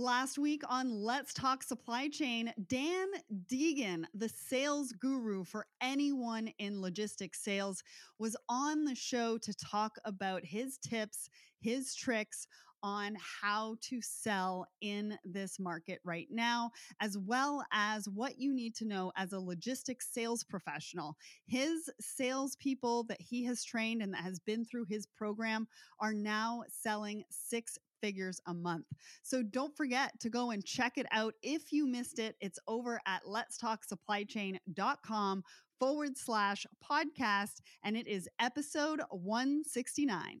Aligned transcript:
Last 0.00 0.38
week 0.38 0.62
on 0.66 0.90
Let's 0.90 1.34
Talk 1.34 1.62
Supply 1.62 2.08
Chain, 2.08 2.54
Dan 2.68 3.08
Deegan, 3.52 4.04
the 4.14 4.30
sales 4.30 4.92
guru 4.92 5.44
for 5.44 5.66
anyone 5.82 6.50
in 6.58 6.80
logistics 6.80 7.44
sales, 7.44 7.82
was 8.18 8.34
on 8.48 8.86
the 8.86 8.94
show 8.94 9.36
to 9.36 9.52
talk 9.52 9.96
about 10.06 10.42
his 10.42 10.78
tips, 10.78 11.28
his 11.60 11.94
tricks 11.94 12.46
on 12.82 13.14
how 13.42 13.76
to 13.82 14.00
sell 14.00 14.66
in 14.80 15.18
this 15.22 15.58
market 15.60 16.00
right 16.02 16.28
now, 16.30 16.70
as 17.02 17.18
well 17.18 17.62
as 17.70 18.08
what 18.08 18.38
you 18.38 18.54
need 18.54 18.74
to 18.76 18.86
know 18.86 19.12
as 19.18 19.34
a 19.34 19.38
logistics 19.38 20.08
sales 20.10 20.42
professional. 20.42 21.14
His 21.46 21.90
salespeople 22.00 23.04
that 23.04 23.20
he 23.20 23.44
has 23.44 23.62
trained 23.62 24.00
and 24.00 24.14
that 24.14 24.22
has 24.22 24.38
been 24.38 24.64
through 24.64 24.86
his 24.86 25.04
program 25.04 25.68
are 26.00 26.14
now 26.14 26.62
selling 26.70 27.22
six 27.28 27.76
figures 28.00 28.40
a 28.46 28.54
month. 28.54 28.86
So 29.22 29.42
don't 29.42 29.76
forget 29.76 30.18
to 30.20 30.30
go 30.30 30.50
and 30.50 30.64
check 30.64 30.98
it 30.98 31.06
out. 31.12 31.34
If 31.42 31.72
you 31.72 31.86
missed 31.86 32.18
it, 32.18 32.36
it's 32.40 32.58
over 32.66 33.00
at 33.06 33.22
letstalksupplychain.com 33.24 35.44
forward 35.78 36.16
slash 36.16 36.66
podcast, 36.84 37.60
and 37.82 37.96
it 37.96 38.06
is 38.06 38.28
episode 38.38 39.00
169. 39.10 40.40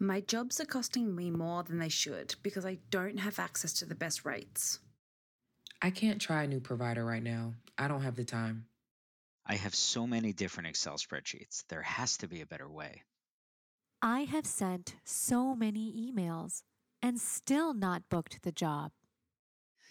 My 0.00 0.20
jobs 0.20 0.60
are 0.60 0.64
costing 0.64 1.16
me 1.16 1.30
more 1.30 1.64
than 1.64 1.78
they 1.78 1.88
should 1.88 2.36
because 2.42 2.64
I 2.64 2.78
don't 2.90 3.18
have 3.18 3.40
access 3.40 3.72
to 3.74 3.84
the 3.84 3.96
best 3.96 4.24
rates. 4.24 4.78
I 5.82 5.90
can't 5.90 6.20
try 6.20 6.44
a 6.44 6.46
new 6.46 6.60
provider 6.60 7.04
right 7.04 7.22
now. 7.22 7.54
I 7.76 7.88
don't 7.88 8.02
have 8.02 8.14
the 8.14 8.24
time. 8.24 8.66
I 9.44 9.56
have 9.56 9.74
so 9.74 10.06
many 10.06 10.32
different 10.32 10.68
Excel 10.68 10.98
spreadsheets. 10.98 11.64
There 11.68 11.82
has 11.82 12.16
to 12.18 12.28
be 12.28 12.42
a 12.42 12.46
better 12.46 12.68
way. 12.68 13.02
I 14.00 14.20
have 14.20 14.46
sent 14.46 14.94
so 15.04 15.56
many 15.56 16.12
emails 16.12 16.62
and 17.02 17.20
still 17.20 17.74
not 17.74 18.08
booked 18.08 18.42
the 18.42 18.52
job. 18.52 18.92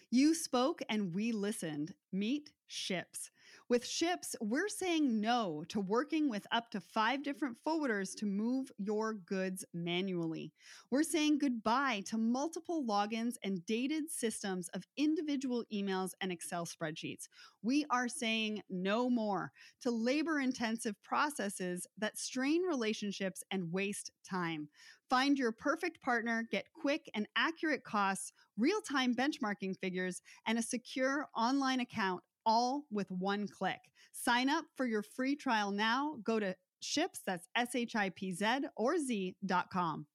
You 0.09 0.33
spoke 0.35 0.81
and 0.87 1.13
we 1.13 1.33
listened. 1.33 1.93
Meet 2.13 2.51
Shipz. 2.69 3.29
With 3.69 3.85
Shipz, 3.85 4.33
we're 4.39 4.69
saying 4.69 5.19
no 5.19 5.65
to 5.67 5.81
working 5.81 6.29
with 6.29 6.47
up 6.53 6.71
to 6.71 6.79
five 6.79 7.21
different 7.21 7.57
forwarders 7.67 8.15
to 8.15 8.25
move 8.25 8.71
your 8.77 9.15
goods 9.15 9.65
manually. 9.73 10.53
We're 10.89 11.03
saying 11.03 11.39
goodbye 11.39 12.03
to 12.05 12.17
multiple 12.17 12.85
logins 12.87 13.33
and 13.43 13.65
dated 13.65 14.09
systems 14.09 14.69
of 14.69 14.87
individual 14.95 15.65
emails 15.73 16.11
and 16.21 16.31
Excel 16.31 16.65
spreadsheets. 16.65 17.27
We 17.61 17.83
are 17.89 18.07
saying 18.07 18.61
no 18.69 19.09
more 19.09 19.51
to 19.81 19.91
labor 19.91 20.39
intensive 20.39 20.95
processes 21.03 21.85
that 21.97 22.17
strain 22.17 22.63
relationships 22.63 23.43
and 23.51 23.73
waste 23.73 24.11
time. 24.25 24.69
Find 25.09 25.37
your 25.37 25.51
perfect 25.51 26.01
partner, 26.01 26.47
get 26.51 26.65
quick 26.73 27.09
and 27.13 27.27
accurate 27.35 27.83
costs, 27.83 28.31
real 28.57 28.79
time 28.81 29.13
benchmarking 29.13 29.77
figures, 29.79 30.21
and 30.45 30.57
a 30.57 30.61
secure 30.61 31.27
online 31.35 31.81
account 31.81 32.21
all 32.47 32.85
with 32.89 33.11
one 33.11 33.45
click. 33.47 33.81
Sign 34.13 34.49
up 34.49 34.65
for 34.75 34.87
your 34.87 35.03
free 35.03 35.35
trial 35.35 35.69
now. 35.69 36.15
Go 36.23 36.39
to 36.39 36.55
Shipz, 36.81 37.19
that's 37.25 37.47
S 37.55 37.75
H 37.75 37.95
I 37.95 38.09
P 38.09 38.31
Z 38.31 38.61
or 38.75 38.97
Z.com. 38.97 40.07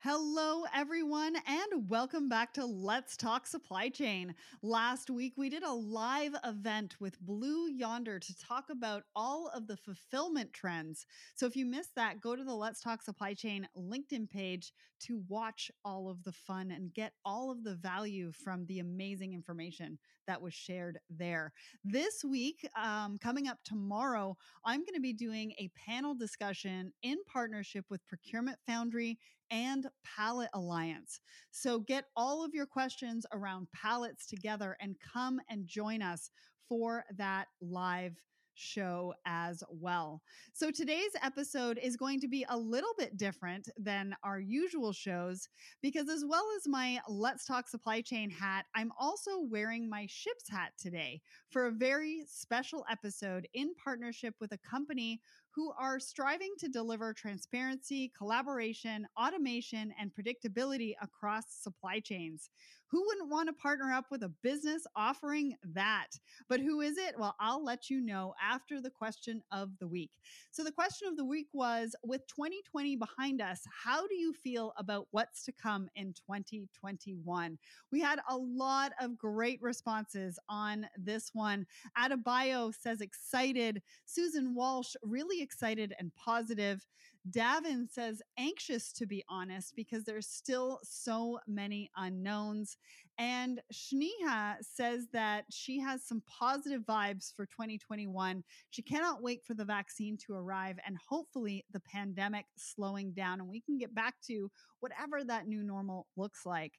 Hello, 0.00 0.62
everyone, 0.72 1.34
and 1.44 1.90
welcome 1.90 2.28
back 2.28 2.54
to 2.54 2.64
Let's 2.64 3.16
Talk 3.16 3.48
Supply 3.48 3.88
Chain. 3.88 4.32
Last 4.62 5.10
week, 5.10 5.32
we 5.36 5.48
did 5.48 5.64
a 5.64 5.72
live 5.72 6.36
event 6.44 6.94
with 7.00 7.20
Blue 7.20 7.68
Yonder 7.68 8.20
to 8.20 8.38
talk 8.38 8.66
about 8.70 9.02
all 9.16 9.50
of 9.52 9.66
the 9.66 9.76
fulfillment 9.76 10.52
trends. 10.52 11.04
So, 11.34 11.46
if 11.46 11.56
you 11.56 11.66
missed 11.66 11.96
that, 11.96 12.20
go 12.20 12.36
to 12.36 12.44
the 12.44 12.54
Let's 12.54 12.80
Talk 12.80 13.02
Supply 13.02 13.34
Chain 13.34 13.66
LinkedIn 13.76 14.30
page 14.30 14.72
to 15.00 15.24
watch 15.26 15.68
all 15.84 16.08
of 16.08 16.22
the 16.22 16.32
fun 16.32 16.70
and 16.70 16.94
get 16.94 17.14
all 17.24 17.50
of 17.50 17.64
the 17.64 17.74
value 17.74 18.30
from 18.30 18.66
the 18.66 18.78
amazing 18.78 19.34
information 19.34 19.98
that 20.28 20.40
was 20.40 20.54
shared 20.54 21.00
there. 21.10 21.52
This 21.82 22.22
week, 22.22 22.68
um, 22.80 23.18
coming 23.18 23.48
up 23.48 23.58
tomorrow, 23.64 24.36
I'm 24.64 24.80
going 24.80 24.94
to 24.94 25.00
be 25.00 25.12
doing 25.12 25.52
a 25.58 25.70
panel 25.74 26.14
discussion 26.14 26.92
in 27.02 27.16
partnership 27.26 27.86
with 27.90 28.06
Procurement 28.06 28.58
Foundry 28.66 29.18
and 29.50 29.88
Pallet 30.04 30.50
Alliance. 30.54 31.20
So 31.50 31.80
get 31.80 32.04
all 32.14 32.44
of 32.44 32.54
your 32.54 32.66
questions 32.66 33.26
around 33.32 33.66
pallets 33.74 34.26
together 34.26 34.76
and 34.80 34.94
come 35.00 35.40
and 35.48 35.66
join 35.66 36.02
us 36.02 36.30
for 36.68 37.04
that 37.16 37.48
live 37.60 38.14
show 38.58 39.14
as 39.24 39.62
well. 39.70 40.20
So 40.52 40.70
today's 40.70 41.12
episode 41.22 41.78
is 41.82 41.96
going 41.96 42.20
to 42.20 42.28
be 42.28 42.44
a 42.48 42.56
little 42.56 42.92
bit 42.98 43.16
different 43.16 43.68
than 43.78 44.14
our 44.24 44.40
usual 44.40 44.92
shows 44.92 45.48
because, 45.80 46.08
as 46.08 46.24
well 46.26 46.44
as 46.56 46.68
my 46.68 47.00
Let's 47.08 47.46
Talk 47.46 47.68
Supply 47.68 48.00
Chain 48.00 48.30
hat, 48.30 48.66
I'm 48.74 48.92
also 48.98 49.40
wearing 49.40 49.88
my 49.88 50.06
Shipz 50.06 50.50
hat 50.50 50.72
today 50.78 51.20
for 51.50 51.66
a 51.66 51.72
very 51.72 52.24
special 52.26 52.84
episode 52.90 53.46
in 53.54 53.74
partnership 53.82 54.34
with 54.40 54.52
a 54.52 54.58
company 54.58 55.20
who 55.50 55.72
are 55.78 55.98
striving 55.98 56.52
to 56.58 56.68
deliver 56.68 57.12
transparency, 57.12 58.12
collaboration, 58.16 59.06
automation, 59.20 59.92
and 59.98 60.12
predictability 60.14 60.94
across 61.02 61.44
supply 61.48 61.98
chains. 61.98 62.50
Who 62.90 63.04
wouldn't 63.06 63.30
want 63.30 63.48
to 63.48 63.52
partner 63.52 63.92
up 63.92 64.06
with 64.10 64.22
a 64.22 64.32
business 64.42 64.86
offering 64.96 65.54
that? 65.74 66.08
But 66.48 66.60
who 66.60 66.80
is 66.80 66.96
it? 66.96 67.18
Well, 67.18 67.36
I'll 67.38 67.62
let 67.62 67.90
you 67.90 68.00
know 68.00 68.34
after 68.42 68.80
the 68.80 68.90
question 68.90 69.42
of 69.52 69.70
the 69.78 69.86
week. 69.86 70.10
So, 70.50 70.64
the 70.64 70.72
question 70.72 71.08
of 71.08 71.16
the 71.16 71.24
week 71.24 71.48
was 71.52 71.94
with 72.02 72.26
2020 72.28 72.96
behind 72.96 73.42
us, 73.42 73.60
how 73.84 74.06
do 74.06 74.14
you 74.14 74.32
feel 74.32 74.72
about 74.78 75.06
what's 75.10 75.44
to 75.44 75.52
come 75.52 75.88
in 75.96 76.14
2021? 76.14 77.58
We 77.92 78.00
had 78.00 78.20
a 78.28 78.36
lot 78.36 78.92
of 79.00 79.18
great 79.18 79.60
responses 79.60 80.38
on 80.48 80.86
this 80.96 81.30
one. 81.34 81.66
Adebayo 81.98 82.72
says 82.74 83.00
excited. 83.00 83.82
Susan 84.06 84.54
Walsh 84.54 84.94
really 85.02 85.42
excited 85.42 85.94
and 85.98 86.14
positive. 86.14 86.86
Davin 87.30 87.90
says 87.90 88.22
anxious 88.38 88.92
to 88.92 89.06
be 89.06 89.24
honest 89.28 89.74
because 89.76 90.04
there's 90.04 90.26
still 90.26 90.80
so 90.82 91.38
many 91.46 91.90
unknowns. 91.96 92.76
And 93.18 93.60
Shneha 93.72 94.56
says 94.60 95.08
that 95.12 95.44
she 95.50 95.80
has 95.80 96.06
some 96.06 96.22
positive 96.26 96.82
vibes 96.82 97.34
for 97.34 97.46
2021. 97.46 98.44
She 98.70 98.82
cannot 98.82 99.22
wait 99.22 99.44
for 99.44 99.54
the 99.54 99.64
vaccine 99.64 100.16
to 100.26 100.34
arrive 100.34 100.78
and 100.86 100.96
hopefully 101.08 101.64
the 101.72 101.80
pandemic 101.80 102.46
slowing 102.56 103.12
down 103.12 103.40
and 103.40 103.48
we 103.48 103.60
can 103.60 103.76
get 103.76 103.94
back 103.94 104.14
to 104.28 104.50
whatever 104.80 105.24
that 105.24 105.48
new 105.48 105.64
normal 105.64 106.06
looks 106.16 106.46
like. 106.46 106.74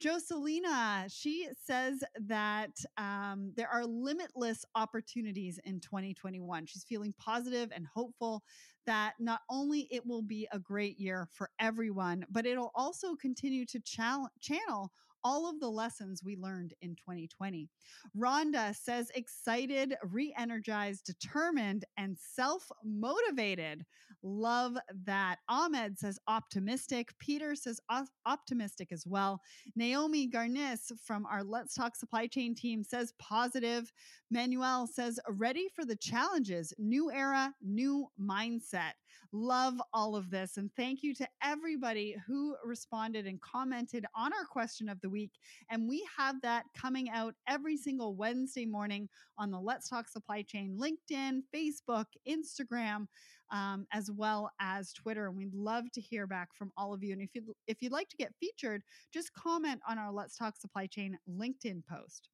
Jocelina, 0.00 1.06
she 1.08 1.48
says 1.60 2.04
that 2.26 2.70
um, 2.96 3.52
there 3.56 3.68
are 3.68 3.84
limitless 3.84 4.64
opportunities 4.76 5.58
in 5.64 5.80
2021. 5.80 6.66
She's 6.66 6.84
feeling 6.84 7.12
positive 7.18 7.70
and 7.74 7.86
hopeful 7.92 8.44
that 8.86 9.14
not 9.18 9.40
only 9.50 9.88
it 9.90 10.06
will 10.06 10.22
be 10.22 10.46
a 10.52 10.58
great 10.58 10.98
year 11.00 11.28
for 11.32 11.50
everyone, 11.58 12.24
but 12.30 12.46
it'll 12.46 12.70
also 12.74 13.16
continue 13.16 13.66
to 13.66 13.80
channel 13.80 14.92
all 15.24 15.48
of 15.48 15.60
the 15.60 15.68
lessons 15.68 16.22
we 16.24 16.36
learned 16.36 16.74
in 16.82 16.94
2020. 16.96 17.68
Rhonda 18.16 18.74
says 18.74 19.10
excited, 19.14 19.94
re 20.04 20.34
energized, 20.36 21.04
determined, 21.04 21.84
and 21.96 22.16
self 22.18 22.70
motivated. 22.84 23.84
Love 24.22 24.76
that. 25.04 25.38
Ahmed 25.48 25.98
says 25.98 26.18
optimistic. 26.26 27.10
Peter 27.18 27.54
says 27.54 27.80
op- 27.88 28.08
optimistic 28.26 28.90
as 28.90 29.06
well. 29.06 29.40
Naomi 29.76 30.28
Garnis 30.28 30.90
from 31.04 31.24
our 31.26 31.44
Let's 31.44 31.74
Talk 31.74 31.94
Supply 31.94 32.26
Chain 32.26 32.54
team 32.54 32.82
says 32.82 33.12
positive. 33.18 33.92
Manuel 34.30 34.86
says 34.86 35.20
ready 35.28 35.68
for 35.74 35.84
the 35.84 35.96
challenges, 35.96 36.72
new 36.78 37.10
era, 37.12 37.54
new 37.62 38.08
mindset. 38.20 38.92
Love 39.32 39.80
all 39.92 40.16
of 40.16 40.30
this. 40.30 40.56
And 40.56 40.70
thank 40.74 41.02
you 41.02 41.14
to 41.14 41.28
everybody 41.42 42.16
who 42.26 42.56
responded 42.64 43.26
and 43.26 43.40
commented 43.40 44.06
on 44.16 44.32
our 44.32 44.44
question 44.44 44.88
of 44.88 45.00
the 45.00 45.10
week. 45.10 45.32
And 45.70 45.88
we 45.88 46.06
have 46.16 46.40
that 46.42 46.64
coming 46.74 47.10
out 47.10 47.34
every 47.46 47.76
single 47.76 48.14
Wednesday 48.14 48.64
morning 48.64 49.08
on 49.36 49.50
the 49.50 49.60
Let's 49.60 49.88
Talk 49.88 50.08
Supply 50.08 50.42
Chain 50.42 50.78
LinkedIn, 50.80 51.42
Facebook, 51.54 52.06
Instagram, 52.26 53.06
um, 53.50 53.86
as 53.92 54.10
well 54.10 54.50
as 54.60 54.92
Twitter. 54.92 55.26
And 55.26 55.36
we'd 55.36 55.54
love 55.54 55.84
to 55.92 56.00
hear 56.00 56.26
back 56.26 56.54
from 56.54 56.72
all 56.76 56.94
of 56.94 57.02
you. 57.02 57.12
And 57.12 57.20
if 57.20 57.30
you'd, 57.34 57.46
if 57.66 57.82
you'd 57.82 57.92
like 57.92 58.08
to 58.08 58.16
get 58.16 58.34
featured, 58.40 58.82
just 59.12 59.34
comment 59.34 59.80
on 59.86 59.98
our 59.98 60.12
Let's 60.12 60.36
Talk 60.36 60.56
Supply 60.56 60.86
Chain 60.86 61.18
LinkedIn 61.30 61.82
post. 61.86 62.30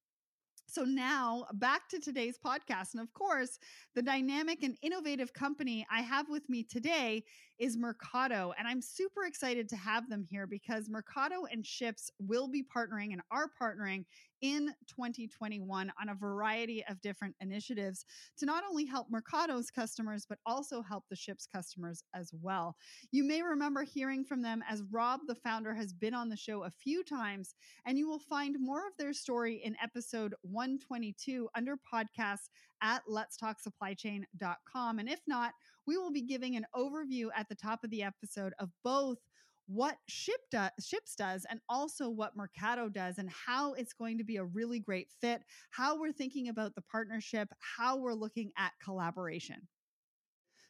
So 0.74 0.82
now 0.82 1.46
back 1.52 1.88
to 1.90 2.00
today's 2.00 2.36
podcast. 2.36 2.94
And 2.94 3.00
of 3.00 3.14
course, 3.14 3.60
the 3.94 4.02
dynamic 4.02 4.64
and 4.64 4.76
innovative 4.82 5.32
company 5.32 5.86
I 5.88 6.00
have 6.00 6.28
with 6.28 6.48
me 6.48 6.64
today 6.64 7.22
is 7.58 7.76
Mercado. 7.76 8.52
And 8.58 8.66
I'm 8.66 8.82
super 8.82 9.24
excited 9.24 9.68
to 9.68 9.76
have 9.76 10.08
them 10.08 10.24
here 10.28 10.46
because 10.46 10.88
Mercado 10.88 11.44
and 11.50 11.64
Shipz 11.64 12.10
will 12.18 12.48
be 12.48 12.64
partnering 12.64 13.12
and 13.12 13.22
are 13.30 13.50
partnering 13.60 14.04
in 14.42 14.66
2021 14.88 15.90
on 16.00 16.08
a 16.10 16.14
variety 16.14 16.84
of 16.88 17.00
different 17.00 17.34
initiatives 17.40 18.04
to 18.36 18.44
not 18.44 18.62
only 18.68 18.84
help 18.84 19.06
Mercado's 19.10 19.70
customers, 19.70 20.26
but 20.28 20.38
also 20.44 20.82
help 20.82 21.04
the 21.08 21.16
Shipz 21.16 21.46
customers 21.46 22.02
as 22.14 22.30
well. 22.42 22.76
You 23.10 23.24
may 23.24 23.40
remember 23.42 23.84
hearing 23.84 24.22
from 24.22 24.42
them 24.42 24.62
as 24.68 24.82
Rob, 24.90 25.20
the 25.26 25.34
founder, 25.34 25.74
has 25.74 25.94
been 25.94 26.12
on 26.12 26.28
the 26.28 26.36
show 26.36 26.64
a 26.64 26.70
few 26.70 27.02
times, 27.02 27.54
and 27.86 27.96
you 27.96 28.06
will 28.06 28.18
find 28.18 28.56
more 28.60 28.86
of 28.86 28.92
their 28.98 29.14
story 29.14 29.62
in 29.64 29.76
episode 29.82 30.34
122 30.42 31.48
under 31.54 31.76
podcasts 31.76 32.50
at 32.82 33.02
letstalksupplychain.com. 33.08 34.98
And 34.98 35.08
if 35.08 35.20
not, 35.26 35.52
we 35.86 35.96
will 35.96 36.12
be 36.12 36.22
giving 36.22 36.56
an 36.56 36.66
overview 36.74 37.28
at 37.36 37.48
the 37.48 37.54
top 37.54 37.84
of 37.84 37.90
the 37.90 38.02
episode 38.02 38.52
of 38.58 38.70
both 38.82 39.18
what 39.66 39.96
Ship 40.08 40.40
do, 40.50 40.66
Shipz 40.80 41.14
does 41.16 41.46
and 41.48 41.60
also 41.68 42.10
what 42.10 42.36
Mercado 42.36 42.88
does 42.88 43.18
and 43.18 43.30
how 43.30 43.72
it's 43.74 43.94
going 43.94 44.18
to 44.18 44.24
be 44.24 44.36
a 44.36 44.44
really 44.44 44.78
great 44.78 45.08
fit, 45.20 45.42
how 45.70 45.98
we're 45.98 46.12
thinking 46.12 46.48
about 46.48 46.74
the 46.74 46.82
partnership, 46.82 47.48
how 47.76 47.96
we're 47.96 48.14
looking 48.14 48.50
at 48.58 48.72
collaboration. 48.82 49.66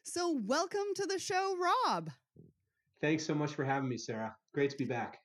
So, 0.03 0.39
welcome 0.45 0.85
to 0.95 1.05
the 1.07 1.19
show, 1.19 1.57
Rob. 1.57 2.11
Thanks 3.01 3.25
so 3.25 3.33
much 3.33 3.53
for 3.55 3.65
having 3.65 3.89
me, 3.89 3.97
Sarah. 3.97 4.35
Great 4.53 4.69
to 4.69 4.77
be 4.77 4.85
back. 4.85 5.19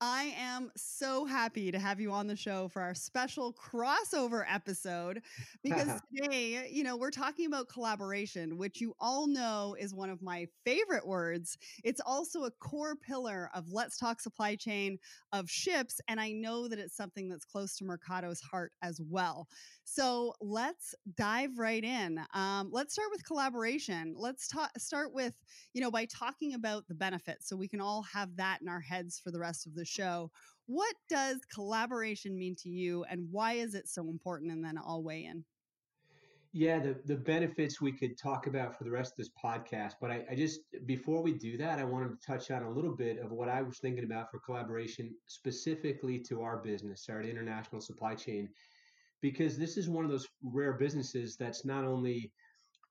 I 0.00 0.34
am 0.36 0.70
so 0.76 1.24
happy 1.24 1.72
to 1.72 1.78
have 1.78 2.00
you 2.00 2.12
on 2.12 2.26
the 2.26 2.36
show 2.36 2.68
for 2.68 2.82
our 2.82 2.94
special 2.94 3.54
crossover 3.54 4.44
episode 4.46 5.22
because 5.64 5.88
today, 6.14 6.68
you 6.70 6.84
know, 6.84 6.98
we're 6.98 7.10
talking 7.10 7.46
about 7.46 7.70
collaboration, 7.70 8.58
which 8.58 8.78
you 8.78 8.92
all 9.00 9.26
know 9.26 9.74
is 9.78 9.94
one 9.94 10.10
of 10.10 10.20
my 10.20 10.48
favorite 10.66 11.06
words. 11.06 11.56
It's 11.82 12.00
also 12.04 12.44
a 12.44 12.50
core 12.50 12.94
pillar 12.94 13.48
of 13.54 13.72
Let's 13.72 13.96
Talk 13.96 14.20
Supply 14.20 14.54
Chain 14.54 14.98
of 15.32 15.48
Shipz. 15.48 15.98
And 16.08 16.20
I 16.20 16.32
know 16.32 16.68
that 16.68 16.78
it's 16.78 16.94
something 16.96 17.30
that's 17.30 17.46
close 17.46 17.74
to 17.78 17.84
Mercado's 17.84 18.42
heart 18.42 18.72
as 18.82 19.00
well. 19.00 19.48
So 19.84 20.34
let's 20.42 20.94
dive 21.16 21.56
right 21.56 21.82
in. 21.82 22.20
Um, 22.34 22.68
let's 22.70 22.92
start 22.92 23.08
with 23.10 23.24
collaboration. 23.24 24.14
Let's 24.18 24.46
ta- 24.46 24.68
start 24.76 25.14
with, 25.14 25.34
you 25.72 25.80
know, 25.80 25.90
by 25.90 26.04
talking 26.04 26.52
about 26.52 26.86
the 26.86 26.94
benefits 26.94 27.48
so 27.48 27.56
we 27.56 27.68
can 27.68 27.80
all 27.80 28.02
have 28.02 28.36
that 28.36 28.60
in 28.60 28.68
our 28.68 28.80
heads 28.80 29.18
for 29.18 29.30
the 29.30 29.38
rest 29.38 29.66
of 29.66 29.74
the 29.74 29.85
show. 29.86 30.30
What 30.66 30.94
does 31.08 31.40
collaboration 31.52 32.36
mean 32.36 32.56
to 32.56 32.68
you 32.68 33.04
and 33.04 33.28
why 33.30 33.52
is 33.54 33.74
it 33.74 33.88
so 33.88 34.08
important? 34.08 34.52
And 34.52 34.64
then 34.64 34.78
I'll 34.78 35.02
weigh 35.02 35.24
in. 35.24 35.44
Yeah, 36.52 36.78
the, 36.78 36.96
the 37.04 37.16
benefits 37.16 37.80
we 37.80 37.92
could 37.92 38.16
talk 38.16 38.46
about 38.46 38.76
for 38.76 38.84
the 38.84 38.90
rest 38.90 39.12
of 39.12 39.18
this 39.18 39.30
podcast. 39.42 39.92
But 40.00 40.10
I, 40.10 40.24
I 40.30 40.34
just, 40.34 40.60
before 40.86 41.22
we 41.22 41.34
do 41.34 41.58
that, 41.58 41.78
I 41.78 41.84
wanted 41.84 42.18
to 42.18 42.26
touch 42.26 42.50
on 42.50 42.62
a 42.62 42.70
little 42.70 42.96
bit 42.96 43.18
of 43.18 43.30
what 43.30 43.48
I 43.48 43.60
was 43.62 43.78
thinking 43.78 44.04
about 44.04 44.30
for 44.30 44.40
collaboration 44.40 45.14
specifically 45.26 46.18
to 46.20 46.42
our 46.42 46.56
business, 46.56 47.06
our 47.10 47.22
international 47.22 47.80
supply 47.80 48.14
chain, 48.14 48.48
because 49.20 49.58
this 49.58 49.76
is 49.76 49.88
one 49.88 50.04
of 50.04 50.10
those 50.10 50.26
rare 50.42 50.72
businesses 50.72 51.36
that's 51.36 51.64
not 51.64 51.84
only 51.84 52.32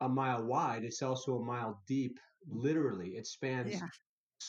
a 0.01 0.07
mile 0.07 0.43
wide, 0.43 0.83
it's 0.83 1.01
also 1.01 1.37
a 1.39 1.43
mile 1.43 1.81
deep, 1.87 2.19
literally. 2.47 3.11
It 3.17 3.25
spans 3.25 3.73
yeah 3.73 3.87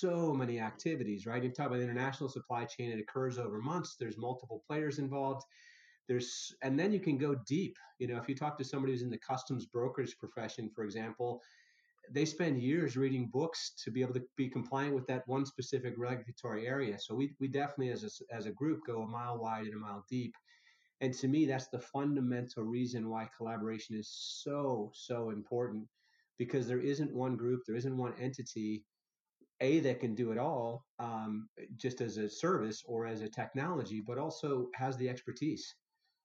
so 0.00 0.32
many 0.32 0.60
activities, 0.60 1.26
right? 1.26 1.42
You 1.42 1.50
talk 1.50 1.66
about 1.66 1.78
the 1.78 1.84
international 1.84 2.28
supply 2.28 2.64
chain, 2.64 2.90
it 2.90 3.00
occurs 3.00 3.38
over 3.38 3.60
months. 3.60 3.96
There's 3.98 4.18
multiple 4.18 4.62
players 4.66 4.98
involved. 4.98 5.42
There's 6.08 6.54
and 6.62 6.78
then 6.78 6.92
you 6.92 7.00
can 7.00 7.18
go 7.18 7.34
deep. 7.46 7.76
You 7.98 8.06
know, 8.06 8.16
if 8.16 8.28
you 8.28 8.34
talk 8.34 8.56
to 8.58 8.64
somebody 8.64 8.92
who's 8.92 9.02
in 9.02 9.10
the 9.10 9.18
customs 9.18 9.66
brokerage 9.66 10.16
profession, 10.18 10.70
for 10.74 10.84
example, 10.84 11.42
they 12.10 12.24
spend 12.24 12.62
years 12.62 12.96
reading 12.96 13.28
books 13.32 13.72
to 13.84 13.90
be 13.90 14.02
able 14.02 14.14
to 14.14 14.22
be 14.36 14.48
compliant 14.48 14.94
with 14.94 15.06
that 15.08 15.26
one 15.26 15.44
specific 15.44 15.94
regulatory 15.96 16.66
area. 16.66 16.98
So 16.98 17.14
we 17.14 17.34
we 17.40 17.48
definitely 17.48 17.90
as 17.90 18.04
a, 18.04 18.34
as 18.34 18.46
a 18.46 18.52
group 18.52 18.80
go 18.86 19.02
a 19.02 19.06
mile 19.06 19.38
wide 19.38 19.66
and 19.66 19.74
a 19.74 19.78
mile 19.78 20.04
deep. 20.08 20.34
And 21.00 21.12
to 21.14 21.28
me, 21.28 21.44
that's 21.44 21.68
the 21.68 21.80
fundamental 21.80 22.62
reason 22.62 23.10
why 23.10 23.28
collaboration 23.36 23.96
is 23.96 24.08
so 24.08 24.90
so 24.94 25.30
important 25.30 25.86
because 26.38 26.66
there 26.66 26.80
isn't 26.80 27.14
one 27.14 27.36
group, 27.36 27.62
there 27.66 27.76
isn't 27.76 27.96
one 27.96 28.14
entity 28.20 28.84
a 29.60 29.80
that 29.80 30.00
can 30.00 30.14
do 30.14 30.32
it 30.32 30.38
all 30.38 30.84
um, 30.98 31.48
just 31.76 32.00
as 32.00 32.16
a 32.16 32.28
service 32.28 32.82
or 32.86 33.06
as 33.06 33.22
a 33.22 33.28
technology 33.28 34.02
but 34.06 34.18
also 34.18 34.68
has 34.74 34.96
the 34.96 35.08
expertise 35.08 35.74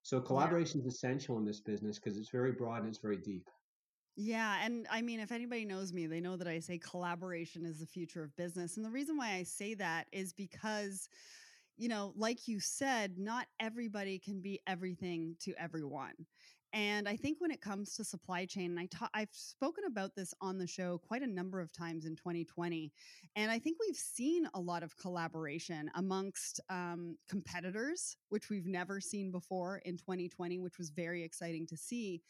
so 0.04 0.19
collaboration 0.19 0.81
yeah. 0.81 0.88
is 0.88 0.94
essential 0.95 1.38
in 1.38 1.45
this 1.45 1.62
business 1.62 2.00
because 2.00 2.18
it's 2.18 2.30
very 2.30 2.51
broad 2.51 2.80
and 2.80 2.89
it's 2.89 2.98
very 2.98 3.18
deep 3.18 3.48
yeah. 4.16 4.57
And 4.63 4.88
I 4.92 5.01
mean, 5.01 5.19
if 5.19 5.31
anybody 5.31 5.66
knows 5.66 5.94
me, 5.94 6.06
they 6.06 6.19
know 6.19 6.36
that 6.36 6.48
I 6.48 6.60
say 6.60 6.78
collaboration 6.78 7.66
is 7.66 7.80
the 7.80 7.86
future 7.86 8.24
of 8.24 8.36
business. 8.36 8.78
And 8.78 8.86
the 8.86 8.89
reason 8.89 9.18
why 9.18 9.34
I 9.34 9.44
say 9.44 9.74
that 9.75 10.07
is 10.12 10.34
because, 10.34 11.07
you 11.77 11.88
know, 11.88 12.13
like 12.16 12.48
you 12.48 12.60
said, 12.60 13.18
not 13.18 13.48
everybody 13.60 14.19
can 14.19 14.42
be 14.42 14.60
everything 14.68 15.36
to 15.42 15.54
everyone. 15.57 16.13
And 16.74 17.08
I 17.10 17.18
think 17.18 17.42
when 17.42 17.52
it 17.52 17.60
comes 17.60 17.96
to 17.96 18.04
supply 18.06 18.46
chain, 18.46 18.72
and 18.72 18.80
I 18.80 18.86
ta- 18.86 19.10
I've 19.14 19.34
spoken 19.34 19.84
about 19.86 20.16
this 20.16 20.34
on 20.40 20.58
the 20.58 20.68
show 20.68 21.00
quite 21.00 21.22
a 21.22 21.28
number 21.28 21.60
of 21.60 21.74
times 21.74 22.06
in 22.06 22.16
2020, 22.16 22.94
and 23.36 23.52
I 23.52 23.60
think 23.60 23.78
we've 23.86 23.98
seen 23.98 24.48
a 24.54 24.60
lot 24.60 24.82
of 24.82 24.96
collaboration 24.96 25.92
amongst 25.96 26.62
um, 26.70 27.18
competitors, 27.28 28.16
which 28.30 28.50
we've 28.50 28.68
never 28.68 29.02
seen 29.02 29.32
before 29.32 29.82
in 29.84 29.98
2020, 29.98 30.60
which 30.60 30.78
was 30.78 30.92
very 30.92 31.24
exciting 31.24 31.68
to 31.68 31.76
see. 31.76 32.22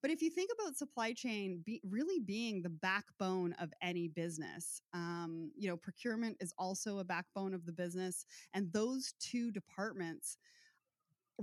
But 0.00 0.12
if 0.12 0.22
you 0.22 0.30
think 0.30 0.50
about 0.54 0.76
supply 0.76 1.12
chain 1.12 1.62
be, 1.66 1.80
really 1.82 2.20
being 2.20 2.62
the 2.62 2.68
backbone 2.68 3.52
of 3.54 3.72
any 3.82 4.06
business, 4.06 4.80
um, 4.94 5.50
you 5.56 5.68
know, 5.68 5.76
procurement 5.76 6.36
is 6.38 6.54
also 6.56 6.98
a 6.98 7.04
backbone 7.04 7.52
of 7.52 7.66
the 7.66 7.72
business, 7.72 8.26
and 8.54 8.72
those 8.72 9.14
two 9.18 9.50
departments 9.50 10.38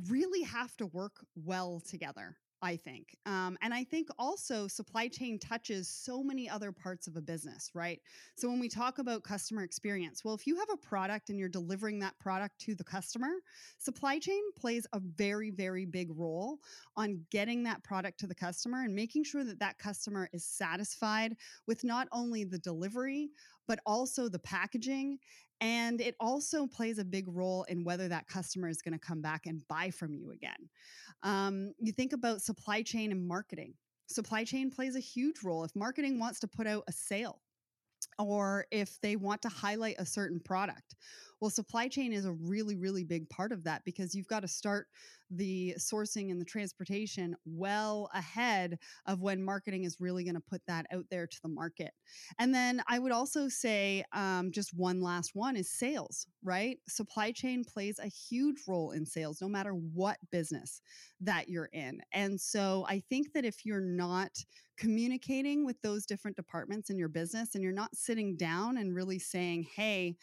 really 0.07 0.43
have 0.43 0.75
to 0.77 0.85
work 0.87 1.25
well 1.35 1.81
together 1.81 2.37
I 2.65 2.77
think. 2.77 3.15
Um, 3.27 3.59
and 3.61 3.75
I 3.75 3.83
think 3.83 4.07
also 4.17 4.67
supply 4.67 5.07
chain 5.07 5.37
touches 5.37 5.87
so 5.87 6.23
many 6.23 6.49
other 6.49 6.71
parts 6.71 7.05
of 7.05 7.15
a 7.15 7.21
business, 7.21 7.69
right? 7.75 8.01
So 8.35 8.49
when 8.49 8.59
we 8.59 8.69
talk 8.69 8.97
about 8.97 9.21
customer 9.21 9.61
experience, 9.61 10.25
well, 10.25 10.33
if 10.33 10.47
you 10.47 10.55
have 10.57 10.69
a 10.73 10.77
product 10.77 11.29
and 11.29 11.37
you're 11.37 11.47
delivering 11.47 11.99
that 11.99 12.17
product 12.17 12.57
to 12.61 12.73
the 12.73 12.83
customer, 12.83 13.29
supply 13.77 14.17
chain 14.17 14.41
plays 14.57 14.87
a 14.93 14.99
very, 14.99 15.51
very 15.51 15.85
big 15.85 16.09
role 16.17 16.57
on 16.97 17.23
getting 17.29 17.61
that 17.65 17.83
product 17.83 18.19
to 18.21 18.27
the 18.27 18.33
customer 18.33 18.81
and 18.81 18.95
making 18.95 19.23
sure 19.23 19.43
that 19.43 19.59
that 19.59 19.77
customer 19.77 20.27
is 20.33 20.43
satisfied 20.43 21.35
with 21.67 21.83
not 21.83 22.07
only 22.11 22.45
the 22.45 22.57
delivery, 22.57 23.29
but 23.67 23.79
also 23.85 24.27
the 24.27 24.39
packaging 24.39 25.19
and 25.61 26.01
it 26.01 26.15
also 26.19 26.67
plays 26.67 26.99
a 26.99 27.05
big 27.05 27.25
role 27.27 27.63
in 27.63 27.83
whether 27.83 28.07
that 28.07 28.27
customer 28.27 28.67
is 28.67 28.81
going 28.81 28.93
to 28.93 29.05
come 29.05 29.21
back 29.21 29.45
and 29.45 29.65
buy 29.67 29.89
from 29.89 30.13
you 30.13 30.31
again. 30.31 30.69
Um, 31.23 31.73
you 31.79 31.91
think 31.91 32.13
about 32.13 32.41
supply 32.41 32.81
chain 32.81 33.11
and 33.11 33.27
marketing. 33.27 33.73
Supply 34.07 34.43
chain 34.43 34.69
plays 34.69 34.95
a 34.95 34.99
huge 34.99 35.43
role. 35.43 35.63
If 35.63 35.75
marketing 35.75 36.19
wants 36.19 36.39
to 36.41 36.47
put 36.47 36.67
out 36.67 36.83
a 36.87 36.91
sale, 36.91 37.41
or 38.19 38.65
if 38.71 38.99
they 39.01 39.15
want 39.15 39.41
to 39.41 39.49
highlight 39.49 39.95
a 39.99 40.05
certain 40.05 40.39
product. 40.39 40.95
Well, 41.39 41.51
supply 41.51 41.87
chain 41.87 42.13
is 42.13 42.25
a 42.25 42.31
really, 42.33 42.75
really 42.75 43.03
big 43.03 43.29
part 43.29 43.51
of 43.51 43.63
that 43.65 43.83
because 43.85 44.15
you've 44.15 44.27
got 44.27 44.41
to 44.41 44.47
start 44.47 44.87
the 45.31 45.75
sourcing 45.79 46.31
and 46.31 46.39
the 46.39 46.45
transportation 46.45 47.35
well 47.45 48.09
ahead 48.13 48.77
of 49.05 49.21
when 49.21 49.43
marketing 49.43 49.83
is 49.83 49.99
really 49.99 50.23
going 50.23 50.35
to 50.35 50.41
put 50.41 50.61
that 50.67 50.85
out 50.91 51.05
there 51.09 51.27
to 51.27 51.41
the 51.41 51.49
market. 51.49 51.91
And 52.39 52.53
then 52.53 52.81
I 52.87 52.99
would 52.99 53.11
also 53.11 53.49
say, 53.49 54.03
um, 54.13 54.51
just 54.51 54.73
one 54.73 55.01
last 55.01 55.31
one 55.33 55.55
is 55.57 55.69
sales, 55.69 56.27
right? 56.43 56.77
Supply 56.87 57.31
chain 57.31 57.63
plays 57.63 57.99
a 57.99 58.07
huge 58.07 58.57
role 58.67 58.91
in 58.91 59.05
sales, 59.05 59.41
no 59.41 59.49
matter 59.49 59.71
what 59.71 60.17
business 60.31 60.81
that 61.21 61.49
you're 61.49 61.69
in. 61.73 62.01
And 62.13 62.39
so 62.39 62.85
I 62.87 63.01
think 63.09 63.33
that 63.33 63.45
if 63.45 63.65
you're 63.65 63.81
not 63.81 64.31
communicating 64.77 65.65
with 65.65 65.81
those 65.81 66.05
different 66.05 66.35
departments 66.35 66.89
in 66.89 66.97
your 66.97 67.07
business 67.07 67.55
and 67.55 67.63
you're 67.63 67.71
not 67.71 67.95
sitting 67.95 68.35
down 68.35 68.77
and 68.77 68.93
really 68.93 69.19
saying, 69.19 69.65
hey, 69.75 70.15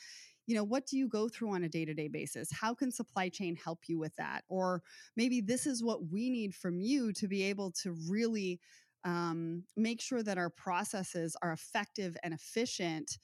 you 0.46 0.54
know 0.54 0.64
what 0.64 0.86
do 0.86 0.96
you 0.96 1.08
go 1.08 1.28
through 1.28 1.54
on 1.54 1.64
a 1.64 1.68
day-to-day 1.68 2.08
basis 2.08 2.50
how 2.52 2.74
can 2.74 2.90
supply 2.90 3.28
chain 3.28 3.56
help 3.56 3.80
you 3.86 3.98
with 3.98 4.14
that 4.16 4.42
or 4.48 4.82
maybe 5.16 5.40
this 5.40 5.66
is 5.66 5.82
what 5.82 6.10
we 6.10 6.30
need 6.30 6.54
from 6.54 6.80
you 6.80 7.12
to 7.12 7.28
be 7.28 7.42
able 7.42 7.70
to 7.70 7.94
really 8.08 8.60
um, 9.04 9.64
make 9.76 10.00
sure 10.00 10.22
that 10.22 10.38
our 10.38 10.50
processes 10.50 11.36
are 11.42 11.52
effective 11.52 12.16
and 12.22 12.34
efficient 12.34 13.18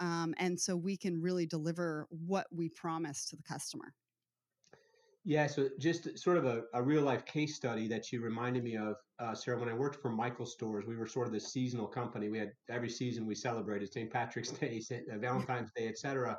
um, 0.00 0.34
and 0.38 0.58
so 0.58 0.76
we 0.76 0.96
can 0.96 1.20
really 1.20 1.46
deliver 1.46 2.06
what 2.10 2.46
we 2.52 2.68
promise 2.68 3.26
to 3.26 3.36
the 3.36 3.42
customer 3.42 3.94
yeah, 5.26 5.46
so 5.46 5.70
just 5.78 6.18
sort 6.18 6.36
of 6.36 6.44
a, 6.44 6.64
a 6.74 6.82
real 6.82 7.00
life 7.00 7.24
case 7.24 7.56
study 7.56 7.88
that 7.88 8.12
you 8.12 8.20
reminded 8.20 8.62
me 8.62 8.76
of, 8.76 8.96
uh, 9.18 9.34
Sarah. 9.34 9.58
When 9.58 9.70
I 9.70 9.72
worked 9.72 10.02
for 10.02 10.10
Michael 10.10 10.44
Stores, 10.44 10.84
we 10.86 10.96
were 10.96 11.06
sort 11.06 11.26
of 11.26 11.32
the 11.32 11.40
seasonal 11.40 11.86
company. 11.86 12.28
We 12.28 12.36
had 12.36 12.52
every 12.68 12.90
season 12.90 13.24
we 13.24 13.34
celebrated 13.34 13.90
St. 13.90 14.10
Patrick's 14.10 14.50
Day, 14.50 14.82
uh, 14.92 15.16
Valentine's 15.16 15.70
Day, 15.74 15.88
etc 15.88 16.36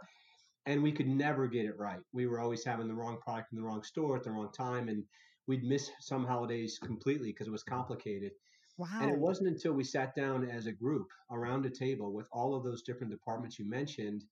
and 0.65 0.81
we 0.81 0.91
could 0.91 1.07
never 1.07 1.47
get 1.47 1.65
it 1.65 1.77
right. 1.77 1.99
We 2.11 2.27
were 2.27 2.39
always 2.39 2.63
having 2.63 2.87
the 2.87 2.93
wrong 2.93 3.17
product 3.21 3.51
in 3.51 3.57
the 3.57 3.63
wrong 3.63 3.83
store 3.83 4.15
at 4.17 4.23
the 4.23 4.31
wrong 4.31 4.51
time, 4.51 4.89
and 4.89 5.03
we'd 5.47 5.63
miss 5.63 5.91
some 5.99 6.25
holidays 6.25 6.79
completely 6.83 7.31
because 7.31 7.47
it 7.47 7.51
was 7.51 7.63
complicated. 7.63 8.31
Wow. 8.77 8.87
And 9.01 9.11
it 9.11 9.17
wasn't 9.17 9.49
until 9.49 9.73
we 9.73 9.83
sat 9.83 10.15
down 10.15 10.49
as 10.49 10.65
a 10.65 10.71
group 10.71 11.07
around 11.31 11.65
a 11.65 11.69
table 11.69 12.11
with 12.13 12.27
all 12.31 12.55
of 12.55 12.63
those 12.63 12.81
different 12.81 13.11
departments 13.11 13.57
you 13.57 13.69
mentioned 13.69 14.25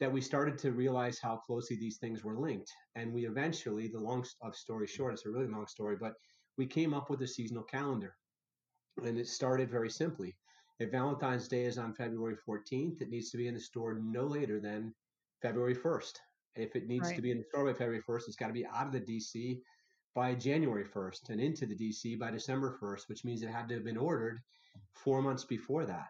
that 0.00 0.12
we 0.12 0.20
started 0.20 0.58
to 0.58 0.72
realize 0.72 1.18
how 1.18 1.36
closely 1.36 1.76
these 1.76 1.98
things 1.98 2.24
were 2.24 2.38
linked. 2.38 2.70
And 2.96 3.12
we 3.12 3.26
eventually, 3.26 3.88
the 3.88 4.00
long 4.00 4.24
of 4.42 4.56
story 4.56 4.86
short, 4.86 5.14
it's 5.14 5.24
a 5.24 5.30
really 5.30 5.46
long 5.46 5.66
story, 5.66 5.96
but 6.00 6.14
we 6.58 6.66
came 6.66 6.94
up 6.94 7.10
with 7.10 7.22
a 7.22 7.28
seasonal 7.28 7.62
calendar. 7.62 8.14
And 9.04 9.18
it 9.18 9.28
started 9.28 9.70
very 9.70 9.90
simply. 9.90 10.36
If 10.78 10.90
Valentine's 10.90 11.48
Day 11.48 11.64
is 11.64 11.78
on 11.78 11.94
February 11.94 12.36
14th, 12.46 13.00
it 13.00 13.08
needs 13.08 13.30
to 13.30 13.38
be 13.38 13.46
in 13.46 13.54
the 13.54 13.60
store 13.60 13.94
no 13.94 14.24
later 14.24 14.60
than 14.60 14.94
February 15.42 15.74
1st. 15.74 16.20
If 16.54 16.76
it 16.76 16.86
needs 16.86 17.12
Right. 17.12 17.14
to 17.14 17.22
be 17.22 17.30
in 17.30 17.38
the 17.38 17.44
store 17.44 17.64
by 17.66 17.72
February 17.74 18.02
1st, 18.02 18.28
it's 18.28 18.36
got 18.36 18.48
to 18.48 18.52
be 18.52 18.66
out 18.66 18.86
of 18.86 18.92
the 18.92 19.00
DC 19.00 19.62
by 20.14 20.34
January 20.34 20.84
1st 20.84 21.30
and 21.30 21.40
into 21.40 21.66
the 21.66 21.76
DC 21.76 22.16
by 22.16 22.30
December 22.30 22.72
1st, 22.72 23.08
which 23.08 23.24
means 23.24 23.42
it 23.42 23.50
had 23.50 23.68
to 23.68 23.74
have 23.74 23.84
been 23.84 23.96
ordered 23.98 24.40
four 24.94 25.22
months 25.22 25.44
before 25.44 25.84
that. 25.86 26.08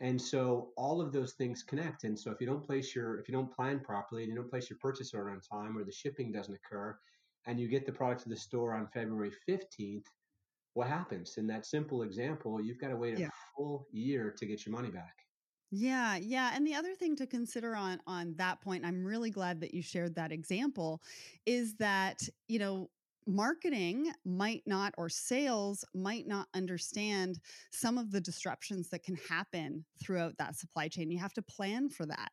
And 0.00 0.20
so 0.20 0.72
all 0.76 1.00
of 1.00 1.12
those 1.12 1.34
things 1.34 1.62
connect. 1.62 2.04
And 2.04 2.18
so 2.18 2.30
if 2.30 2.40
you 2.40 2.46
don't 2.46 2.64
place 2.64 2.94
your, 2.94 3.18
if 3.18 3.28
you 3.28 3.32
don't 3.32 3.52
plan 3.52 3.80
properly 3.80 4.24
and 4.24 4.30
you 4.30 4.36
don't 4.36 4.50
place 4.50 4.70
your 4.70 4.78
purchase 4.80 5.14
order 5.14 5.30
on 5.30 5.40
time 5.40 5.76
or 5.76 5.84
the 5.84 5.92
shipping 5.92 6.32
doesn't 6.32 6.54
occur 6.54 6.98
and 7.46 7.60
you 7.60 7.68
get 7.68 7.86
the 7.86 7.92
product 7.92 8.22
to 8.24 8.28
the 8.28 8.36
store 8.36 8.74
on 8.74 8.88
February 8.88 9.32
15th, 9.48 10.06
what 10.74 10.88
happens? 10.88 11.38
In 11.38 11.46
that 11.48 11.66
simple 11.66 12.02
example, 12.02 12.60
you've 12.62 12.78
got 12.78 12.88
to 12.88 12.96
wait 12.96 13.14
a 13.14 13.22
Yeah. 13.22 13.30
full 13.56 13.88
year 13.92 14.32
to 14.32 14.46
get 14.46 14.66
your 14.66 14.74
money 14.74 14.90
back. 14.90 15.25
Yeah, 15.70 16.16
yeah. 16.16 16.52
And 16.54 16.66
the 16.66 16.74
other 16.74 16.94
thing 16.94 17.16
to 17.16 17.26
consider 17.26 17.74
on 17.74 18.00
on 18.06 18.34
that 18.36 18.60
point, 18.60 18.84
I'm 18.84 19.04
really 19.04 19.30
glad 19.30 19.60
that 19.60 19.74
you 19.74 19.82
shared 19.82 20.14
that 20.14 20.30
example, 20.32 21.02
is 21.44 21.74
that, 21.76 22.20
you 22.48 22.58
know, 22.58 22.88
marketing 23.26 24.12
might 24.24 24.62
not 24.66 24.94
or 24.96 25.08
sales 25.08 25.84
might 25.94 26.26
not 26.26 26.48
understand 26.54 27.40
some 27.70 27.98
of 27.98 28.10
the 28.12 28.20
disruptions 28.20 28.88
that 28.90 29.02
can 29.02 29.16
happen 29.28 29.84
throughout 30.00 30.36
that 30.38 30.56
supply 30.56 30.88
chain. 30.88 31.10
You 31.10 31.18
have 31.18 31.32
to 31.34 31.42
plan 31.42 31.88
for 31.88 32.06
that. 32.06 32.30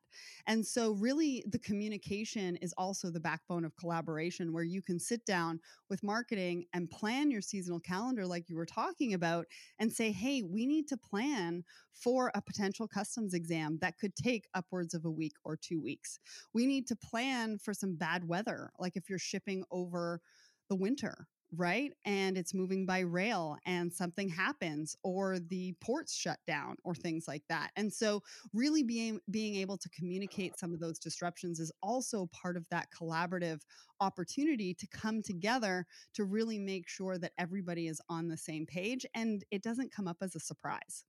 And 0.47 0.65
so 0.65 0.91
really 0.91 1.43
the 1.47 1.59
communication 1.59 2.55
is 2.57 2.73
also 2.77 3.09
the 3.09 3.19
backbone 3.19 3.65
of 3.65 3.75
collaboration 3.75 4.53
where 4.53 4.63
you 4.63 4.81
can 4.81 4.99
sit 4.99 5.25
down 5.25 5.59
with 5.89 6.03
marketing 6.03 6.65
and 6.73 6.89
plan 6.89 7.31
your 7.31 7.41
seasonal 7.41 7.79
calendar 7.79 8.25
like 8.25 8.49
you 8.49 8.55
were 8.55 8.65
talking 8.65 9.13
about 9.13 9.45
and 9.79 9.91
say, 9.91 10.11
"Hey, 10.11 10.43
we 10.43 10.65
need 10.65 10.87
to 10.89 10.97
plan 10.97 11.63
for 11.91 12.31
a 12.35 12.41
potential 12.41 12.87
customs 12.87 13.33
exam 13.33 13.77
that 13.79 13.97
could 13.97 14.15
take 14.15 14.47
upwards 14.53 14.93
of 14.93 15.05
a 15.05 15.11
week 15.11 15.33
or 15.43 15.55
two 15.55 15.79
weeks. 15.81 16.19
We 16.53 16.65
need 16.65 16.87
to 16.87 16.95
plan 16.95 17.57
for 17.59 17.73
some 17.73 17.95
bad 17.95 18.27
weather, 18.27 18.71
like 18.79 18.95
if 18.95 19.09
you're 19.09 19.19
shipping 19.19 19.63
over 19.71 20.21
the 20.69 20.75
winter, 20.75 21.27
right? 21.55 21.91
And 22.05 22.37
it's 22.37 22.53
moving 22.53 22.85
by 22.85 22.99
rail 22.99 23.57
and 23.65 23.93
something 23.93 24.27
happens 24.29 24.95
or 25.03 25.39
the 25.39 25.73
ports 25.81 26.13
shut 26.15 26.39
down 26.47 26.75
or 26.83 26.95
things 26.95 27.25
like 27.27 27.43
that. 27.49 27.71
And 27.75 27.93
so 27.93 28.21
really 28.53 28.83
being 28.83 29.19
being 29.29 29.55
able 29.55 29.77
to 29.77 29.89
communicate 29.89 30.57
some 30.57 30.73
of 30.73 30.79
those 30.79 30.99
disruptions 30.99 31.59
is 31.59 31.71
also 31.81 32.27
part 32.31 32.57
of 32.57 32.67
that 32.69 32.87
collaborative 32.97 33.61
opportunity 33.99 34.73
to 34.73 34.87
come 34.87 35.21
together 35.21 35.85
to 36.15 36.25
really 36.25 36.57
make 36.59 36.87
sure 36.87 37.17
that 37.17 37.33
everybody 37.37 37.87
is 37.87 38.01
on 38.09 38.27
the 38.27 38.37
same 38.37 38.65
page 38.65 39.05
and 39.13 39.43
it 39.51 39.61
doesn't 39.61 39.93
come 39.93 40.07
up 40.07 40.17
as 40.21 40.35
a 40.35 40.39
surprise. 40.39 41.05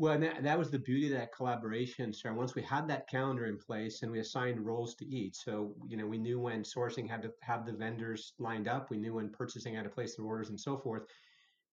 Well, 0.00 0.14
and 0.14 0.22
that, 0.22 0.42
that 0.44 0.58
was 0.58 0.70
the 0.70 0.78
beauty 0.78 1.08
of 1.08 1.12
that 1.12 1.30
collaboration, 1.34 2.14
Sarah. 2.14 2.34
Once 2.34 2.54
we 2.54 2.62
had 2.62 2.88
that 2.88 3.06
calendar 3.06 3.44
in 3.44 3.58
place 3.58 4.00
and 4.02 4.10
we 4.10 4.18
assigned 4.18 4.64
roles 4.64 4.94
to 4.94 5.04
each, 5.04 5.36
so 5.36 5.76
you 5.86 5.98
know 5.98 6.06
we 6.06 6.16
knew 6.16 6.40
when 6.40 6.62
sourcing 6.62 7.06
had 7.06 7.20
to 7.20 7.34
have 7.42 7.66
the 7.66 7.74
vendors 7.74 8.32
lined 8.38 8.66
up, 8.66 8.88
we 8.88 8.96
knew 8.96 9.12
when 9.12 9.30
purchasing 9.30 9.74
had 9.74 9.84
to 9.84 9.90
place 9.90 10.16
their 10.16 10.24
orders, 10.24 10.48
and 10.48 10.58
so 10.58 10.78
forth. 10.78 11.02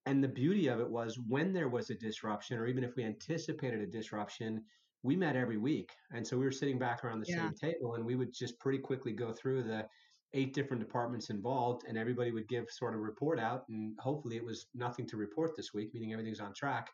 And 0.06 0.22
the 0.22 0.28
beauty 0.28 0.68
of 0.68 0.82
it 0.82 0.90
was 0.90 1.18
when 1.18 1.54
there 1.54 1.70
was 1.70 1.90
a 1.90 1.96
disruption, 1.96 2.58
or 2.60 2.68
even 2.68 2.84
if 2.84 2.98
we 2.98 3.06
anticipated 3.06 3.80
a 3.80 3.88
disruption, 3.88 4.66
we 5.04 5.16
met 5.16 5.38
every 5.38 5.58
week, 5.58 5.94
and 6.12 6.28
so 6.28 6.38
we 6.38 6.44
were 6.44 6.52
sitting 6.52 6.78
back 6.80 7.06
around 7.06 7.22
the 7.22 7.26
Yeah. 7.26 7.36
same 7.40 7.54
table, 7.56 7.96
and 7.96 8.06
we 8.06 8.16
would 8.18 8.34
just 8.34 8.60
pretty 8.60 8.80
quickly 8.80 9.14
go 9.14 9.32
through 9.32 9.64
the 9.64 9.88
eight 10.34 10.54
different 10.54 10.82
departments 10.82 11.30
involved, 11.30 11.86
and 11.88 11.98
everybody 11.98 12.34
would 12.34 12.50
give 12.50 12.70
sort 12.72 12.94
of 12.94 13.00
a 13.00 13.04
report 13.04 13.40
out, 13.40 13.64
and 13.70 13.98
hopefully 14.02 14.36
it 14.36 14.44
was 14.44 14.68
nothing 14.74 15.08
to 15.08 15.16
report 15.18 15.56
this 15.56 15.74
week, 15.74 15.94
meaning 15.94 16.12
everything's 16.12 16.42
on 16.42 16.54
track 16.54 16.90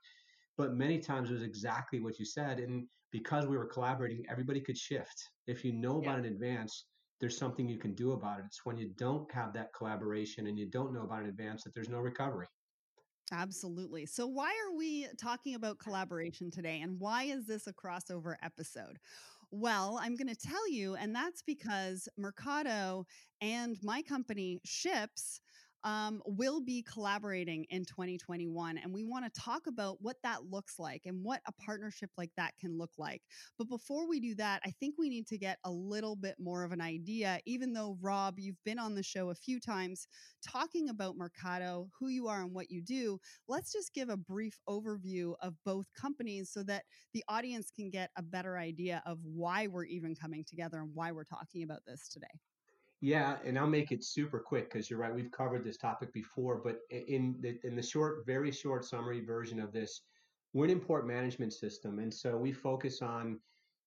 but 0.58 0.74
many 0.76 1.00
times 1.00 1.30
it 1.30 1.34
was 1.34 1.44
exactly 1.44 2.00
what 2.00 2.20
you 2.20 2.26
said 2.26 2.60
and 2.60 2.88
because 3.12 3.46
we 3.48 3.58
were 3.58 3.66
collaborating 3.66 4.24
everybody 4.30 4.60
could 4.62 4.78
shift 4.78 5.30
if 5.48 5.64
you 5.64 5.74
know 5.74 6.02
Yeah. 6.02 6.12
about 6.12 6.20
it 6.20 6.26
in 6.26 6.34
advance 6.34 6.86
there's 7.20 7.38
something 7.38 7.68
you 7.70 7.78
can 7.78 7.94
do 7.94 8.12
about 8.14 8.40
it 8.40 8.46
it's 8.46 8.66
when 8.66 8.78
you 8.78 8.90
don't 8.98 9.32
have 9.32 9.54
that 9.54 9.74
collaboration 9.74 10.48
and 10.48 10.58
you 10.58 10.66
don't 10.70 10.94
know 10.94 11.04
about 11.04 11.22
it 11.22 11.24
in 11.26 11.30
advance 11.30 11.64
that 11.64 11.74
there's 11.74 11.90
no 11.90 12.00
recovery 12.00 12.48
Absolutely. 13.32 14.06
So, 14.06 14.28
why 14.28 14.50
are 14.50 14.76
we 14.76 15.08
talking 15.20 15.56
about 15.56 15.80
collaboration 15.80 16.52
today? 16.52 16.82
And 16.82 17.00
why 17.00 17.24
is 17.24 17.48
this 17.48 17.68
a 17.68 17.74
crossover 17.74 18.36
episode? 18.44 19.00
Well, 19.52 20.00
I'm 20.02 20.16
going 20.16 20.28
to 20.28 20.36
tell 20.36 20.70
you, 20.70 20.96
and 20.96 21.16
that's 21.16 21.42
because 21.42 22.08
Mercado 22.18 23.06
and 23.42 23.78
my 23.82 24.02
company, 24.02 24.62
Shipz, 24.66 25.40
um, 25.84 26.22
will 26.26 26.62
be 26.62 26.84
collaborating 26.84 27.66
in 27.70 27.86
2021. 27.86 28.78
And 28.78 28.94
we 28.94 29.04
want 29.04 29.26
to 29.26 29.42
talk 29.42 29.68
about 29.68 29.98
what 30.02 30.18
that 30.24 30.46
looks 30.50 30.80
like 30.80 31.02
and 31.06 31.24
what 31.24 31.42
a 31.48 31.52
partnership 31.54 32.10
like 32.18 32.32
that 32.38 32.54
can 32.60 32.78
look 32.78 32.92
like. 32.98 33.22
But 33.58 33.70
before 33.70 34.08
we 34.08 34.20
do 34.20 34.36
that, 34.36 34.62
I 34.66 34.72
think 34.80 34.96
we 34.98 35.10
need 35.10 35.28
to 35.28 35.38
get 35.38 35.60
a 35.64 35.72
little 35.72 36.16
bit 36.16 36.36
more 36.40 36.64
of 36.64 36.72
an 36.72 36.82
idea, 36.82 37.40
even 37.46 37.74
though, 37.74 37.98
Rob, 38.02 38.40
you've 38.40 38.64
been 38.64 38.80
on 38.80 38.96
the 38.96 39.04
show 39.04 39.30
a 39.30 39.36
few 39.36 39.60
times 39.60 40.08
talking 40.46 40.90
about 40.90 41.18
Mercado, 41.18 41.90
who 42.00 42.08
you 42.08 42.28
are 42.28 42.42
and 42.42 42.54
what 42.54 42.72
you 42.72 42.82
do. 42.82 43.20
Let's 43.48 43.72
just 43.72 43.94
give 43.94 44.10
a 44.10 44.18
brief 44.18 44.60
overview 44.70 45.34
of 45.42 45.56
both 45.66 45.88
companies 45.94 46.52
so 46.52 46.64
that 46.64 46.84
the 47.14 47.24
audience 47.28 47.72
can 47.76 47.90
get 47.90 48.12
a 48.18 48.24
better 48.24 48.58
idea 48.58 49.02
of 49.06 49.20
why 49.24 49.68
we're 49.68 49.86
even 49.86 50.16
coming 50.16 50.44
together 50.44 50.80
and 50.80 50.92
why 50.94 51.12
we're 51.12 51.24
talking 51.24 51.64
about 51.64 51.82
this 51.86 52.08
today. 52.10 52.28
Yeah 53.04 53.36
and 53.44 53.60
i'll 53.60 53.68
make 53.68 53.92
it 53.92 54.02
super 54.02 54.40
quick 54.40 54.72
because 54.72 54.90
you're 54.90 54.98
right 54.98 55.14
we've 55.14 55.32
covered 55.32 55.64
this 55.64 55.76
topic 55.76 56.14
before 56.14 56.62
but 56.64 56.80
in 56.90 57.36
the 57.42 57.60
in 57.64 57.76
the 57.76 57.84
short 57.84 58.26
very 58.26 58.52
short 58.52 58.86
summary 58.86 59.20
version 59.20 59.60
of 59.60 59.74
this 59.74 60.02
we're 60.54 60.64
an 60.64 60.72
import 60.72 61.06
management 61.06 61.52
system 61.52 62.00
and 62.00 62.14
so 62.14 62.38
we 62.38 62.54
focus 62.54 63.02
on 63.02 63.38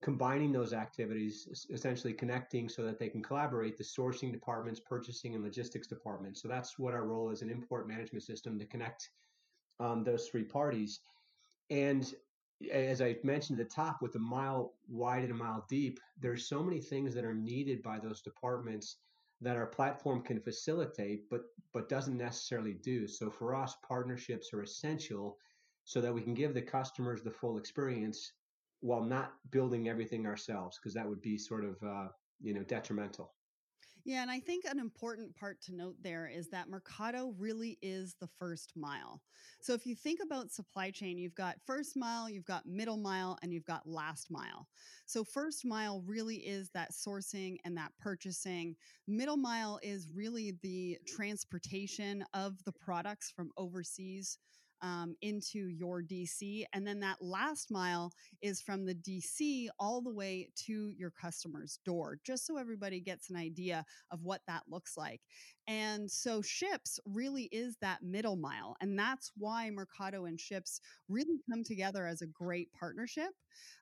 combining 0.02 0.52
those 0.52 0.72
activities 0.72 1.66
essentially 1.70 2.12
connecting 2.12 2.68
so 2.68 2.82
that 2.82 2.98
they 2.98 3.08
can 3.08 3.22
collaborate 3.22 3.78
the 3.78 3.84
sourcing 3.84 4.30
departments 4.30 4.80
purchasing 4.80 5.34
and 5.34 5.42
logistics 5.42 5.86
departments. 5.86 6.42
So 6.42 6.48
that's 6.48 6.78
what 6.78 6.94
our 6.94 7.06
role 7.06 7.30
is 7.30 7.42
an 7.42 7.50
import 7.50 7.88
management 7.88 8.22
system 8.22 8.58
to 8.58 8.66
connect 8.66 9.08
um, 9.80 10.04
those 10.04 10.28
three 10.28 10.44
parties. 10.44 11.00
And 11.70 12.12
as 12.72 13.00
I 13.00 13.16
mentioned 13.24 13.58
at 13.58 13.68
the 13.68 13.74
top, 13.74 14.02
with 14.02 14.14
a 14.14 14.20
mile 14.20 14.74
wide 14.88 15.24
and 15.24 15.32
a 15.32 15.34
mile 15.34 15.66
deep, 15.68 15.98
there's 16.20 16.46
so 16.46 16.62
many 16.62 16.80
things 16.80 17.14
that 17.14 17.24
are 17.24 17.34
needed 17.34 17.82
by 17.82 17.98
those 17.98 18.20
departments 18.20 18.96
that 19.40 19.56
our 19.56 19.66
platform 19.66 20.22
can 20.22 20.40
facilitate, 20.40 21.28
but 21.30 21.42
but 21.72 21.88
doesn't 21.88 22.16
necessarily 22.16 22.74
do. 22.74 23.06
So 23.06 23.30
for 23.30 23.54
us, 23.54 23.76
partnerships 23.86 24.52
are 24.52 24.62
essential 24.62 25.38
so 25.84 26.00
that 26.00 26.12
we 26.12 26.22
can 26.22 26.34
give 26.34 26.54
the 26.54 26.62
customers 26.62 27.22
the 27.22 27.30
full 27.30 27.58
experience 27.58 28.32
while 28.80 29.02
not 29.02 29.34
building 29.50 29.88
everything 29.88 30.26
ourselves, 30.26 30.78
because 30.78 30.94
that 30.94 31.08
would 31.08 31.22
be 31.22 31.38
sort 31.38 31.64
of 31.64 31.76
uh, 31.82 32.08
you 32.40 32.54
know 32.54 32.62
detrimental. 32.64 33.35
Yeah, 34.06 34.22
and 34.22 34.30
I 34.30 34.38
think 34.38 34.64
an 34.64 34.78
important 34.78 35.34
part 35.34 35.60
to 35.62 35.74
note 35.74 35.96
there 36.00 36.28
is 36.32 36.48
that 36.50 36.68
Mercado 36.68 37.34
really 37.36 37.76
is 37.82 38.14
the 38.20 38.28
first 38.38 38.72
mile. 38.76 39.20
So 39.60 39.74
if 39.74 39.84
you 39.84 39.96
think 39.96 40.20
about 40.22 40.52
supply 40.52 40.92
chain, 40.92 41.18
you've 41.18 41.34
got 41.34 41.56
first 41.66 41.96
mile, 41.96 42.30
you've 42.30 42.44
got 42.44 42.66
middle 42.66 42.98
mile, 42.98 43.36
and 43.42 43.52
you've 43.52 43.64
got 43.64 43.84
last 43.84 44.30
mile. 44.30 44.68
So 45.06 45.24
first 45.24 45.64
mile 45.64 46.04
really 46.06 46.36
is 46.36 46.70
that 46.70 46.92
sourcing 46.92 47.56
and 47.64 47.76
that 47.78 47.90
purchasing. 47.98 48.76
Middle 49.08 49.36
mile 49.36 49.80
is 49.82 50.08
really 50.14 50.56
the 50.62 50.98
transportation 51.04 52.24
of 52.32 52.62
the 52.62 52.72
products 52.72 53.32
from 53.34 53.50
overseas. 53.56 54.38
Um, 54.82 55.16
into 55.22 55.68
your 55.68 56.02
DC. 56.02 56.64
And 56.72 56.86
then 56.86 57.00
that 57.00 57.22
last 57.22 57.70
mile 57.70 58.12
is 58.42 58.60
from 58.60 58.84
the 58.84 58.94
DC 58.94 59.68
all 59.78 60.02
the 60.02 60.12
way 60.12 60.50
to 60.66 60.92
your 60.96 61.10
customer's 61.10 61.80
door, 61.84 62.18
just 62.24 62.46
so 62.46 62.58
everybody 62.58 63.00
gets 63.00 63.30
an 63.30 63.36
idea 63.36 63.84
of 64.10 64.22
what 64.22 64.42
that 64.46 64.64
looks 64.68 64.96
like. 64.96 65.22
And 65.66 66.10
so 66.10 66.42
Shipz 66.42 67.00
really 67.04 67.44
is 67.52 67.76
that 67.80 68.02
middle 68.02 68.36
mile. 68.36 68.76
And 68.80 68.98
that's 68.98 69.32
why 69.36 69.70
Mercado 69.70 70.26
and 70.26 70.38
Shipz 70.38 70.80
really 71.08 71.38
come 71.50 71.64
together 71.64 72.06
as 72.06 72.22
a 72.22 72.26
great 72.26 72.70
partnership. 72.72 73.30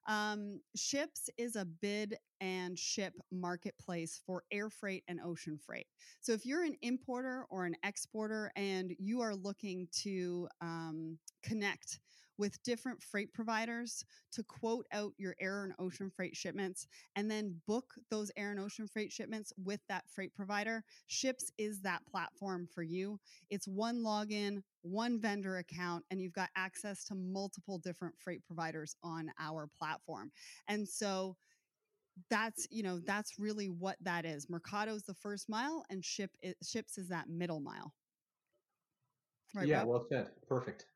Um, 0.06 0.60
Shipz 0.76 1.30
is 1.38 1.56
a 1.56 1.64
bid 1.64 2.16
and 2.40 2.78
ship 2.78 3.14
marketplace 3.32 4.20
for 4.26 4.44
air 4.50 4.68
freight 4.68 5.04
and 5.08 5.20
ocean 5.24 5.58
freight. 5.58 5.86
So 6.20 6.32
if 6.32 6.44
you're 6.44 6.64
an 6.64 6.76
importer 6.82 7.46
or 7.50 7.64
an 7.64 7.76
exporter 7.84 8.50
and 8.56 8.94
you 8.98 9.20
are 9.20 9.34
looking 9.34 9.88
to 10.02 10.48
um, 10.60 11.18
connect 11.42 12.00
with 12.38 12.62
different 12.62 13.02
freight 13.02 13.32
providers 13.32 14.04
to 14.32 14.42
quote 14.44 14.86
out 14.92 15.12
your 15.16 15.36
air 15.40 15.64
and 15.64 15.72
mm. 15.72 15.84
ocean 15.84 16.10
freight 16.10 16.36
shipments 16.36 16.86
and 17.16 17.30
then 17.30 17.60
book 17.66 17.94
those 18.10 18.30
air 18.36 18.50
and 18.50 18.60
ocean 18.60 18.88
freight 18.88 19.12
shipments 19.12 19.52
with 19.62 19.80
that 19.88 20.04
freight 20.08 20.34
provider, 20.34 20.82
Shipz 21.06 21.50
is 21.58 21.80
that 21.82 22.04
platform 22.06 22.68
for 22.72 22.82
you. 22.82 23.18
It's 23.50 23.68
one 23.68 24.02
login, 24.02 24.62
one 24.82 25.20
vendor 25.20 25.58
account, 25.58 26.04
and 26.10 26.20
you've 26.20 26.32
got 26.32 26.50
access 26.56 27.04
to 27.04 27.14
multiple 27.14 27.78
different 27.78 28.14
freight 28.18 28.44
providers 28.44 28.96
on 29.02 29.30
our 29.38 29.68
platform. 29.78 30.30
And 30.68 30.88
so, 30.88 31.36
that's 32.30 32.66
you 32.70 32.82
know 32.82 33.00
that's 33.00 33.38
really 33.38 33.66
what 33.66 33.96
that 34.00 34.24
is 34.24 34.48
mercado's 34.48 35.02
the 35.02 35.14
first 35.14 35.48
mile 35.48 35.84
and 35.90 36.04
ship 36.04 36.30
is, 36.42 36.54
Shipz 36.62 36.96
is 36.96 37.08
that 37.08 37.28
middle 37.28 37.60
mile 37.60 37.92
right 39.54 39.66
yeah 39.66 39.80
Rob? 39.80 39.88
well 39.88 40.06
said 40.08 40.28
perfect 40.48 40.86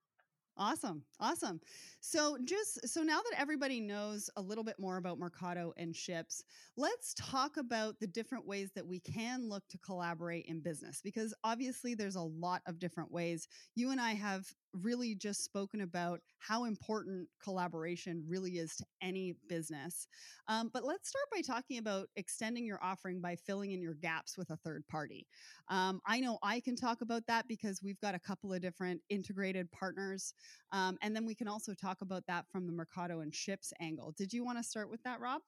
Awesome. 0.61 1.05
Awesome. 1.21 1.61
So 2.01 2.37
just 2.45 2.89
so 2.89 3.03
now 3.05 3.21
that 3.31 3.41
everybody 3.41 3.81
knows 3.81 4.29
a 4.37 4.43
little 4.43 4.65
bit 4.65 4.75
more 4.81 4.97
about 4.97 5.19
Mercado 5.19 5.73
and 5.77 5.95
Shipz, 5.95 6.43
let's 6.77 7.15
talk 7.15 7.57
about 7.59 8.01
the 8.01 8.09
different 8.09 8.45
ways 8.45 8.73
that 8.75 8.87
we 8.87 8.99
can 8.99 9.49
look 9.49 9.63
to 9.69 9.79
collaborate 9.79 10.47
in 10.47 10.61
business 10.61 11.01
because 11.01 11.33
obviously 11.45 11.95
there's 11.95 12.17
a 12.17 12.21
lot 12.23 12.63
of 12.67 12.81
different 12.81 13.13
ways. 13.13 13.47
You 13.77 13.93
and 13.93 14.01
I 14.01 14.15
have 14.15 14.47
really 14.73 15.15
just 15.15 15.45
spoken 15.45 15.83
about 15.83 16.21
how 16.39 16.65
important 16.65 17.29
collaboration 17.43 18.25
really 18.29 18.59
is 18.59 18.77
to 18.77 18.85
any 19.03 19.35
business. 19.49 20.07
Um, 20.47 20.71
but 20.73 20.85
let's 20.85 21.09
start 21.09 21.25
by 21.33 21.41
talking 21.41 21.79
about 21.79 22.09
extending 22.17 22.65
your 22.65 22.79
offering 22.83 23.21
by 23.21 23.37
filling 23.37 23.73
in 23.73 23.83
your 23.83 23.95
gaps 23.95 24.37
with 24.37 24.51
a 24.51 24.57
third 24.57 24.87
party. 24.89 25.27
Um, 25.69 26.01
I 26.07 26.21
know 26.21 26.39
I 26.43 26.61
can 26.61 26.77
talk 26.77 27.01
about 27.01 27.27
that 27.27 27.49
because 27.49 27.81
we've 27.83 28.01
got 28.01 28.15
a 28.15 28.21
couple 28.21 28.53
of 28.53 28.61
different 28.61 29.01
integrated 29.09 29.71
partners. 29.73 30.33
Um, 30.73 30.99
and 31.03 31.15
then 31.15 31.25
we 31.25 31.35
can 31.35 31.49
also 31.49 31.75
talk 31.75 31.99
about 32.03 32.25
that 32.27 32.47
from 32.51 32.67
the 32.67 32.73
Mercado 32.73 33.21
and 33.21 33.35
Shipz 33.35 33.73
angle. 33.81 34.15
Did 34.17 34.33
you 34.33 34.45
want 34.45 34.59
to 34.59 34.65
start 34.65 34.91
with 34.91 35.03
that, 35.03 35.21
Rob? 35.21 35.43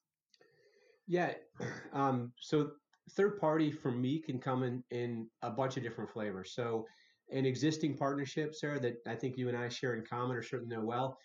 Yeah. 1.07 1.35
Um, 1.93 2.33
so 2.39 2.71
third 3.11 3.41
party 3.41 3.73
for 3.73 3.91
me 3.91 4.21
can 4.21 4.39
come 4.39 4.63
in 4.63 4.85
in 4.91 5.27
a 5.43 5.51
bunch 5.51 5.77
of 5.77 5.83
different 5.83 6.09
flavors. 6.09 6.53
So 6.55 6.87
an 7.33 7.47
existing 7.47 7.97
partnership, 7.97 8.55
Sarah, 8.55 8.81
that 8.81 8.97
I 9.07 9.15
think 9.15 9.37
you 9.37 9.49
and 9.49 9.57
I 9.57 9.69
share 9.69 9.95
in 9.95 10.05
common 10.05 10.37
or 10.37 10.43
certainly 10.43 10.75
know 10.75 10.85
well, 10.85 11.19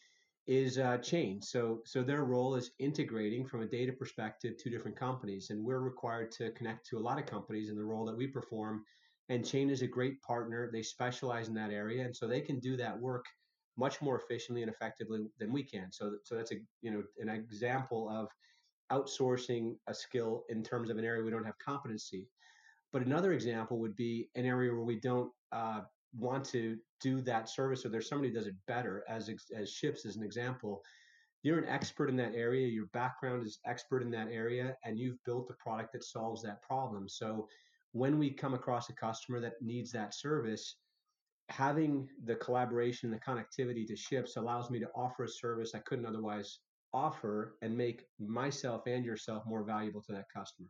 is 0.48 0.78
uh, 0.78 0.98
Chain. 1.00 1.42
So, 1.42 1.82
so 1.86 2.04
their 2.04 2.24
role 2.24 2.56
is 2.56 2.72
integrating 2.80 3.46
from 3.46 3.62
a 3.62 3.68
data 3.68 3.92
perspective 3.92 4.54
two 4.58 4.70
different 4.70 4.98
companies, 4.98 5.50
and 5.50 5.64
we're 5.64 5.80
required 5.80 6.32
to 6.34 6.52
connect 6.52 6.86
to 6.88 6.98
a 6.98 7.00
lot 7.00 7.20
of 7.20 7.26
companies 7.26 7.70
in 7.70 7.76
the 7.76 7.84
role 7.84 8.06
that 8.06 8.18
we 8.18 8.28
perform. 8.28 8.84
And 9.30 9.46
Chain 9.46 9.70
is 9.70 9.82
a 9.82 9.88
great 9.88 10.22
partner; 10.22 10.70
they 10.72 10.84
specialize 10.84 11.48
in 11.48 11.56
that 11.56 11.72
area, 11.72 12.06
and 12.06 12.16
so 12.16 12.28
they 12.28 12.42
can 12.42 12.60
do 12.60 12.78
that 12.78 13.00
work 13.00 13.26
much 13.78 14.02
more 14.02 14.20
efficiently 14.20 14.62
and 14.62 14.72
effectively 14.72 15.26
than 15.40 15.52
we 15.52 15.64
can. 15.64 15.92
So, 15.92 16.14
so 16.24 16.36
that's 16.36 16.52
a 16.52 16.56
you 16.82 16.92
know 16.92 17.04
an 17.20 17.30
example 17.30 18.08
of 18.10 18.30
outsourcing 18.92 19.76
a 19.88 19.94
skill 19.94 20.44
in 20.50 20.64
terms 20.64 20.92
of 20.92 20.98
an 20.98 21.06
area 21.06 21.24
we 21.24 21.32
don't 21.32 21.46
have 21.46 21.58
competency. 21.58 22.30
But 22.94 23.02
another 23.02 23.34
example 23.34 23.80
would 23.80 23.96
be 23.96 24.30
an 24.36 24.46
area 24.46 24.72
where 24.72 24.84
we 24.84 25.00
don't 25.00 25.32
uh, 25.52 25.82
want 26.17 26.45
to 26.45 26.77
do 27.01 27.22
that 27.22 27.50
service 27.50 27.86
or 27.86 27.89
there's 27.89 28.07
somebody 28.07 28.29
who 28.29 28.36
does 28.36 28.48
it 28.48 28.55
better 28.67 29.03
as 29.07 29.29
as 29.55 29.69
Shipz 29.69 30.05
as 30.05 30.15
an 30.15 30.24
example 30.24 30.81
you're 31.43 31.60
an 31.60 31.69
expert 31.69 32.10
in 32.10 32.15
that 32.15 32.34
area 32.34 32.67
your 32.67 32.88
background 32.88 33.45
is 33.45 33.60
expert 33.65 34.01
in 34.01 34.10
that 34.12 34.29
area 34.31 34.75
and 34.84 34.98
you've 34.98 35.24
built 35.25 35.50
a 35.51 35.63
product 35.63 35.93
that 35.93 36.03
solves 36.03 36.41
that 36.41 36.62
problem. 36.63 37.07
So 37.07 37.48
when 37.91 38.17
we 38.17 38.31
come 38.31 38.55
across 38.55 38.89
a 38.89 38.93
customer 38.93 39.39
that 39.41 39.62
needs 39.62 39.91
that 39.91 40.13
service 40.13 40.77
having 41.50 42.10
the 42.24 42.36
collaboration 42.36 43.12
the 43.12 43.19
connectivity 43.19 43.86
to 43.86 43.95
Shipz 43.95 44.38
allows 44.38 44.72
me 44.72 44.79
to 44.79 44.89
offer 44.95 45.25
a 45.25 45.29
service 45.29 45.75
i 45.75 45.79
couldn't 45.79 46.07
otherwise 46.07 46.60
offer 46.93 47.55
and 47.62 47.77
make 47.77 48.05
myself 48.19 48.88
and 48.88 49.05
yourself 49.05 49.43
more 49.45 49.63
valuable 49.63 50.01
to 50.01 50.12
that 50.12 50.25
customer 50.36 50.69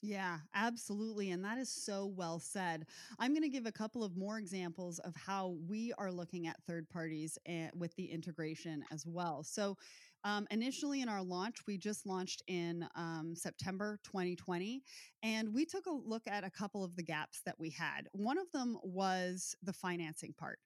yeah, 0.00 0.38
absolutely. 0.54 1.32
And 1.32 1.44
that 1.44 1.58
is 1.58 1.68
so 1.68 2.06
well 2.06 2.38
said. 2.38 2.86
I'm 3.18 3.32
going 3.32 3.42
to 3.42 3.48
give 3.48 3.66
a 3.66 3.72
couple 3.72 4.04
of 4.04 4.16
more 4.16 4.38
examples 4.38 5.00
of 5.00 5.12
how 5.16 5.56
we 5.68 5.92
are 5.98 6.12
looking 6.12 6.46
at 6.46 6.62
third 6.64 6.88
parties 6.88 7.36
and, 7.46 7.72
with 7.74 7.94
the 7.96 8.04
integration 8.04 8.84
as 8.92 9.04
well. 9.06 9.42
So, 9.42 9.76
um, 10.24 10.46
initially 10.50 11.00
in 11.00 11.08
our 11.08 11.22
launch, 11.22 11.58
we 11.66 11.78
just 11.78 12.04
launched 12.04 12.42
in 12.48 12.84
um, 12.96 13.34
September 13.36 14.00
2020, 14.04 14.82
and 15.22 15.54
we 15.54 15.64
took 15.64 15.86
a 15.86 15.92
look 15.92 16.22
at 16.26 16.44
a 16.44 16.50
couple 16.50 16.82
of 16.84 16.94
the 16.96 17.04
gaps 17.04 17.40
that 17.46 17.54
we 17.58 17.70
had. 17.70 18.08
One 18.12 18.36
of 18.36 18.50
them 18.52 18.78
was 18.82 19.54
the 19.62 19.72
financing 19.72 20.34
part. 20.36 20.58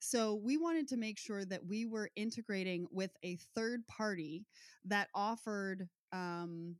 So, 0.00 0.34
we 0.42 0.56
wanted 0.56 0.88
to 0.88 0.96
make 0.96 1.18
sure 1.18 1.44
that 1.44 1.66
we 1.66 1.84
were 1.84 2.10
integrating 2.16 2.86
with 2.90 3.10
a 3.22 3.36
third 3.54 3.86
party 3.86 4.46
that 4.86 5.08
offered 5.14 5.88
um, 6.12 6.76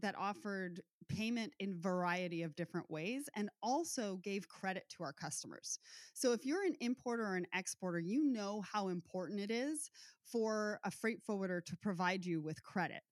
that 0.00 0.14
offered 0.18 0.80
payment 1.08 1.52
in 1.58 1.80
variety 1.80 2.42
of 2.42 2.54
different 2.54 2.90
ways 2.90 3.28
and 3.34 3.48
also 3.62 4.16
gave 4.22 4.48
credit 4.48 4.84
to 4.90 5.02
our 5.02 5.12
customers. 5.12 5.78
So 6.12 6.32
if 6.32 6.44
you're 6.44 6.64
an 6.64 6.76
importer 6.80 7.24
or 7.24 7.36
an 7.36 7.46
exporter, 7.54 7.98
you 7.98 8.24
know 8.24 8.62
how 8.70 8.88
important 8.88 9.40
it 9.40 9.50
is 9.50 9.90
for 10.24 10.78
a 10.84 10.90
freight 10.90 11.22
forwarder 11.22 11.60
to 11.62 11.76
provide 11.76 12.24
you 12.24 12.40
with 12.40 12.62
credit. 12.62 13.02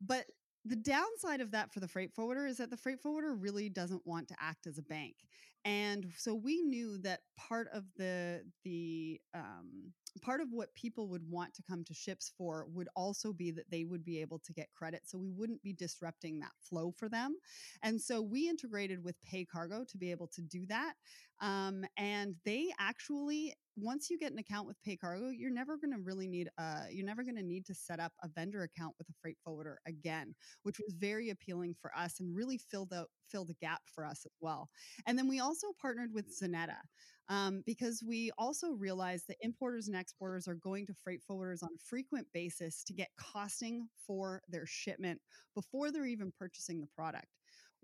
But 0.00 0.26
the 0.64 0.76
downside 0.76 1.40
of 1.40 1.50
that 1.50 1.72
for 1.72 1.80
the 1.80 1.88
freight 1.88 2.12
forwarder 2.14 2.46
is 2.46 2.56
that 2.56 2.70
the 2.70 2.76
freight 2.76 3.00
forwarder 3.00 3.34
really 3.34 3.68
doesn't 3.68 4.06
want 4.06 4.28
to 4.28 4.36
act 4.40 4.66
as 4.66 4.78
a 4.78 4.82
bank 4.82 5.14
and 5.64 6.06
so 6.16 6.34
we 6.34 6.62
knew 6.62 6.98
that 6.98 7.20
part 7.36 7.68
of 7.72 7.84
the 7.96 8.42
the 8.64 9.20
um, 9.34 9.92
part 10.22 10.40
of 10.40 10.48
what 10.52 10.74
people 10.74 11.08
would 11.08 11.28
want 11.28 11.54
to 11.54 11.62
come 11.62 11.84
to 11.84 11.94
Shipz 11.94 12.32
for 12.36 12.66
would 12.72 12.88
also 12.94 13.32
be 13.32 13.50
that 13.50 13.70
they 13.70 13.84
would 13.84 14.04
be 14.04 14.20
able 14.20 14.38
to 14.40 14.52
get 14.52 14.72
credit 14.72 15.02
so 15.04 15.18
we 15.18 15.30
wouldn't 15.30 15.62
be 15.62 15.72
disrupting 15.72 16.38
that 16.40 16.52
flow 16.60 16.92
for 16.92 17.08
them. 17.08 17.36
And 17.82 18.00
so 18.00 18.22
we 18.22 18.48
integrated 18.48 19.02
with 19.02 19.16
PayCargo 19.24 19.88
to 19.88 19.98
be 19.98 20.10
able 20.10 20.28
to 20.28 20.42
do 20.42 20.66
that 20.66 20.94
um, 21.40 21.84
and 21.96 22.34
they 22.44 22.70
actually 22.78 23.54
once 23.76 24.08
you 24.08 24.18
get 24.18 24.32
an 24.32 24.38
account 24.38 24.66
with 24.66 24.76
PayCargo, 24.86 25.32
you're 25.36 25.50
never 25.50 25.76
going 25.76 25.92
to 25.92 25.98
really 25.98 26.28
need 26.28 26.48
uh 26.58 26.82
you're 26.90 27.06
never 27.06 27.24
going 27.24 27.36
to 27.36 27.42
need 27.42 27.66
to 27.66 27.74
set 27.74 27.98
up 28.00 28.12
a 28.22 28.28
vendor 28.28 28.62
account 28.62 28.94
with 28.98 29.08
a 29.08 29.12
freight 29.20 29.36
forwarder 29.44 29.78
again, 29.86 30.34
which 30.62 30.78
was 30.78 30.94
very 30.94 31.30
appealing 31.30 31.74
for 31.80 31.90
us 31.96 32.20
and 32.20 32.36
really 32.36 32.58
filled 32.58 32.92
out 32.92 33.08
filled 33.28 33.50
a 33.50 33.54
gap 33.54 33.80
for 33.92 34.04
us 34.04 34.24
as 34.24 34.32
well. 34.40 34.68
And 35.06 35.18
then 35.18 35.28
we 35.28 35.40
also 35.40 35.68
partnered 35.80 36.12
with 36.12 36.26
Xeneta 36.40 36.76
um, 37.28 37.62
because 37.66 38.02
we 38.06 38.30
also 38.38 38.72
realized 38.72 39.26
that 39.28 39.36
importers 39.40 39.88
and 39.88 39.96
exporters 39.96 40.46
are 40.46 40.54
going 40.54 40.86
to 40.86 40.94
freight 40.94 41.20
forwarders 41.28 41.62
on 41.62 41.70
a 41.74 41.84
frequent 41.84 42.26
basis 42.32 42.84
to 42.84 42.92
get 42.92 43.08
costing 43.18 43.88
for 44.06 44.42
their 44.48 44.66
shipment 44.66 45.20
before 45.54 45.90
they're 45.90 46.06
even 46.06 46.32
purchasing 46.38 46.80
the 46.80 46.88
product. 46.94 47.26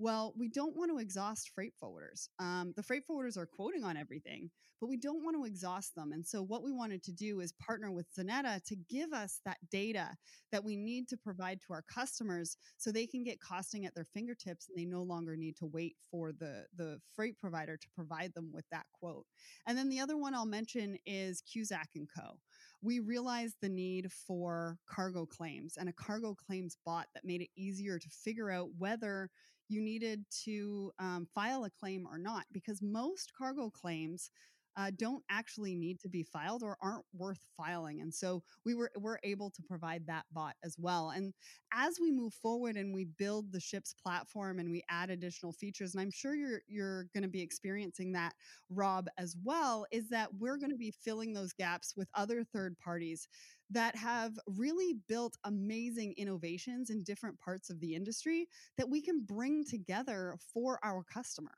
Well, 0.01 0.33
we 0.35 0.49
don't 0.49 0.75
want 0.75 0.91
to 0.91 0.99
exhaust 0.99 1.51
freight 1.55 1.75
forwarders. 1.79 2.31
Um, 2.39 2.73
the 2.75 2.83
freight 2.83 3.03
forwarders 3.07 3.37
are 3.37 3.45
quoting 3.45 3.85
on 3.85 3.99
everything, 3.99 4.51
but 4.81 4.89
we 4.89 4.97
don't 4.97 5.23
want 5.23 5.37
to 5.37 5.45
exhaust 5.45 5.95
them. 5.95 6.13
And 6.13 6.27
so, 6.27 6.43
what 6.43 6.63
we 6.63 6.73
wanted 6.73 7.03
to 7.03 7.13
do 7.13 7.41
is 7.41 7.53
partner 7.61 7.91
with 7.91 8.07
Xeneta 8.19 8.65
to 8.65 8.77
give 8.89 9.13
us 9.13 9.43
that 9.45 9.59
data 9.71 10.09
that 10.53 10.65
we 10.65 10.75
need 10.75 11.07
to 11.09 11.19
provide 11.19 11.61
to 11.61 11.75
our 11.75 11.83
customers 11.83 12.57
so 12.79 12.91
they 12.91 13.07
can 13.07 13.23
get 13.23 13.43
costing 13.43 13.85
at 13.85 13.95
their 13.95 14.07
fingertips 14.07 14.69
and 14.69 14.79
they 14.79 14.87
no 14.87 15.03
longer 15.03 15.37
need 15.37 15.55
to 15.59 15.67
wait 15.67 15.97
for 16.11 16.33
the, 16.33 16.65
the 16.79 16.99
freight 17.15 17.39
provider 17.39 17.77
to 17.77 17.89
provide 17.95 18.33
them 18.33 18.51
with 18.55 18.65
that 18.73 18.87
quote. 18.99 19.27
And 19.67 19.77
then 19.77 19.91
the 19.91 20.01
other 20.01 20.17
one 20.17 20.35
I'll 20.35 20.47
mention 20.47 20.97
is 21.05 21.43
Cusack 21.43 21.91
and 21.95 22.09
Co 22.17 22.39
we 22.83 23.01
realized 23.01 23.57
the 23.61 23.69
need 23.69 24.11
for 24.11 24.79
cargo 24.89 25.27
claims 25.27 25.77
and 25.77 25.89
a 25.89 25.93
cargo 25.93 26.35
claims 26.35 26.79
bot 26.87 27.07
that 27.15 27.25
made 27.25 27.43
it 27.43 27.51
easier 27.57 27.99
to 27.99 28.09
figure 28.09 28.51
out 28.51 28.69
whether 28.79 29.29
you 29.70 29.80
needed 29.80 30.24
to 30.44 30.92
um, 30.98 31.26
file 31.35 31.64
a 31.64 31.70
claim 31.70 32.06
or 32.11 32.18
not, 32.18 32.44
because 32.52 32.83
most 32.83 33.33
cargo 33.37 33.70
claims 33.70 34.30
uh, 34.76 34.90
don't 34.96 35.22
actually 35.30 35.74
need 35.74 35.98
to 36.00 36.09
be 36.09 36.22
filed 36.22 36.62
or 36.62 36.76
aren't 36.80 37.04
worth 37.12 37.44
filing. 37.56 38.00
And 38.00 38.14
so 38.14 38.42
we 38.64 38.74
were 38.74 38.90
we're 38.96 39.18
able 39.24 39.50
to 39.50 39.62
provide 39.62 40.06
that 40.06 40.24
bot 40.33 40.54
as 40.64 40.76
well. 40.78 41.11
And 41.11 41.35
as 41.74 41.98
we 42.00 42.12
move 42.12 42.35
forward 42.35 42.76
and 42.76 42.94
we 42.94 43.06
build 43.18 43.50
the 43.52 43.61
ship's 43.61 43.94
platform 43.94 44.59
and 44.59 44.70
we 44.70 44.85
add 44.88 45.11
additional 45.11 45.52
features, 45.52 45.94
and 45.94 46.00
I'm 46.00 46.11
sure 46.11 46.35
you're 46.37 46.62
you're 46.68 47.04
going 47.12 47.22
to 47.24 47.28
be 47.28 47.42
experiencing 47.42 48.12
that, 48.12 48.33
Rob, 48.70 49.09
as 49.18 49.37
well, 49.44 49.87
is 49.90 50.09
that 50.11 50.28
we're 50.38 50.56
going 50.56 50.70
to 50.70 50.76
be 50.76 50.92
filling 50.92 51.33
those 51.33 51.52
gaps 51.52 51.94
with 51.96 52.09
other 52.14 52.44
third 52.44 52.78
parties 52.78 53.28
that 53.70 53.94
have 53.96 54.38
really 54.46 54.96
built 55.09 55.37
amazing 55.44 56.14
innovations 56.16 56.90
in 56.90 57.02
different 57.02 57.38
parts 57.38 57.70
of 57.70 57.80
the 57.80 57.94
industry 57.94 58.48
that 58.76 58.88
we 58.88 59.00
can 59.00 59.20
bring 59.20 59.64
together 59.64 60.37
for 60.52 60.78
our 60.85 61.04
customer. 61.04 61.52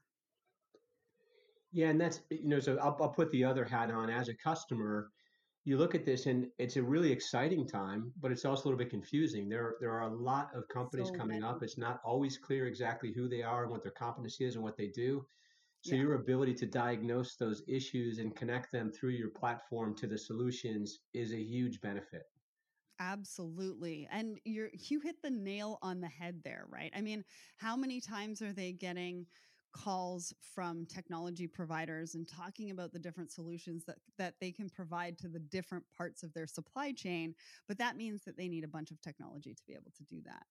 Yeah, 1.73 1.89
and 1.89 2.01
that's 2.01 2.21
you 2.31 2.49
know, 2.49 2.61
so 2.61 2.77
I'll, 2.77 2.97
I'll 3.01 3.09
put 3.09 3.31
the 3.31 3.45
other 3.45 3.65
hat 3.65 3.91
on 3.91 4.11
as 4.11 4.29
a 4.29 4.35
customer. 4.35 5.11
You 5.65 5.79
look 5.79 5.95
at 5.95 6.05
this, 6.05 6.27
and 6.27 6.49
it's 6.59 6.77
a 6.77 6.83
really 6.83 7.11
exciting 7.11 7.67
time, 7.67 8.13
but 8.21 8.31
it's 8.33 8.45
also 8.45 8.65
a 8.65 8.67
little 8.67 8.79
bit 8.79 8.91
confusing. 8.91 9.49
There, 9.49 9.77
there 9.81 9.93
are 9.93 10.09
a 10.09 10.15
lot 10.15 10.51
of 10.55 10.69
companies 10.69 11.09
so 11.09 11.15
coming 11.15 11.41
many. 11.41 11.51
up. 11.51 11.63
It's 11.63 11.79
not 11.79 12.01
always 12.05 12.37
clear 12.37 12.67
exactly 12.67 13.13
who 13.13 13.29
they 13.29 13.43
are 13.43 13.63
and 13.63 13.71
what 13.71 13.83
their 13.83 13.93
competency 13.93 14.45
is 14.45 14.57
and 14.57 14.65
what 14.65 14.77
they 14.77 14.89
do. 14.89 15.25
So 15.83 15.95
Yeah. 15.95 15.97
your 15.97 16.15
ability 16.15 16.55
to 16.55 16.67
diagnose 16.67 17.37
those 17.37 17.63
issues 17.69 18.19
and 18.19 18.35
connect 18.35 18.73
them 18.73 18.91
through 18.91 19.11
your 19.11 19.31
platform 19.31 19.95
to 19.97 20.07
the 20.07 20.19
solutions 20.19 21.01
is 21.13 21.33
a 21.33 21.43
huge 21.43 21.81
benefit. 21.83 22.25
Absolutely. 22.99 24.07
And 24.11 24.41
you're 24.45 24.71
you 24.73 25.01
hit 25.01 25.23
the 25.23 25.31
nail 25.31 25.79
on 25.83 26.01
the 26.01 26.09
head 26.09 26.43
there, 26.45 26.67
right? 26.69 26.93
I 26.95 27.01
mean, 27.01 27.25
how 27.57 27.77
many 27.77 28.01
times 28.01 28.41
are 28.43 28.53
they 28.53 28.73
getting 28.73 29.27
calls 29.73 30.35
from 30.43 30.85
technology 30.87 31.47
providers 31.47 32.15
and 32.15 32.29
talking 32.29 32.71
about 32.71 32.93
the 32.93 32.99
different 32.99 33.33
solutions 33.33 33.85
that 33.87 33.99
that 34.19 34.39
they 34.41 34.53
can 34.53 34.69
provide 34.71 35.19
to 35.19 35.29
the 35.29 35.41
different 35.41 35.89
parts 35.91 36.23
of 36.23 36.33
their 36.35 36.47
supply 36.47 36.93
chain, 36.93 37.35
but 37.67 37.79
that 37.79 37.97
means 37.97 38.23
that 38.25 38.37
they 38.37 38.49
need 38.49 38.65
a 38.65 38.69
bunch 38.69 38.91
of 38.91 39.01
technology 39.01 39.55
to 39.55 39.65
be 39.67 39.73
able 39.75 39.91
to 39.93 40.05
do 40.05 40.21
that. 40.23 40.47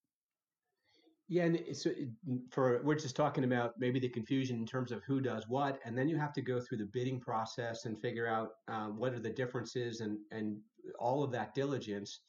Yeah, 1.32 1.46
and 1.46 1.56
it's 1.56 1.86
it, 1.86 2.10
for 2.50 2.82
we're 2.84 2.96
just 2.96 3.16
talking 3.16 3.46
about 3.46 3.76
maybe 3.80 4.02
the 4.02 4.10
confusion 4.10 4.58
in 4.58 4.66
terms 4.66 4.92
of 4.92 5.02
who 5.06 5.22
does 5.22 5.48
what, 5.48 5.80
and 5.86 5.98
then 5.98 6.10
you 6.10 6.18
have 6.18 6.34
to 6.34 6.42
go 6.42 6.60
through 6.60 6.80
the 6.80 6.90
bidding 6.92 7.22
process 7.22 7.86
and 7.86 7.98
figure 7.98 8.28
out 8.28 8.50
uh, 8.68 8.88
what 8.88 9.14
are 9.14 9.20
the 9.20 9.30
differences 9.30 10.02
and 10.02 10.18
and 10.32 10.58
all 11.00 11.24
of 11.24 11.32
that 11.32 11.56
diligence. 11.56 12.20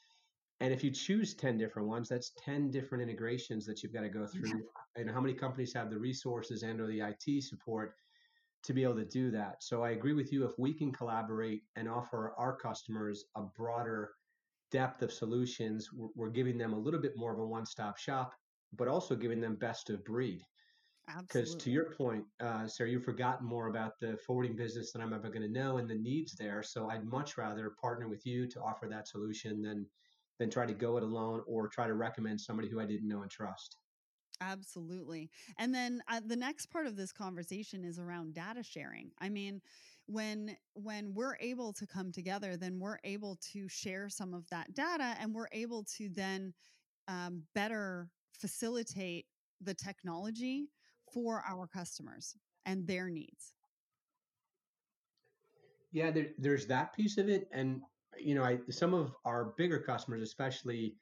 And 0.60 0.72
if 0.72 0.84
you 0.84 0.92
choose 0.92 1.34
ten 1.34 1.58
different 1.58 1.88
ones, 1.88 2.08
that's 2.08 2.30
ten 2.38 2.70
different 2.70 3.02
integrations 3.02 3.66
that 3.66 3.82
you've 3.82 3.92
got 3.92 4.02
to 4.02 4.08
go 4.08 4.24
through. 4.24 4.62
And 4.94 5.10
how 5.10 5.20
many 5.20 5.34
companies 5.34 5.72
have 5.74 5.90
the 5.90 5.98
resources 5.98 6.62
and 6.62 6.80
or 6.80 6.86
the 6.86 7.00
IT 7.00 7.42
support 7.42 7.96
to 8.62 8.72
be 8.72 8.84
able 8.84 8.94
to 8.94 9.04
do 9.04 9.32
that? 9.32 9.64
So 9.64 9.82
I 9.82 9.90
agree 9.90 10.14
with 10.14 10.32
you. 10.32 10.44
If 10.44 10.52
we 10.60 10.72
can 10.72 10.92
collaborate 10.92 11.64
and 11.74 11.88
offer 11.88 12.34
our 12.38 12.54
customers 12.54 13.24
a 13.34 13.42
broader 13.42 14.12
depth 14.70 15.02
of 15.02 15.12
solutions, 15.12 15.90
we're, 15.92 16.10
we're 16.14 16.30
giving 16.30 16.56
them 16.56 16.72
a 16.72 16.78
little 16.78 17.00
bit 17.00 17.14
more 17.16 17.32
of 17.32 17.40
a 17.40 17.44
one-stop 17.44 17.98
shop 17.98 18.34
but 18.72 18.88
also 18.88 19.14
giving 19.14 19.40
them 19.40 19.54
best 19.56 19.90
of 19.90 20.04
breed. 20.04 20.42
Because 21.20 21.56
to 21.56 21.70
your 21.70 21.92
point, 21.92 22.24
uh, 22.40 22.66
Sarah, 22.66 22.90
you've 22.90 23.04
forgotten 23.04 23.46
more 23.46 23.66
about 23.66 23.98
the 24.00 24.16
forwarding 24.24 24.54
business 24.54 24.92
than 24.92 25.02
I'm 25.02 25.12
ever 25.12 25.28
going 25.28 25.42
to 25.42 25.48
know 25.48 25.78
and 25.78 25.90
the 25.90 25.96
needs 25.96 26.34
there. 26.34 26.62
So 26.62 26.88
I'd 26.88 27.04
much 27.04 27.36
rather 27.36 27.74
partner 27.80 28.08
with 28.08 28.24
you 28.24 28.46
to 28.48 28.60
offer 28.60 28.86
that 28.88 29.08
solution 29.08 29.62
than 29.62 29.86
than 30.38 30.48
try 30.48 30.64
to 30.64 30.72
go 30.72 30.96
it 30.96 31.02
alone 31.02 31.42
or 31.46 31.68
try 31.68 31.86
to 31.86 31.94
recommend 31.94 32.40
somebody 32.40 32.68
who 32.68 32.80
I 32.80 32.86
didn't 32.86 33.08
know 33.08 33.22
and 33.22 33.30
trust. 33.30 33.76
Absolutely. 34.40 35.30
And 35.58 35.74
then 35.74 36.02
uh, 36.08 36.20
the 36.24 36.36
next 36.36 36.66
part 36.66 36.86
of 36.86 36.96
this 36.96 37.12
conversation 37.12 37.84
is 37.84 37.98
around 37.98 38.34
data 38.34 38.62
sharing. 38.62 39.10
I 39.20 39.28
mean, 39.28 39.60
when 40.06 40.56
when 40.74 41.14
we're 41.14 41.36
able 41.40 41.72
to 41.74 41.86
come 41.86 42.10
together, 42.12 42.56
then 42.56 42.80
we're 42.80 42.98
able 43.04 43.38
to 43.52 43.68
share 43.68 44.08
some 44.08 44.34
of 44.34 44.48
that 44.50 44.74
data 44.74 45.14
and 45.20 45.34
we're 45.34 45.48
able 45.52 45.84
to 45.96 46.08
then 46.08 46.54
um, 47.08 47.42
better 47.54 48.08
facilitate 48.42 49.26
the 49.62 49.74
technology 49.74 50.68
for 51.12 51.42
our 51.48 51.68
customers 51.68 52.36
and 52.66 52.86
their 52.86 53.08
needs. 53.08 53.54
Yeah, 55.92 56.10
there, 56.10 56.30
there's 56.38 56.66
that 56.66 56.92
piece 56.94 57.18
of 57.18 57.28
it, 57.28 57.48
and 57.52 57.82
you 58.18 58.34
know, 58.34 58.44
I 58.44 58.60
some 58.70 58.94
of 58.94 59.14
our 59.24 59.54
bigger 59.56 59.78
customers, 59.78 60.22
especially 60.22 60.96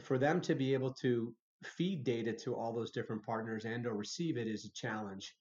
for 0.00 0.18
them 0.18 0.40
to 0.42 0.54
be 0.54 0.74
able 0.74 0.94
to 0.94 1.34
feed 1.64 2.04
data 2.04 2.32
to 2.34 2.54
all 2.56 2.74
those 2.74 2.92
different 2.92 3.24
partners 3.24 3.64
and 3.66 3.86
or 3.86 3.94
receive 3.96 4.36
it 4.38 4.48
is 4.48 4.64
a 4.66 4.72
challenge. 4.72 5.34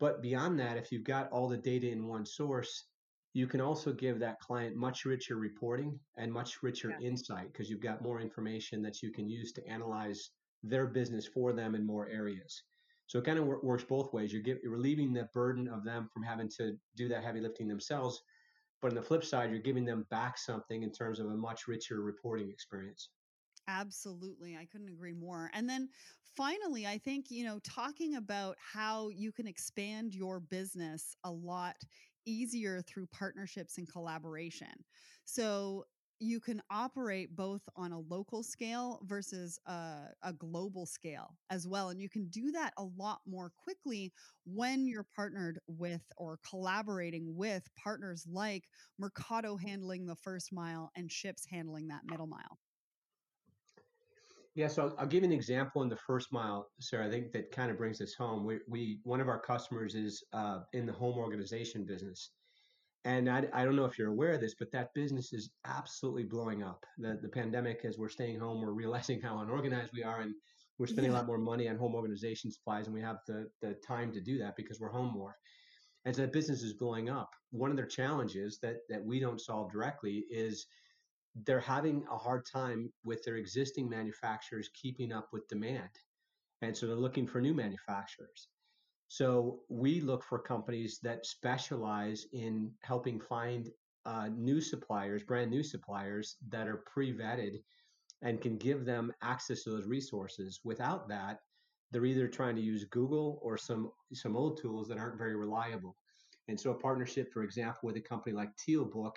But 0.00 0.22
beyond 0.22 0.60
that, 0.60 0.78
if 0.78 0.92
you've 0.92 1.04
got 1.04 1.30
all 1.32 1.48
the 1.48 1.58
data 1.58 1.90
in 1.90 2.06
one 2.06 2.26
source, 2.26 2.86
you 3.34 3.46
can 3.46 3.60
also 3.60 3.92
give 3.92 4.18
that 4.20 4.40
client 4.40 4.76
much 4.76 5.04
richer 5.04 5.36
reporting 5.36 6.00
and 6.16 6.32
much 6.32 6.62
richer 6.62 6.90
Yeah. 6.92 7.00
insight 7.00 7.52
because 7.52 7.70
you've 7.70 7.80
got 7.80 8.02
more 8.02 8.20
information 8.20 8.82
that 8.82 9.02
you 9.02 9.12
can 9.12 9.28
use 9.28 9.52
to 9.54 9.66
analyze 9.66 10.30
their 10.62 10.86
business 10.86 11.26
for 11.26 11.52
them 11.52 11.74
in 11.74 11.84
more 11.84 12.08
areas. 12.08 12.64
So 13.06 13.18
it 13.18 13.24
kind 13.24 13.38
of 13.38 13.46
works 13.46 13.84
both 13.84 14.12
ways. 14.12 14.32
You're, 14.32 14.42
give, 14.42 14.58
you're 14.62 14.72
relieving 14.72 15.12
the 15.12 15.28
burden 15.32 15.68
of 15.68 15.84
them 15.84 16.08
from 16.12 16.22
having 16.24 16.48
to 16.56 16.76
do 16.96 17.08
that 17.08 17.22
heavy 17.22 17.40
lifting 17.40 17.68
themselves. 17.68 18.20
But 18.82 18.90
on 18.92 18.96
the 18.96 19.02
flip 19.02 19.24
side, 19.24 19.50
you're 19.50 19.60
giving 19.60 19.84
them 19.84 20.06
back 20.10 20.38
something 20.38 20.82
in 20.82 20.92
terms 20.92 21.20
of 21.20 21.26
a 21.26 21.36
much 21.36 21.68
richer 21.68 22.00
reporting 22.02 22.50
experience. 22.50 23.10
Absolutely. 23.68 24.56
I 24.56 24.64
couldn't 24.64 24.88
agree 24.88 25.12
more. 25.12 25.50
And 25.52 25.68
then 25.68 25.88
finally, 26.36 26.86
I 26.86 26.98
think, 26.98 27.30
you 27.30 27.44
know, 27.44 27.58
talking 27.60 28.14
about 28.14 28.56
how 28.60 29.08
you 29.08 29.32
can 29.32 29.48
expand 29.48 30.14
your 30.14 30.38
business 30.38 31.16
a 31.24 31.32
lot 31.32 31.76
easier 32.24 32.80
through 32.82 33.06
partnerships 33.08 33.76
and 33.78 33.90
collaboration. 33.90 34.84
So 35.24 35.84
you 36.18 36.40
can 36.40 36.62
operate 36.70 37.34
both 37.36 37.62
on 37.76 37.92
a 37.92 37.98
local 37.98 38.42
scale 38.42 39.00
versus 39.04 39.58
a, 39.66 40.08
a 40.22 40.32
global 40.32 40.86
scale 40.86 41.36
as 41.50 41.68
well. 41.68 41.90
And 41.90 42.00
you 42.00 42.08
can 42.08 42.26
do 42.28 42.50
that 42.52 42.72
a 42.78 42.84
lot 42.96 43.20
more 43.26 43.52
quickly 43.56 44.12
when 44.44 44.86
you're 44.86 45.06
partnered 45.14 45.58
with 45.66 46.02
or 46.16 46.38
collaborating 46.48 47.36
with 47.36 47.68
partners 47.76 48.26
like 48.30 48.64
Mercado 48.98 49.56
handling 49.56 50.06
the 50.06 50.16
first 50.16 50.52
mile 50.52 50.90
and 50.96 51.10
Shipz 51.10 51.44
handling 51.50 51.88
that 51.88 52.02
middle 52.06 52.26
mile. 52.26 52.58
Yeah, 54.54 54.68
so 54.68 54.84
I'll, 54.84 54.94
I'll 55.00 55.06
give 55.06 55.22
you 55.22 55.28
an 55.28 55.34
example 55.34 55.82
in 55.82 55.90
the 55.90 55.98
first 56.06 56.32
mile, 56.32 56.68
Sarah. 56.80 57.06
I 57.06 57.10
think 57.10 57.30
that 57.32 57.52
kind 57.52 57.70
of 57.70 57.76
brings 57.76 57.98
this 57.98 58.14
home. 58.14 58.46
We, 58.46 58.60
we 58.66 59.00
one 59.02 59.20
of 59.20 59.28
our 59.28 59.38
customers 59.38 59.94
is 59.94 60.24
uh, 60.32 60.60
in 60.72 60.86
the 60.86 60.94
home 60.94 61.18
organization 61.18 61.84
business, 61.84 62.30
and 63.06 63.30
I, 63.30 63.44
I 63.52 63.64
don't 63.64 63.76
know 63.76 63.84
if 63.84 63.96
you're 63.96 64.10
aware 64.10 64.32
of 64.32 64.40
this, 64.40 64.56
but 64.58 64.72
that 64.72 64.92
business 64.92 65.32
is 65.32 65.50
absolutely 65.64 66.24
blowing 66.24 66.64
up. 66.64 66.84
The 66.98 67.16
the 67.22 67.28
pandemic, 67.28 67.84
as 67.84 67.96
we're 67.96 68.08
staying 68.08 68.40
home, 68.40 68.60
we're 68.60 68.72
realizing 68.82 69.20
how 69.20 69.38
unorganized 69.38 69.92
we 69.94 70.02
are, 70.02 70.20
and 70.22 70.34
we're 70.78 70.88
spending 70.88 71.12
a 71.12 71.14
lot 71.14 71.26
more 71.26 71.38
money 71.38 71.68
on 71.68 71.76
home 71.76 71.94
organization 71.94 72.50
supplies, 72.50 72.86
and 72.86 72.94
we 72.94 73.00
have 73.00 73.18
the 73.28 73.48
the 73.62 73.74
time 73.86 74.12
to 74.12 74.20
do 74.20 74.38
that 74.38 74.56
because 74.56 74.80
we're 74.80 74.90
home 74.90 75.12
more. 75.14 75.36
And 76.04 76.14
so 76.14 76.22
that 76.22 76.32
business 76.32 76.62
is 76.62 76.72
blowing 76.72 77.08
up. 77.08 77.30
One 77.50 77.70
of 77.70 77.76
their 77.76 77.86
challenges 77.86 78.58
that 78.62 78.78
that 78.88 79.04
we 79.04 79.20
don't 79.20 79.40
solve 79.40 79.70
directly 79.70 80.24
is 80.28 80.66
they're 81.44 81.60
having 81.60 82.04
a 82.10 82.16
hard 82.16 82.44
time 82.52 82.92
with 83.04 83.22
their 83.22 83.36
existing 83.36 83.88
manufacturers 83.88 84.68
keeping 84.74 85.12
up 85.12 85.28
with 85.32 85.46
demand. 85.46 85.90
And 86.62 86.76
so 86.76 86.86
they're 86.86 86.96
looking 86.96 87.28
for 87.28 87.40
new 87.40 87.54
manufacturers. 87.54 88.48
So 89.08 89.60
we 89.68 90.00
look 90.00 90.24
for 90.24 90.38
companies 90.38 90.98
that 91.02 91.26
specialize 91.26 92.26
in 92.32 92.72
helping 92.82 93.20
find 93.20 93.70
uh, 94.04 94.28
new 94.28 94.60
suppliers, 94.60 95.22
brand 95.22 95.50
new 95.50 95.62
suppliers 95.62 96.36
that 96.48 96.68
are 96.68 96.84
pre 96.86 97.12
vetted 97.12 97.62
and 98.22 98.40
can 98.40 98.56
give 98.56 98.84
them 98.84 99.12
access 99.22 99.62
to 99.64 99.70
those 99.70 99.86
resources. 99.86 100.60
Without 100.64 101.08
that, 101.08 101.40
they're 101.90 102.04
either 102.04 102.28
trying 102.28 102.56
to 102.56 102.62
use 102.62 102.84
Google 102.84 103.38
or 103.42 103.56
some 103.56 103.90
some 104.12 104.36
old 104.36 104.60
tools 104.60 104.88
that 104.88 104.98
aren't 104.98 105.18
very 105.18 105.36
reliable. 105.36 105.96
And 106.48 106.58
so 106.58 106.70
a 106.70 106.74
partnership, 106.74 107.32
for 107.32 107.42
example, 107.42 107.80
with 107.84 107.96
a 107.96 108.00
company 108.00 108.34
like 108.34 108.50
Tealbook 108.56 109.16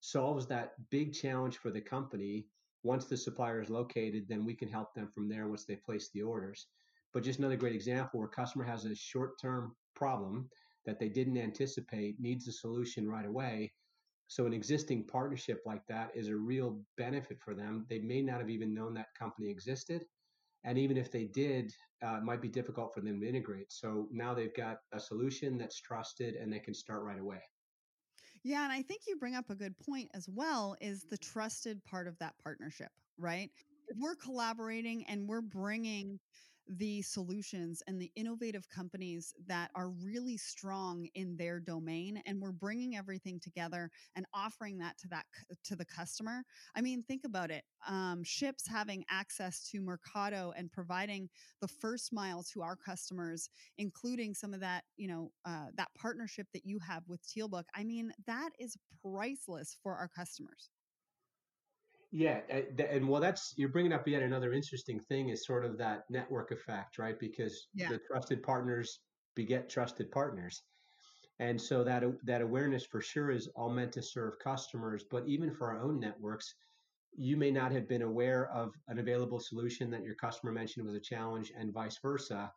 solves 0.00 0.46
that 0.46 0.72
big 0.90 1.12
challenge 1.12 1.58
for 1.58 1.70
the 1.70 1.80
company. 1.80 2.46
Once 2.82 3.06
the 3.06 3.16
supplier 3.16 3.62
is 3.62 3.70
located, 3.70 4.26
then 4.28 4.44
we 4.44 4.54
can 4.54 4.68
help 4.68 4.94
them 4.94 5.08
from 5.14 5.28
there 5.28 5.48
once 5.48 5.64
they 5.64 5.76
place 5.76 6.10
the 6.12 6.22
orders. 6.22 6.66
But 7.14 7.22
just 7.22 7.38
another 7.38 7.56
great 7.56 7.76
example 7.76 8.18
where 8.18 8.28
a 8.28 8.30
customer 8.30 8.64
has 8.64 8.84
a 8.84 8.94
short-term 8.94 9.74
problem 9.94 10.50
that 10.84 10.98
they 10.98 11.08
didn't 11.08 11.38
anticipate, 11.38 12.20
needs 12.20 12.48
a 12.48 12.52
solution 12.52 13.08
right 13.08 13.24
away. 13.24 13.72
So 14.26 14.46
an 14.46 14.52
existing 14.52 15.06
partnership 15.06 15.62
like 15.64 15.86
that 15.88 16.10
is 16.14 16.28
a 16.28 16.36
real 16.36 16.80
benefit 16.98 17.38
for 17.40 17.54
them. 17.54 17.86
They 17.88 18.00
may 18.00 18.20
not 18.20 18.40
have 18.40 18.50
even 18.50 18.74
known 18.74 18.94
that 18.94 19.14
company 19.16 19.48
existed. 19.48 20.04
And 20.64 20.76
even 20.76 20.96
if 20.96 21.12
they 21.12 21.26
did, 21.26 21.72
uh, 22.04 22.16
it 22.16 22.24
might 22.24 22.42
be 22.42 22.48
difficult 22.48 22.92
for 22.94 23.00
them 23.00 23.20
to 23.20 23.28
integrate. 23.28 23.70
So 23.70 24.08
now 24.10 24.34
they've 24.34 24.54
got 24.56 24.78
a 24.92 24.98
solution 24.98 25.56
that's 25.56 25.80
trusted 25.80 26.34
and 26.34 26.52
they 26.52 26.58
can 26.58 26.74
start 26.74 27.04
right 27.04 27.20
away. 27.20 27.40
Yeah, 28.42 28.64
and 28.64 28.72
I 28.72 28.82
think 28.82 29.02
you 29.06 29.16
bring 29.16 29.36
up 29.36 29.50
a 29.50 29.54
good 29.54 29.76
point 29.78 30.10
as 30.14 30.28
well 30.28 30.76
is 30.80 31.04
the 31.04 31.16
trusted 31.16 31.82
part 31.84 32.08
of 32.08 32.18
that 32.18 32.34
partnership, 32.42 32.90
right? 33.18 33.50
If 33.88 33.98
we're 33.98 34.16
collaborating 34.16 35.04
and 35.06 35.28
we're 35.28 35.42
bringing 35.42 36.18
the 36.68 37.02
solutions 37.02 37.82
and 37.86 38.00
the 38.00 38.10
innovative 38.16 38.68
companies 38.68 39.34
that 39.46 39.70
are 39.74 39.90
really 39.90 40.36
strong 40.36 41.06
in 41.14 41.36
their 41.36 41.60
domain 41.60 42.22
and 42.26 42.40
we're 42.40 42.52
bringing 42.52 42.96
everything 42.96 43.38
together 43.40 43.90
and 44.16 44.26
offering 44.32 44.78
that 44.78 44.96
to 44.98 45.08
that 45.08 45.24
to 45.64 45.76
the 45.76 45.84
customer. 45.84 46.42
I 46.74 46.80
mean 46.80 47.02
think 47.02 47.22
about 47.24 47.50
it 47.50 47.64
um, 47.88 48.22
Shipz 48.24 48.66
having 48.66 49.04
access 49.10 49.68
to 49.70 49.80
mercado 49.80 50.52
and 50.56 50.70
providing 50.72 51.28
the 51.60 51.68
first 51.68 52.12
mile 52.12 52.42
to 52.52 52.62
our 52.62 52.76
customers 52.76 53.48
including 53.78 54.34
some 54.34 54.54
of 54.54 54.60
that 54.60 54.84
you 54.96 55.08
know 55.08 55.30
uh, 55.44 55.66
that 55.76 55.88
partnership 55.98 56.46
that 56.52 56.64
you 56.64 56.78
have 56.78 57.02
with 57.08 57.20
tealbook 57.26 57.64
i 57.74 57.84
mean 57.84 58.12
that 58.26 58.50
is 58.58 58.76
priceless 59.02 59.76
for 59.82 59.94
our 59.94 60.08
customers 60.08 60.70
Yeah, 62.16 62.42
and 62.78 63.08
well, 63.08 63.20
that's 63.20 63.54
you're 63.56 63.70
bringing 63.70 63.92
up 63.92 64.06
yet 64.06 64.22
another 64.22 64.52
interesting 64.52 65.00
thing 65.00 65.30
is 65.30 65.44
sort 65.44 65.64
of 65.64 65.76
that 65.78 66.04
network 66.08 66.52
effect, 66.52 66.96
right? 66.96 67.18
Because 67.18 67.70
yeah 67.74 67.88
the 67.88 67.98
trusted 68.06 68.40
partners 68.40 69.00
beget 69.34 69.68
trusted 69.68 70.12
partners, 70.12 70.62
and 71.40 71.60
so 71.60 71.84
that 71.84 72.04
that 72.24 72.42
awareness 72.42 72.86
for 72.86 73.00
sure 73.00 73.30
is 73.32 73.48
all 73.56 73.70
meant 73.70 73.92
to 73.94 74.02
serve 74.02 74.38
customers. 74.38 75.04
But 75.10 75.26
even 75.28 75.52
for 75.54 75.72
our 75.72 75.82
own 75.82 75.98
networks, 76.00 76.54
you 77.16 77.36
may 77.36 77.50
not 77.50 77.72
have 77.72 77.88
been 77.88 78.02
aware 78.02 78.50
of 78.52 78.74
an 78.88 79.00
available 79.00 79.40
solution 79.40 79.90
that 79.90 80.04
your 80.04 80.16
customer 80.16 80.52
mentioned 80.52 80.86
was 80.86 80.96
a 80.96 81.00
challenge, 81.00 81.52
and 81.56 81.72
vice 81.74 81.98
versa. 82.00 82.52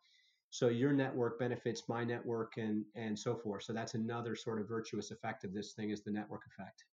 So 0.50 0.68
your 0.68 0.92
network 0.92 1.38
benefits 1.38 1.88
my 1.88 2.04
network 2.04 2.58
and 2.58 2.86
and 2.94 3.18
so 3.18 3.36
forth. 3.36 3.64
So 3.64 3.72
that's 3.72 3.94
another 3.94 4.36
sort 4.36 4.60
of 4.60 4.68
virtuous 4.68 5.10
effect 5.10 5.44
of 5.44 5.52
this 5.54 5.74
thing 5.74 5.90
is 5.90 6.04
the 6.04 6.12
network 6.12 6.42
effect. 6.46 6.84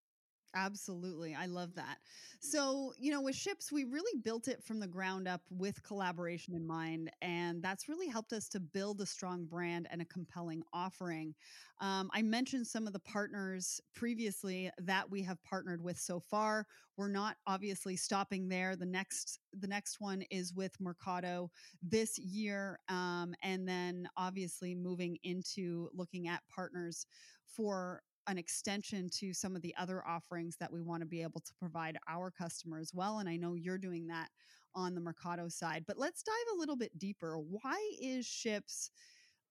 Absolutely. 0.58 1.36
I 1.36 1.48
love 1.48 1.76
that. 1.76 1.98
So, 2.40 2.94
you 2.98 3.12
know, 3.12 3.22
with 3.22 3.36
Shipz, 3.36 3.74
we 3.74 3.84
really 3.84 4.18
built 4.22 4.48
it 4.48 4.64
from 4.64 4.80
the 4.80 4.88
ground 4.88 5.28
up 5.28 5.42
with 5.50 5.84
collaboration 5.84 6.56
in 6.56 6.66
mind. 6.66 7.12
And 7.22 7.62
that's 7.62 7.90
really 7.90 8.08
helped 8.08 8.32
us 8.32 8.48
to 8.50 8.62
build 8.62 9.02
a 9.02 9.06
strong 9.06 9.46
brand 9.46 9.88
and 9.92 10.02
a 10.02 10.06
compelling 10.06 10.64
offering. 10.72 11.36
Um, 11.82 12.10
I 12.14 12.22
mentioned 12.22 12.68
some 12.68 12.88
of 12.88 12.94
the 12.94 13.00
partners 13.00 13.82
previously 13.96 14.72
that 14.78 15.10
we 15.12 15.22
have 15.24 15.44
partnered 15.44 15.82
with 15.84 15.98
so 16.00 16.22
far. 16.22 16.66
We're 16.96 17.10
not 17.10 17.36
obviously 17.46 17.98
stopping 17.98 18.48
there. 18.48 18.78
The 18.78 18.86
next 18.86 19.40
the 19.60 19.68
next 19.68 20.00
one 20.00 20.22
is 20.32 20.54
with 20.54 20.80
Mercado 20.80 21.52
this 21.84 22.18
year. 22.18 22.80
Um, 22.88 23.36
and 23.44 23.68
then 23.68 24.08
obviously 24.16 24.74
moving 24.74 25.18
into 25.24 25.90
looking 25.94 26.30
at 26.30 26.44
partners 26.48 27.06
for 27.46 28.02
an 28.28 28.38
extension 28.38 29.10
to 29.20 29.34
some 29.34 29.56
of 29.56 29.62
the 29.62 29.74
other 29.78 30.06
offerings 30.08 30.58
that 30.60 30.72
we 30.72 30.82
want 30.82 31.02
to 31.02 31.06
be 31.08 31.22
able 31.22 31.42
to 31.42 31.54
provide 31.60 31.98
our 32.08 32.32
customers 32.32 32.92
well. 32.94 33.20
And 33.20 33.30
I 33.30 33.38
know 33.38 33.54
you're 33.54 33.78
doing 33.78 34.08
that 34.08 34.30
on 34.76 34.94
the 34.94 35.02
Mercado 35.02 35.48
side. 35.48 35.86
But 35.88 35.98
let's 35.98 36.24
dive 36.24 36.56
a 36.56 36.60
little 36.60 36.76
bit 36.76 36.98
deeper. 36.98 37.38
Why 37.38 37.80
is 38.02 38.26
Shipz 38.26 38.90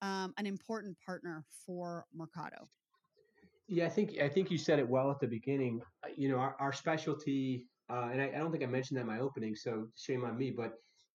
um, 0.01 0.33
an 0.37 0.45
important 0.45 0.97
partner 1.05 1.43
for 1.65 2.05
Mercado? 2.13 2.69
Yeah, 3.67 3.85
I 3.87 3.89
think 3.89 4.19
I 4.21 4.29
think 4.29 4.51
you 4.51 4.59
said 4.59 4.77
it 4.77 4.87
well 4.87 5.09
at 5.09 5.19
the 5.19 5.27
beginning. 5.27 5.81
Uh, 6.03 6.09
you 6.15 6.29
know, 6.29 6.37
our, 6.37 6.55
our 6.59 6.71
specialty, 6.71 7.65
uh, 7.89 8.09
and 8.11 8.21
I, 8.21 8.27
I 8.27 8.37
don't 8.37 8.51
think 8.51 8.63
I 8.63 8.67
mentioned 8.67 8.97
that 8.97 9.01
in 9.01 9.07
my 9.07 9.19
opening, 9.19 9.55
so 9.55 9.87
shame 9.97 10.23
on 10.23 10.37
me. 10.37 10.51
But 10.51 10.73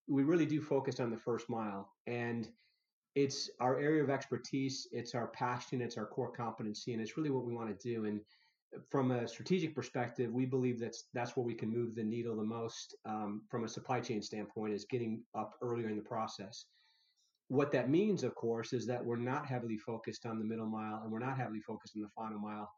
we 0.08 0.24
really 0.24 0.46
do 0.46 0.60
focus 0.60 0.98
on 0.98 1.10
the 1.10 1.16
first 1.16 1.48
mile, 1.48 1.92
and 2.08 2.48
it's 3.14 3.50
our 3.60 3.78
area 3.80 4.02
of 4.02 4.10
expertise, 4.10 4.86
it's 4.92 5.14
our 5.14 5.28
passion, 5.28 5.80
it's 5.80 5.96
our 5.96 6.06
core 6.06 6.30
competency, 6.30 6.92
and 6.92 7.02
it's 7.02 7.16
really 7.16 7.30
what 7.30 7.44
we 7.44 7.54
want 7.54 7.68
to 7.68 7.88
do. 7.88 8.04
And 8.04 8.20
from 8.88 9.10
a 9.10 9.26
strategic 9.26 9.74
perspective, 9.74 10.32
we 10.32 10.46
believe 10.46 10.78
that's 10.78 11.04
that's 11.12 11.36
where 11.36 11.44
we 11.44 11.54
can 11.54 11.70
move 11.70 11.94
the 11.94 12.04
needle 12.04 12.36
the 12.36 12.44
most 12.44 12.94
um, 13.04 13.42
from 13.48 13.64
a 13.64 13.68
supply 13.68 14.00
chain 14.00 14.22
standpoint 14.22 14.72
is 14.72 14.84
getting 14.84 15.22
up 15.34 15.54
earlier 15.60 15.88
in 15.88 15.96
the 15.96 16.02
process. 16.02 16.66
What 17.48 17.72
that 17.72 17.90
means, 17.90 18.22
of 18.22 18.36
course, 18.36 18.72
is 18.72 18.86
that 18.86 19.04
we're 19.04 19.16
not 19.16 19.44
heavily 19.44 19.76
focused 19.76 20.24
on 20.24 20.38
the 20.38 20.44
middle 20.44 20.68
mile 20.68 21.00
and 21.02 21.10
we're 21.10 21.18
not 21.18 21.36
heavily 21.36 21.60
focused 21.60 21.96
on 21.96 22.02
the 22.02 22.08
final 22.10 22.38
mile. 22.38 22.70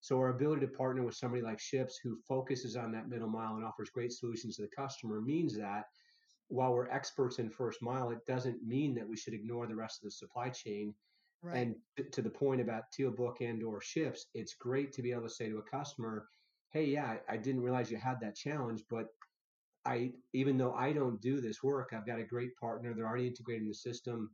So 0.00 0.18
our 0.18 0.28
ability 0.28 0.60
to 0.66 0.72
partner 0.72 1.02
with 1.02 1.16
somebody 1.16 1.42
like 1.42 1.58
Shipz 1.58 1.96
who 2.02 2.16
focuses 2.28 2.76
on 2.76 2.92
that 2.92 3.08
middle 3.08 3.28
mile 3.28 3.56
and 3.56 3.64
offers 3.64 3.90
great 3.90 4.12
solutions 4.12 4.56
to 4.56 4.62
the 4.62 4.68
customer 4.68 5.20
means 5.20 5.56
that 5.58 5.86
while 6.50 6.74
we're 6.74 6.88
experts 6.88 7.38
in 7.38 7.48
first 7.48 7.80
mile, 7.80 8.10
it 8.10 8.26
doesn't 8.26 8.62
mean 8.66 8.94
that 8.94 9.08
we 9.08 9.16
should 9.16 9.34
ignore 9.34 9.66
the 9.66 9.76
rest 9.76 10.00
of 10.02 10.06
the 10.06 10.10
supply 10.10 10.50
chain. 10.50 10.94
Right. 11.42 11.56
And 11.56 11.76
to 12.12 12.20
the 12.20 12.30
point 12.30 12.60
about 12.60 12.84
Tealbook 12.92 13.40
and 13.40 13.62
or 13.62 13.80
Shipz, 13.80 14.26
it's 14.34 14.54
great 14.54 14.92
to 14.92 15.02
be 15.02 15.12
able 15.12 15.22
to 15.22 15.30
say 15.30 15.48
to 15.48 15.58
a 15.58 15.62
customer, 15.62 16.28
"Hey, 16.70 16.84
yeah, 16.84 17.18
I 17.28 17.36
didn't 17.36 17.62
realize 17.62 17.90
you 17.90 17.96
had 17.96 18.20
that 18.20 18.36
challenge, 18.36 18.84
but 18.90 19.08
I 19.86 20.12
even 20.34 20.58
though 20.58 20.74
I 20.74 20.92
don't 20.92 21.20
do 21.20 21.40
this 21.40 21.62
work, 21.62 21.92
I've 21.92 22.06
got 22.06 22.18
a 22.18 22.24
great 22.24 22.54
partner. 22.56 22.92
They're 22.92 23.06
already 23.06 23.28
integrated 23.28 23.62
in 23.62 23.68
the 23.68 23.74
system. 23.74 24.30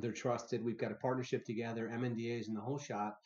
They're 0.00 0.12
trusted. 0.12 0.64
We've 0.64 0.78
got 0.78 0.90
a 0.90 0.96
partnership 0.96 1.44
together, 1.44 1.88
MNDAs 1.88 2.48
and 2.48 2.56
the 2.56 2.60
whole 2.62 2.78
shot. 2.78 3.18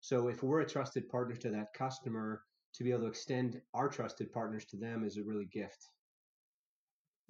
So 0.00 0.28
if 0.28 0.42
we're 0.42 0.60
a 0.60 0.68
trusted 0.68 1.08
partner 1.08 1.34
to 1.36 1.50
that 1.50 1.74
customer, 1.74 2.44
to 2.74 2.84
be 2.84 2.90
able 2.90 3.02
to 3.02 3.08
extend 3.08 3.60
our 3.74 3.88
trusted 3.88 4.32
partners 4.32 4.64
to 4.66 4.76
them 4.76 5.04
is 5.04 5.16
a 5.16 5.24
really 5.24 5.46
gift. 5.46 5.90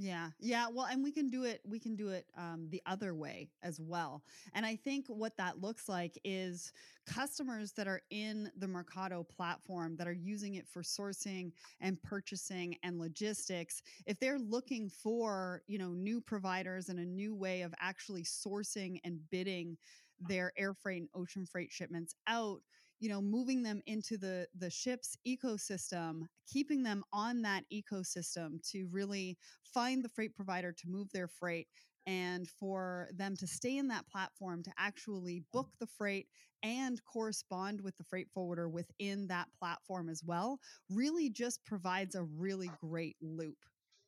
Yeah. 0.02 0.30
Yeah. 0.40 0.68
Well, 0.72 0.86
and 0.86 1.04
we 1.04 1.12
can 1.12 1.28
do 1.28 1.44
it, 1.44 1.60
we 1.62 1.78
can 1.78 1.94
do 1.94 2.08
it 2.08 2.24
um, 2.34 2.68
the 2.70 2.80
other 2.86 3.14
way 3.14 3.50
as 3.62 3.78
well. 3.78 4.24
And 4.54 4.64
I 4.64 4.74
think 4.74 5.06
what 5.08 5.36
that 5.36 5.60
looks 5.60 5.90
like 5.90 6.18
is 6.24 6.72
customers 7.04 7.72
that 7.72 7.86
are 7.86 8.00
in 8.08 8.50
the 8.56 8.66
Mercado 8.66 9.22
platform 9.22 9.96
that 9.96 10.08
are 10.08 10.12
using 10.12 10.54
it 10.54 10.66
for 10.66 10.80
sourcing 10.82 11.52
and 11.80 12.02
purchasing 12.02 12.76
and 12.82 12.98
logistics, 12.98 13.82
if 14.06 14.18
they're 14.18 14.38
looking 14.38 14.88
for, 14.88 15.62
you 15.66 15.76
know, 15.76 15.92
new 15.92 16.18
providers 16.22 16.88
and 16.88 16.98
a 16.98 17.04
new 17.04 17.34
way 17.34 17.60
of 17.60 17.74
actually 17.78 18.22
sourcing 18.22 19.00
and 19.04 19.20
bidding 19.28 19.76
their 20.18 20.50
air 20.56 20.72
freight 20.72 21.02
and 21.02 21.10
ocean 21.14 21.44
freight 21.44 21.70
shipments 21.70 22.14
out, 22.26 22.62
you 23.00 23.08
know 23.08 23.20
moving 23.20 23.62
them 23.62 23.82
into 23.86 24.16
the 24.16 24.46
the 24.58 24.70
Shipz 24.70 25.16
ecosystem 25.26 26.22
keeping 26.46 26.82
them 26.82 27.02
on 27.12 27.42
that 27.42 27.64
ecosystem 27.72 28.60
to 28.70 28.86
really 28.90 29.36
find 29.64 30.04
the 30.04 30.08
freight 30.08 30.34
provider 30.34 30.72
to 30.72 30.88
move 30.88 31.08
their 31.12 31.28
freight 31.28 31.66
and 32.06 32.48
for 32.48 33.08
them 33.14 33.36
to 33.36 33.46
stay 33.46 33.76
in 33.76 33.88
that 33.88 34.08
platform 34.08 34.62
to 34.62 34.70
actually 34.78 35.42
book 35.52 35.68
the 35.80 35.86
freight 35.86 36.26
and 36.62 37.00
correspond 37.04 37.80
with 37.80 37.96
the 37.96 38.04
freight 38.04 38.28
forwarder 38.32 38.68
within 38.68 39.26
that 39.26 39.48
platform 39.58 40.08
as 40.08 40.22
well 40.24 40.58
really 40.90 41.30
just 41.30 41.64
provides 41.64 42.14
a 42.14 42.22
really 42.22 42.70
great 42.80 43.16
loop 43.20 43.56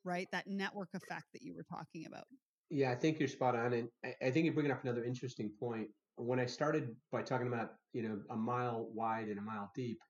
right? 0.05 0.28
That 0.33 0.46
network 0.46 0.88
effect 0.94 1.26
that 1.33 1.42
you 1.42 1.55
were 1.55 1.62
talking 1.62 2.07
about. 2.07 2.24
Yeah 2.70 2.90
i 2.90 2.94
think 2.94 3.18
you're 3.18 3.28
spot 3.28 3.55
on 3.55 3.74
and 3.74 3.88
i 4.22 4.31
think 4.31 4.46
you're 4.46 4.55
bringing 4.55 4.72
up 4.72 4.83
another 4.83 5.05
interesting 5.05 5.50
point 5.61 5.88
when 6.16 6.38
I 6.40 6.46
started 6.46 6.94
by 7.11 7.22
talking 7.22 7.46
about 7.46 7.75
you 7.92 8.03
know 8.03 8.20
a 8.31 8.37
mile 8.37 8.88
wide 8.92 9.29
and 9.29 9.38
a 9.38 9.42
mile 9.42 9.70
deep, 9.75 10.01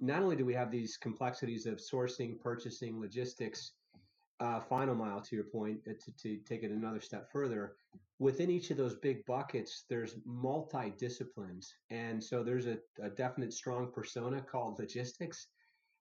not 0.00 0.22
only 0.22 0.36
do 0.36 0.44
we 0.44 0.54
have 0.54 0.70
these 0.70 0.96
complexities 0.96 1.66
of 1.66 1.78
sourcing, 1.78 2.40
purchasing, 2.40 3.00
logistics, 3.00 3.72
uh, 4.40 4.60
final 4.60 4.94
mile 4.94 5.20
to 5.20 5.36
your 5.36 5.44
point, 5.44 5.80
uh, 5.88 5.92
to, 6.04 6.12
to 6.22 6.36
take 6.44 6.62
it 6.62 6.70
another 6.70 7.00
step 7.00 7.30
further, 7.30 7.76
within 8.18 8.50
each 8.50 8.70
of 8.70 8.76
those 8.76 8.94
big 8.96 9.24
buckets, 9.26 9.84
there's 9.88 10.16
multi 10.24 10.92
disciplines, 10.98 11.74
and 11.90 12.22
so 12.22 12.42
there's 12.42 12.66
a, 12.66 12.78
a 13.02 13.10
definite 13.10 13.52
strong 13.52 13.90
persona 13.92 14.40
called 14.40 14.78
logistics, 14.78 15.48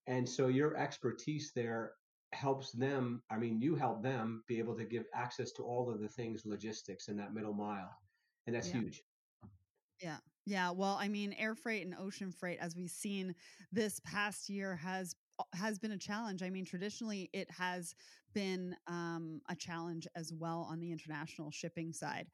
and 0.07 0.27
so 0.27 0.47
your 0.47 0.77
expertise 0.77 1.51
there 1.55 1.93
helps 2.33 2.71
them. 2.71 3.21
I 3.29 3.37
mean, 3.37 3.59
you 3.59 3.75
help 3.75 4.03
them 4.03 4.43
be 4.47 4.59
able 4.59 4.75
to 4.77 4.85
give 4.85 5.05
access 5.13 5.51
to 5.53 5.63
all 5.63 5.89
of 5.91 5.99
the 5.99 6.09
things 6.09 6.43
logistics 6.45 7.07
in 7.07 7.17
that 7.17 7.33
middle 7.33 7.53
mile, 7.53 7.91
and 8.47 8.55
that's 8.55 8.69
yeah. 8.69 8.81
huge. 8.81 9.01
Yeah. 10.01 10.17
Yeah. 10.45 10.71
Well, 10.71 10.97
I 10.99 11.07
mean, 11.07 11.33
air 11.37 11.55
freight 11.55 11.85
and 11.85 11.95
ocean 11.95 12.31
freight, 12.31 12.59
as 12.59 12.75
we've 12.75 12.89
seen 12.89 13.35
this 13.71 13.99
past 13.99 14.49
year, 14.49 14.75
has 14.75 15.15
uh, 15.39 15.43
has 15.53 15.77
been 15.79 15.91
a 15.91 15.97
challenge. 15.97 16.41
I 16.41 16.49
mean, 16.49 16.65
traditionally 16.65 17.29
it 17.33 17.49
has 17.51 17.93
been 18.33 18.75
um, 18.87 19.41
a 19.49 19.55
challenge 19.55 20.07
as 20.15 20.31
well 20.33 20.67
on 20.69 20.79
the 20.79 20.91
international 20.91 21.51
shipping 21.51 21.93
side. 21.93 22.27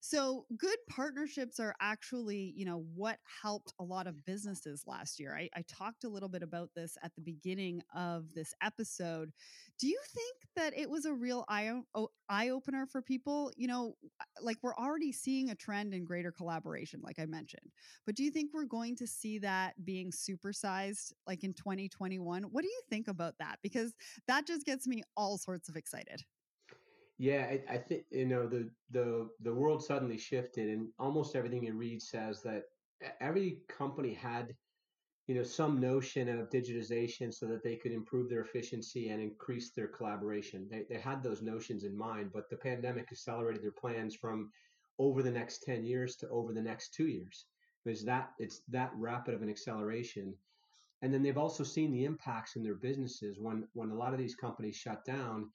So, 0.00 0.44
good 0.56 0.76
partnerships 0.88 1.58
are 1.60 1.74
actually, 1.80 2.52
you 2.56 2.64
know, 2.64 2.84
what 2.94 3.18
helped 3.42 3.72
a 3.78 3.84
lot 3.84 4.06
of 4.06 4.24
businesses 4.24 4.84
last 4.86 5.18
year. 5.18 5.34
I, 5.34 5.48
I 5.56 5.64
talked 5.66 6.04
a 6.04 6.08
little 6.08 6.28
bit 6.28 6.42
about 6.42 6.70
this 6.74 6.98
at 7.02 7.14
the 7.14 7.22
beginning 7.22 7.82
of 7.94 8.26
this 8.34 8.52
episode. 8.62 9.32
Do 9.78 9.88
you 9.88 9.98
think 10.12 10.36
that 10.56 10.78
it 10.78 10.88
was 10.88 11.04
a 11.04 11.14
real 11.14 11.44
eye, 11.48 11.72
eye 12.28 12.50
opener 12.50 12.86
for 12.86 13.00
people? 13.02 13.50
You 13.56 13.68
know, 13.68 13.96
like 14.42 14.58
we're 14.62 14.76
already 14.76 15.12
seeing 15.12 15.50
a 15.50 15.54
trend 15.54 15.94
in 15.94 16.04
greater 16.04 16.32
collaboration, 16.32 17.00
like 17.02 17.18
I 17.18 17.26
mentioned, 17.26 17.70
but 18.06 18.14
do 18.14 18.24
you 18.24 18.30
think 18.30 18.50
we're 18.52 18.64
going 18.64 18.96
to 18.96 19.06
see 19.06 19.38
that 19.38 19.72
being 19.84 20.10
supersized 20.10 21.12
like 21.26 21.44
in 21.44 21.54
2021? 21.54 22.42
What 22.44 22.62
do 22.62 22.68
you 22.68 22.80
think 22.90 23.08
about 23.08 23.34
that? 23.38 23.58
Because 23.62 23.94
that 24.28 24.46
just 24.46 24.66
gets 24.66 24.86
me 24.86 25.02
all 25.16 25.38
sorts 25.44 25.68
of 25.68 25.76
excited. 25.76 26.22
Yeah, 27.18 27.46
I, 27.48 27.74
I 27.74 27.78
think 27.78 28.04
you 28.10 28.26
know 28.26 28.46
the 28.48 28.70
the 28.90 29.28
the 29.40 29.54
world 29.54 29.84
suddenly 29.84 30.18
shifted, 30.18 30.68
and 30.68 30.88
almost 30.98 31.36
everything 31.36 31.64
you 31.64 31.74
read 31.74 32.02
says 32.02 32.42
that 32.42 32.64
every 33.20 33.58
company 33.68 34.14
had 34.14 34.54
you 35.26 35.34
know 35.34 35.44
some 35.44 35.80
notion 35.80 36.28
of 36.28 36.50
digitization 36.50 37.32
so 37.32 37.46
that 37.46 37.62
they 37.62 37.76
could 37.76 37.92
improve 37.92 38.28
their 38.28 38.42
efficiency 38.42 39.10
and 39.10 39.22
increase 39.22 39.70
their 39.70 39.86
collaboration. 39.86 40.66
They 40.70 40.84
they 40.88 41.00
had 41.00 41.22
those 41.22 41.40
notions 41.40 41.84
in 41.84 41.96
mind, 41.96 42.30
but 42.32 42.50
the 42.50 42.56
pandemic 42.56 43.08
accelerated 43.12 43.62
their 43.62 43.72
plans 43.72 44.16
from 44.16 44.50
over 44.98 45.22
the 45.22 45.30
next 45.30 45.62
10 45.64 45.84
years 45.84 46.16
to 46.16 46.28
over 46.28 46.52
the 46.52 46.62
next 46.62 46.94
2 46.94 47.06
years. 47.06 47.46
Because 47.84 48.04
that 48.04 48.30
it's 48.38 48.62
that 48.68 48.92
rapid 48.96 49.34
of 49.34 49.42
an 49.42 49.50
acceleration 49.50 50.34
and 51.04 51.12
then 51.12 51.22
they've 51.22 51.36
also 51.36 51.62
seen 51.62 51.92
the 51.92 52.06
impacts 52.06 52.56
in 52.56 52.62
their 52.62 52.76
businesses 52.76 53.36
when 53.38 53.68
when 53.74 53.90
a 53.90 53.94
lot 53.94 54.14
of 54.14 54.18
these 54.18 54.34
companies 54.34 54.74
shut 54.74 55.04
down 55.04 55.50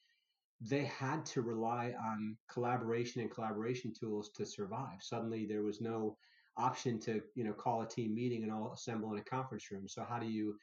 they 0.62 0.84
had 0.84 1.26
to 1.26 1.42
rely 1.42 1.94
on 2.00 2.38
collaboration 2.52 3.22
and 3.22 3.32
collaboration 3.32 3.94
tools 3.98 4.30
to 4.36 4.46
survive. 4.46 5.02
Suddenly 5.02 5.46
there 5.46 5.64
was 5.64 5.80
no 5.80 6.18
option 6.58 7.00
to 7.00 7.22
you 7.34 7.44
know 7.44 7.54
call 7.54 7.82
a 7.82 7.88
team 7.88 8.14
meeting 8.14 8.44
and 8.44 8.52
all 8.52 8.74
assemble 8.74 9.12
in 9.14 9.20
a 9.20 9.24
conference 9.24 9.72
room. 9.72 9.88
So 9.88 10.06
how 10.08 10.20
do 10.20 10.28
you 10.28 10.56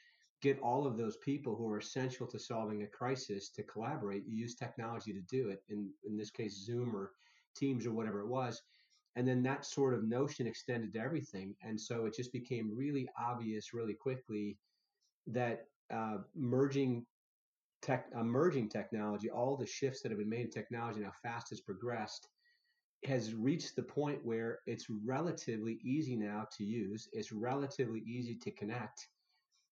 get 0.43 0.61
all 0.61 0.87
of 0.87 0.97
those 0.97 1.17
people 1.17 1.57
who 1.57 1.69
are 1.69 1.79
essential 1.79 2.27
to 2.29 2.39
solving 2.39 2.83
a 2.83 2.87
crisis 2.87 3.49
to 3.51 3.63
collaborate? 3.65 4.25
You 4.27 4.37
use 4.37 4.55
technology 4.55 5.13
to 5.13 5.23
do 5.23 5.49
it 5.49 5.63
in 5.69 5.91
in 6.05 6.17
this 6.17 6.31
case 6.31 6.65
zoom 6.65 6.95
or 6.95 7.13
teams 7.57 7.87
or 7.87 7.93
whatever 7.93 8.21
it 8.21 8.29
was. 8.29 8.63
And 9.17 9.27
then 9.27 9.43
that 9.45 9.65
sort 9.65 9.95
of 9.95 10.05
notion 10.05 10.47
extended 10.47 10.93
to 10.93 11.01
everything. 11.01 11.57
And 11.63 11.81
so 11.81 12.05
it 12.05 12.15
just 12.15 12.33
became 12.33 12.77
really 12.77 13.09
obvious 13.19 13.73
really 13.73 13.95
quickly 13.95 14.59
that 15.29 15.67
uh, 15.93 16.19
merging 16.35 17.05
tech, 17.83 18.07
emerging 18.19 18.69
technology, 18.69 19.31
all 19.31 19.57
the 19.57 19.67
shifts 19.67 20.03
that 20.03 20.11
have 20.11 20.19
been 20.19 20.29
made 20.29 20.47
in 20.47 20.51
technology 20.51 20.99
and 20.99 21.07
how 21.07 21.13
fast 21.23 21.53
it's 21.53 21.61
progressed, 21.61 22.29
has 23.05 23.35
reached 23.35 23.77
the 23.77 23.83
point 23.83 24.25
where 24.25 24.61
it's 24.67 24.87
relatively 25.05 25.79
easy 25.85 26.17
now 26.17 26.47
to 26.57 26.65
use. 26.65 27.09
It's 27.13 27.33
relatively 27.33 28.01
easy 28.01 28.37
to 28.43 28.51
connect. 28.51 29.07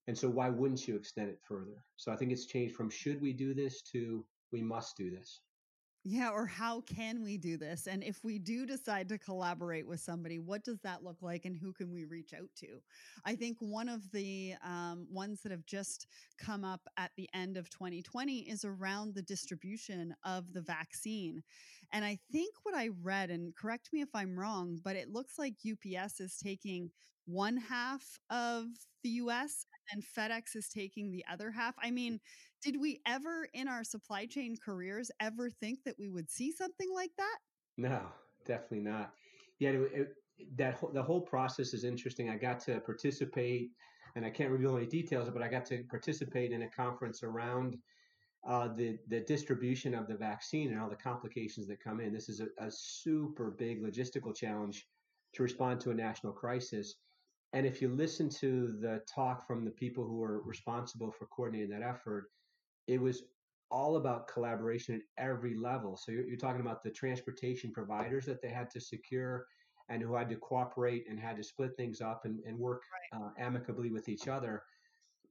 And 0.07 0.17
so 0.17 0.29
why 0.29 0.51
wouldn't 0.51 0.87
you 0.87 0.97
extend 0.97 1.31
it 1.31 1.41
further? 1.49 1.83
So 1.97 2.13
I 2.13 2.17
think 2.17 2.31
it's 2.31 2.47
changed 2.47 2.77
from 2.77 2.91
should 2.91 3.21
we 3.21 3.33
do 3.33 3.55
this 3.55 3.83
to 3.93 4.25
we 4.53 4.63
must 4.63 4.97
do 4.97 5.11
this. 5.11 5.41
Yeah, 6.07 6.29
or 6.33 6.45
how 6.45 6.83
can 6.83 7.23
we 7.23 7.39
do 7.39 7.57
this? 7.57 7.87
And 7.87 8.05
if 8.05 8.23
we 8.23 8.39
do 8.39 8.67
decide 8.67 9.09
to 9.09 9.17
collaborate 9.17 9.87
with 9.87 10.01
somebody, 10.01 10.39
what 10.39 10.63
does 10.63 10.79
that 10.81 11.03
look 11.03 11.23
like 11.23 11.47
and 11.47 11.57
who 11.57 11.73
can 11.73 11.91
we 11.95 12.05
reach 12.05 12.35
out 12.35 12.51
to? 12.57 12.67
I 13.25 13.35
think 13.35 13.57
one 13.61 13.89
of 13.89 14.11
the 14.13 14.53
um, 14.63 15.07
ones 15.11 15.41
that 15.43 15.51
have 15.51 15.65
just 15.65 16.07
come 16.37 16.63
up 16.63 16.83
at 16.99 17.13
the 17.17 17.27
end 17.33 17.57
of 17.57 17.71
2020 17.71 18.41
is 18.41 18.67
around 18.67 19.15
the 19.15 19.23
distribution 19.23 20.15
of 20.27 20.53
the 20.53 20.61
vaccine. 20.61 21.43
And 21.91 22.05
I 22.05 22.19
think 22.31 22.55
what 22.65 22.75
I 22.75 22.91
read, 23.03 23.31
and 23.31 23.55
correct 23.57 23.89
me 23.91 24.03
if 24.03 24.15
I'm 24.15 24.39
wrong, 24.39 24.81
but 24.85 24.97
it 24.97 25.09
looks 25.11 25.39
like 25.39 25.55
UPS 25.65 26.21
is 26.21 26.37
taking 26.37 26.91
one 27.27 27.57
half 27.57 28.19
of 28.29 28.65
the 29.03 29.09
US 29.11 29.65
and 29.93 30.03
FedEx 30.03 30.55
is 30.57 30.69
taking 30.69 31.11
the 31.11 31.25
other 31.31 31.51
half. 31.51 31.75
I 31.83 31.91
mean, 31.91 32.21
did 32.65 32.81
we 32.81 33.01
ever 33.07 33.47
in 33.53 33.69
our 33.69 33.85
supply 33.85 34.25
chain 34.25 34.57
careers 34.57 35.11
ever 35.21 35.51
think 35.51 35.81
that 35.85 35.99
we 35.99 36.09
would 36.09 36.31
see 36.31 36.51
something 36.51 36.89
like 36.95 37.11
that? 37.19 37.39
No, 37.77 38.01
definitely 38.47 38.81
not. 38.81 39.13
Yeah, 39.59 39.71
it, 39.71 39.91
it, 39.93 40.09
that 40.57 40.81
the 40.95 41.03
whole 41.03 41.21
process 41.21 41.75
is 41.75 41.85
interesting. 41.85 42.31
I 42.31 42.37
got 42.37 42.59
to 42.61 42.81
participate, 42.81 43.71
and 44.17 44.25
I 44.25 44.31
can't 44.31 44.51
reveal 44.51 44.77
any 44.77 44.87
details, 44.87 45.29
but 45.29 45.43
I 45.43 45.49
got 45.49 45.67
to 45.67 45.85
participate 45.91 46.53
in 46.53 46.63
a 46.63 46.71
conference 46.71 47.23
around 47.23 47.77
uh, 48.49 48.69
the 48.75 48.99
the 49.09 49.21
distribution 49.21 49.95
of 49.95 50.09
the 50.09 50.17
vaccine 50.17 50.73
and 50.73 50.81
all 50.81 50.89
the 50.89 50.97
complications 50.97 51.67
that 51.69 51.85
come 51.85 52.01
in. 52.01 52.15
This 52.15 52.31
is 52.31 52.41
a, 52.41 52.47
a 52.59 52.71
super 52.71 53.51
big 53.51 53.83
logistical 53.83 54.35
challenge 54.35 54.87
to 55.35 55.43
respond 55.43 55.81
to 55.81 55.91
a 55.91 55.95
national 55.95 56.33
crisis. 56.33 56.95
And 57.53 57.67
if 57.67 57.81
you 57.81 57.89
listen 57.89 58.29
to 58.41 58.75
the 58.81 59.03
talk 59.13 59.47
from 59.47 59.65
the 59.65 59.71
people 59.71 60.05
who 60.05 60.23
are 60.23 60.43
responsible 60.43 61.13
for 61.13 61.27
coordinating 61.27 61.71
that 61.71 61.87
effort, 61.87 62.31
it 62.87 63.01
was 63.01 63.23
all 63.71 63.97
about 63.97 64.29
collaboration 64.29 64.95
at 64.95 65.25
every 65.25 65.57
level. 65.57 65.97
So 65.97 66.13
you're, 66.13 66.25
you're, 66.25 66.37
talking 66.37 66.61
about 66.61 66.83
the 66.83 66.91
transportation 66.91 67.73
providers 67.73 68.25
that 68.27 68.41
they 68.41 68.49
had 68.49 68.71
to 68.71 68.81
secure 68.81 69.47
and 69.89 70.03
who 70.03 70.15
had 70.15 70.29
to 70.29 70.37
cooperate 70.37 71.07
and 71.09 71.19
had 71.19 71.37
to 71.37 71.45
split 71.45 71.77
things 71.77 72.01
up 72.01 72.25
and, 72.25 72.41
and 72.47 72.59
work 72.59 72.83
right. 73.13 73.21
uh, 73.21 73.31
amicably 73.39 73.91
with 73.91 74.09
each 74.09 74.29
other, 74.29 74.63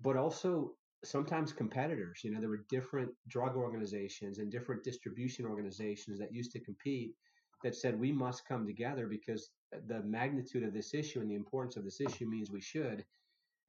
but 0.01 0.17
also 0.17 0.73
sometimes 1.03 1.51
competitors. 1.51 2.21
You 2.23 2.31
know, 2.31 2.39
there 2.39 2.49
were 2.49 2.65
different 2.69 3.11
drug 3.27 3.55
organizations 3.55 4.39
and 4.39 4.51
different 4.51 4.83
distribution 4.83 5.45
organizations 5.45 6.19
that 6.19 6.33
used 6.33 6.51
to 6.51 6.59
compete 6.59 7.15
that 7.63 7.75
said 7.75 7.99
we 7.99 8.11
must 8.11 8.47
come 8.47 8.65
together 8.65 9.07
because 9.07 9.49
the 9.87 10.01
magnitude 10.03 10.63
of 10.63 10.73
this 10.73 10.93
issue 10.93 11.21
and 11.21 11.29
the 11.29 11.35
importance 11.35 11.77
of 11.77 11.83
this 11.83 12.01
issue 12.01 12.25
means 12.25 12.51
we 12.51 12.61
should. 12.61 13.05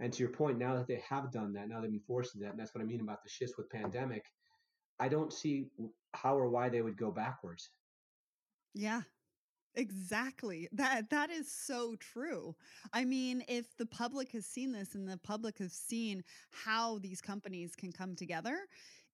And 0.01 0.13
to 0.13 0.23
your 0.23 0.33
point, 0.33 0.59
now 0.59 0.75
that 0.75 0.87
they 0.87 1.03
have 1.09 1.31
done 1.31 1.53
that, 1.53 1.69
now 1.69 1.81
they've 1.81 1.91
been 1.91 2.01
forced 2.01 2.39
that, 2.41 2.51
and 2.51 2.59
that's 2.59 2.75
what 2.75 2.83
I 2.83 2.87
mean 2.87 3.01
about 3.01 3.23
the 3.23 3.31
shifts 3.31 3.57
with 3.57 3.71
pandemic. 3.71 4.25
I 4.99 5.09
don't 5.09 5.33
see 5.33 5.69
how 6.13 6.37
or 6.37 6.49
why 6.49 6.69
they 6.69 6.83
would 6.83 6.97
go 6.97 7.11
backwards. 7.11 7.71
Yeah, 8.75 9.03
Exactly. 9.77 10.69
That 10.73 11.11
that 11.11 11.31
is 11.31 11.51
so 11.51 11.97
true. 11.97 12.55
I 12.93 13.05
mean, 13.05 13.43
if 13.49 13.77
the 13.77 13.87
public 13.87 14.31
has 14.33 14.47
seen 14.47 14.71
this 14.73 14.95
and 14.95 15.09
the 15.09 15.19
public 15.19 15.59
has 15.59 15.73
seen 15.73 16.23
how 16.51 16.99
these 16.99 17.21
companies 17.21 17.75
can 17.75 17.91
come 17.91 18.15
together, 18.15 18.57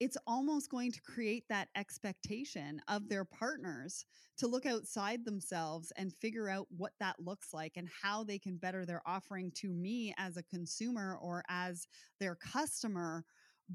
it's 0.01 0.19
almost 0.27 0.71
going 0.71 0.93
to 0.93 1.01
create 1.03 1.45
that 1.49 1.69
expectation 1.77 2.81
of 2.89 3.09
their 3.09 3.25
partners 3.25 4.05
to 4.39 4.47
look 4.47 4.67
outside 4.67 5.25
themselves 5.25 5.93
and 5.97 6.13
figure 6.15 6.49
out 6.49 6.67
what 6.77 6.93
that 7.01 7.17
looks 7.21 7.55
like 7.55 7.73
and 7.77 7.89
how 8.03 8.23
they 8.23 8.39
can 8.39 8.57
better 8.57 8.85
their 8.85 9.03
offering 9.07 9.51
to 9.57 9.73
me 9.73 10.15
as 10.19 10.37
a 10.37 10.43
consumer 10.43 11.17
or 11.23 11.43
as 11.49 11.87
their 12.19 12.35
customer 12.35 13.25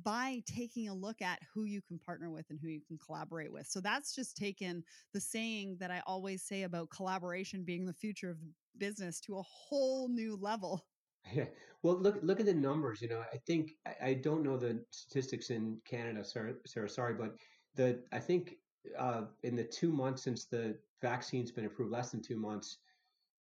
by 0.03 0.41
taking 0.45 0.89
a 0.89 0.93
look 0.93 1.21
at 1.21 1.39
who 1.53 1.63
you 1.63 1.81
can 1.81 1.97
partner 1.97 2.29
with 2.29 2.45
and 2.49 2.59
who 2.61 2.67
you 2.67 2.81
can 2.85 2.97
collaborate 2.97 3.51
with. 3.51 3.67
So 3.67 3.79
that's 3.79 4.13
just 4.13 4.35
taken 4.35 4.83
the 5.13 5.21
saying 5.21 5.77
that 5.79 5.91
I 5.91 6.01
always 6.05 6.43
say 6.43 6.63
about 6.63 6.89
collaboration 6.89 7.63
being 7.63 7.85
the 7.85 7.93
future 7.93 8.29
of 8.29 8.37
business 8.77 9.19
to 9.21 9.37
a 9.37 9.43
whole 9.43 10.09
new 10.09 10.35
level. 10.35 10.85
Yeah. 11.33 11.45
Well, 11.81 11.97
look 11.99 12.19
look 12.21 12.39
at 12.39 12.45
the 12.45 12.53
numbers. 12.53 13.01
You 13.01 13.09
know, 13.09 13.23
I 13.33 13.37
think 13.47 13.71
I, 13.87 14.09
I 14.09 14.13
don't 14.13 14.43
know 14.43 14.57
the 14.57 14.83
statistics 14.91 15.49
in 15.49 15.77
Canada, 15.85 16.23
Sarah, 16.23 16.53
Sarah 16.67 16.89
sorry, 16.89 17.15
but 17.15 17.35
the 17.75 17.99
I 18.11 18.19
think 18.19 18.57
uh, 18.97 19.23
in 19.43 19.55
the 19.55 19.63
two 19.63 19.91
months 19.91 20.23
since 20.23 20.45
the 20.45 20.77
vaccine's 21.01 21.51
been 21.51 21.65
approved, 21.65 21.91
less 21.91 22.11
than 22.11 22.21
two 22.21 22.37
months, 22.37 22.77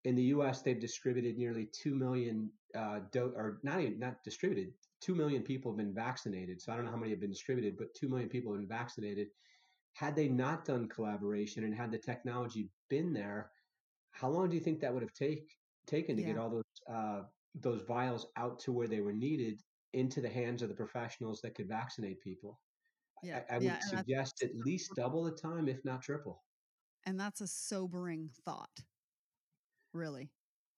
in 0.04 0.14
the 0.14 0.22
U.S. 0.24 0.62
they've 0.62 0.80
distributed 0.80 1.36
nearly 1.36 1.66
two 1.66 1.94
million 1.94 2.50
uh, 2.74 3.00
do- 3.12 3.32
or 3.36 3.58
not 3.62 3.80
even 3.80 3.98
not 3.98 4.22
distributed. 4.24 4.72
Two 5.04 5.14
million 5.14 5.42
people 5.42 5.70
have 5.70 5.76
been 5.76 5.94
vaccinated. 5.94 6.62
So 6.62 6.72
I 6.72 6.76
don't 6.76 6.86
know 6.86 6.90
how 6.90 6.96
many 6.96 7.10
have 7.10 7.20
been 7.20 7.30
distributed, 7.30 7.76
but 7.76 7.94
two 7.94 8.08
million 8.08 8.30
people 8.30 8.52
have 8.52 8.60
been 8.60 8.68
vaccinated. 8.68 9.28
Had 9.92 10.16
they 10.16 10.28
not 10.28 10.64
done 10.64 10.88
collaboration 10.88 11.64
and 11.64 11.74
had 11.74 11.92
the 11.92 11.98
technology 11.98 12.70
been 12.88 13.12
there, 13.12 13.50
how 14.12 14.30
long 14.30 14.48
do 14.48 14.54
you 14.54 14.62
think 14.62 14.80
that 14.80 14.94
would 14.94 15.02
have 15.02 15.12
take 15.12 15.58
taken 15.86 16.16
to 16.16 16.22
yeah. 16.22 16.28
get 16.28 16.38
all 16.38 16.48
those 16.48 16.64
uh, 16.90 17.20
those 17.60 17.82
vials 17.82 18.28
out 18.38 18.58
to 18.60 18.72
where 18.72 18.88
they 18.88 19.00
were 19.00 19.12
needed 19.12 19.60
into 19.92 20.22
the 20.22 20.28
hands 20.28 20.62
of 20.62 20.70
the 20.70 20.74
professionals 20.74 21.40
that 21.42 21.54
could 21.54 21.68
vaccinate 21.68 22.20
people? 22.22 22.58
Yeah, 23.22 23.40
I, 23.50 23.56
I 23.56 23.58
would 23.58 23.64
yeah, 23.64 23.78
suggest 23.80 24.42
at 24.42 24.56
least 24.56 24.92
double 24.96 25.24
the 25.24 25.32
time, 25.32 25.68
if 25.68 25.84
not 25.84 26.02
triple. 26.02 26.42
And 27.04 27.20
that's 27.20 27.42
a 27.42 27.46
sobering 27.46 28.30
thought 28.44 28.80
really 29.94 30.30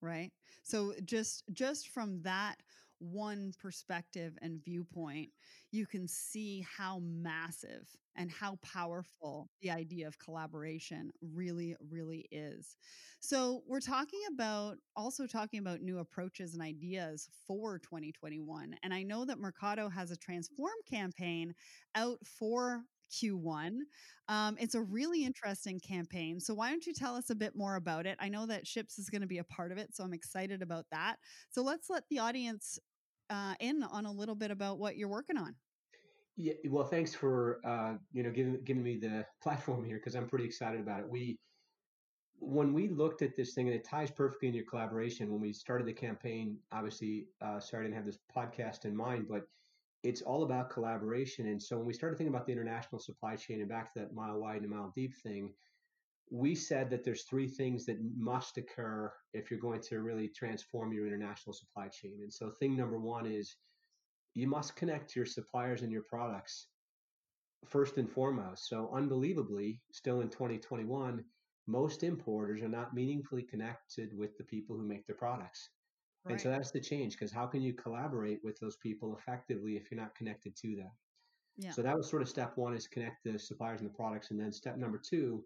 right 0.02 0.30
so 0.62 0.92
just 1.04 1.42
just 1.52 1.88
from 1.88 2.20
that 2.22 2.56
one 2.98 3.52
perspective 3.60 4.36
and 4.40 4.64
viewpoint 4.64 5.30
you 5.70 5.86
can 5.86 6.08
see 6.08 6.66
how 6.76 7.00
massive 7.02 7.88
and 8.16 8.30
how 8.30 8.58
powerful 8.62 9.48
the 9.60 9.70
idea 9.70 10.06
of 10.06 10.18
collaboration 10.18 11.10
really 11.20 11.76
really 11.90 12.26
is. 12.30 12.76
So 13.20 13.62
we're 13.66 13.80
talking 13.80 14.20
about 14.32 14.76
also 14.94 15.26
talking 15.26 15.60
about 15.60 15.82
new 15.82 15.98
approaches 15.98 16.54
and 16.54 16.62
ideas 16.62 17.28
for 17.46 17.78
2021 17.78 18.74
and 18.82 18.94
i 18.94 19.02
know 19.02 19.24
that 19.24 19.38
mercado 19.38 19.88
has 19.88 20.10
a 20.10 20.16
transform 20.16 20.72
campaign 20.88 21.54
out 21.94 22.18
for 22.24 22.82
Q1. 23.10 23.78
Um, 24.28 24.56
it's 24.58 24.74
a 24.74 24.82
really 24.82 25.24
interesting 25.24 25.80
campaign. 25.80 26.40
So, 26.40 26.54
why 26.54 26.70
don't 26.70 26.86
you 26.86 26.92
tell 26.92 27.14
us 27.14 27.30
a 27.30 27.34
bit 27.34 27.54
more 27.54 27.76
about 27.76 28.06
it? 28.06 28.16
I 28.20 28.28
know 28.28 28.46
that 28.46 28.66
Shipz 28.66 28.98
is 28.98 29.08
going 29.08 29.22
to 29.22 29.26
be 29.26 29.38
a 29.38 29.44
part 29.44 29.72
of 29.72 29.78
it, 29.78 29.94
so 29.94 30.04
I'm 30.04 30.14
excited 30.14 30.62
about 30.62 30.86
that. 30.90 31.16
So, 31.50 31.62
let's 31.62 31.88
let 31.90 32.04
the 32.10 32.18
audience 32.18 32.78
uh, 33.30 33.54
in 33.60 33.82
on 33.82 34.06
a 34.06 34.12
little 34.12 34.34
bit 34.34 34.50
about 34.50 34.78
what 34.78 34.96
you're 34.96 35.08
working 35.08 35.36
on. 35.36 35.54
Yeah, 36.36 36.52
well, 36.68 36.84
thanks 36.84 37.14
for 37.14 37.60
uh, 37.64 37.94
you 38.12 38.22
know 38.22 38.30
giving 38.30 38.60
giving 38.64 38.82
me 38.82 38.98
the 38.98 39.24
platform 39.42 39.84
here 39.84 39.96
because 39.96 40.14
I'm 40.14 40.28
pretty 40.28 40.44
excited 40.44 40.80
about 40.80 41.00
it. 41.00 41.08
We 41.08 41.38
when 42.38 42.74
we 42.74 42.88
looked 42.88 43.22
at 43.22 43.36
this 43.36 43.54
thing, 43.54 43.68
and 43.68 43.76
it 43.76 43.84
ties 43.84 44.10
perfectly 44.10 44.48
in 44.48 44.54
your 44.54 44.64
collaboration. 44.64 45.32
When 45.32 45.40
we 45.40 45.52
started 45.52 45.86
the 45.86 45.94
campaign, 45.94 46.58
obviously, 46.72 47.28
uh, 47.40 47.60
sorry 47.60 47.84
I 47.84 47.88
didn't 47.88 47.96
have 47.96 48.06
this 48.06 48.18
podcast 48.34 48.84
in 48.84 48.94
mind, 48.94 49.26
but 49.28 49.42
it's 50.02 50.22
all 50.22 50.44
about 50.44 50.70
collaboration. 50.70 51.48
And 51.48 51.62
so 51.62 51.76
when 51.76 51.86
we 51.86 51.92
started 51.92 52.16
thinking 52.16 52.34
about 52.34 52.46
the 52.46 52.52
international 52.52 53.00
supply 53.00 53.36
chain 53.36 53.60
and 53.60 53.68
back 53.68 53.92
to 53.92 54.00
that 54.00 54.14
mile 54.14 54.38
wide 54.38 54.62
and 54.62 54.70
mile 54.70 54.92
deep 54.94 55.14
thing, 55.22 55.52
we 56.30 56.54
said 56.54 56.90
that 56.90 57.04
there's 57.04 57.22
three 57.24 57.48
things 57.48 57.86
that 57.86 57.98
must 58.16 58.58
occur 58.58 59.12
if 59.32 59.50
you're 59.50 59.60
going 59.60 59.80
to 59.80 60.00
really 60.00 60.28
transform 60.28 60.92
your 60.92 61.06
international 61.06 61.52
supply 61.52 61.88
chain. 61.88 62.18
And 62.22 62.32
so 62.32 62.50
thing 62.50 62.76
number 62.76 62.98
one 62.98 63.26
is 63.26 63.56
you 64.34 64.48
must 64.48 64.76
connect 64.76 65.16
your 65.16 65.26
suppliers 65.26 65.82
and 65.82 65.92
your 65.92 66.02
products 66.02 66.66
first 67.64 67.96
and 67.96 68.10
foremost. 68.10 68.68
So 68.68 68.90
unbelievably, 68.92 69.80
still 69.92 70.20
in 70.20 70.28
2021, 70.28 71.24
most 71.66 72.02
importers 72.02 72.62
are 72.62 72.68
not 72.68 72.94
meaningfully 72.94 73.42
connected 73.42 74.16
with 74.16 74.36
the 74.36 74.44
people 74.44 74.76
who 74.76 74.86
make 74.86 75.06
their 75.06 75.16
products. 75.16 75.70
Right. 76.26 76.32
And 76.32 76.40
so 76.40 76.50
that's 76.50 76.72
the 76.72 76.80
change 76.80 77.12
because 77.12 77.30
how 77.30 77.46
can 77.46 77.62
you 77.62 77.72
collaborate 77.72 78.40
with 78.42 78.58
those 78.58 78.76
people 78.78 79.16
effectively 79.16 79.76
if 79.76 79.90
you're 79.90 80.00
not 80.00 80.16
connected 80.16 80.56
to 80.56 80.74
them? 80.74 80.90
Yeah. 81.56 81.70
So 81.70 81.82
that 81.82 81.96
was 81.96 82.10
sort 82.10 82.20
of 82.20 82.28
step 82.28 82.56
one 82.56 82.74
is 82.74 82.88
connect 82.88 83.22
the 83.24 83.38
suppliers 83.38 83.80
and 83.80 83.88
the 83.88 83.94
products. 83.94 84.32
And 84.32 84.40
then 84.40 84.52
step 84.52 84.76
number 84.76 84.98
two 84.98 85.44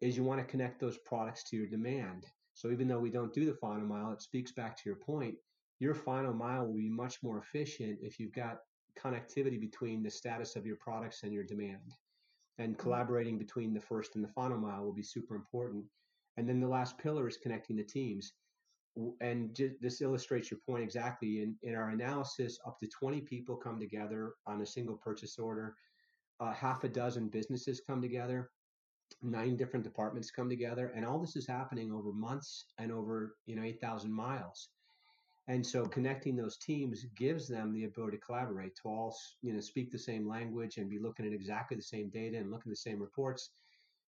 is 0.00 0.16
you 0.16 0.22
want 0.22 0.40
to 0.40 0.46
connect 0.46 0.80
those 0.80 0.98
products 0.98 1.42
to 1.50 1.56
your 1.56 1.66
demand. 1.66 2.26
So 2.54 2.70
even 2.70 2.86
though 2.86 3.00
we 3.00 3.10
don't 3.10 3.32
do 3.32 3.44
the 3.44 3.54
final 3.54 3.86
mile, 3.86 4.12
it 4.12 4.22
speaks 4.22 4.52
back 4.52 4.76
to 4.76 4.82
your 4.86 4.96
point. 4.96 5.34
Your 5.80 5.94
final 5.94 6.32
mile 6.32 6.64
will 6.64 6.76
be 6.76 6.88
much 6.88 7.20
more 7.24 7.38
efficient 7.38 7.98
if 8.00 8.20
you've 8.20 8.32
got 8.32 8.58
connectivity 8.96 9.60
between 9.60 10.04
the 10.04 10.10
status 10.10 10.54
of 10.54 10.64
your 10.64 10.76
products 10.76 11.24
and 11.24 11.32
your 11.32 11.42
demand. 11.42 11.96
And 12.58 12.74
mm-hmm. 12.74 12.82
collaborating 12.82 13.36
between 13.36 13.74
the 13.74 13.80
first 13.80 14.14
and 14.14 14.22
the 14.22 14.28
final 14.28 14.58
mile 14.58 14.84
will 14.84 14.94
be 14.94 15.02
super 15.02 15.34
important. 15.34 15.84
And 16.36 16.48
then 16.48 16.60
the 16.60 16.68
last 16.68 16.98
pillar 16.98 17.26
is 17.26 17.36
connecting 17.36 17.74
the 17.74 17.82
teams 17.82 18.32
and 19.20 19.58
this 19.80 20.00
illustrates 20.00 20.50
your 20.50 20.60
point 20.66 20.84
exactly. 20.84 21.42
In, 21.42 21.56
in 21.62 21.74
our 21.74 21.90
analysis, 21.90 22.58
up 22.66 22.78
to 22.80 22.88
20 22.88 23.20
people 23.22 23.56
come 23.56 23.80
together 23.80 24.34
on 24.46 24.62
a 24.62 24.66
single 24.66 24.96
purchase 24.96 25.38
order. 25.38 25.74
Uh, 26.40 26.52
half 26.52 26.84
a 26.84 26.88
dozen 26.88 27.28
businesses 27.28 27.80
come 27.86 28.02
together. 28.02 28.50
nine 29.22 29.56
different 29.56 29.84
departments 29.84 30.30
come 30.30 30.48
together, 30.48 30.92
and 30.94 31.04
all 31.04 31.18
this 31.18 31.36
is 31.36 31.46
happening 31.46 31.92
over 31.92 32.12
months 32.12 32.66
and 32.78 32.92
over 32.92 33.36
you 33.46 33.56
know 33.56 33.62
eight 33.62 33.80
thousand 33.80 34.12
miles. 34.12 34.68
And 35.46 35.66
so 35.66 35.84
connecting 35.84 36.36
those 36.36 36.56
teams 36.56 37.04
gives 37.16 37.46
them 37.48 37.72
the 37.72 37.84
ability 37.84 38.16
to 38.16 38.22
collaborate, 38.24 38.74
to 38.76 38.88
all 38.88 39.16
you 39.42 39.52
know 39.52 39.60
speak 39.60 39.90
the 39.90 39.98
same 39.98 40.28
language 40.28 40.78
and 40.78 40.90
be 40.90 40.98
looking 40.98 41.26
at 41.26 41.32
exactly 41.32 41.76
the 41.76 41.82
same 41.82 42.10
data 42.10 42.38
and 42.38 42.50
looking 42.50 42.70
at 42.70 42.76
the 42.78 42.90
same 42.90 43.00
reports, 43.00 43.50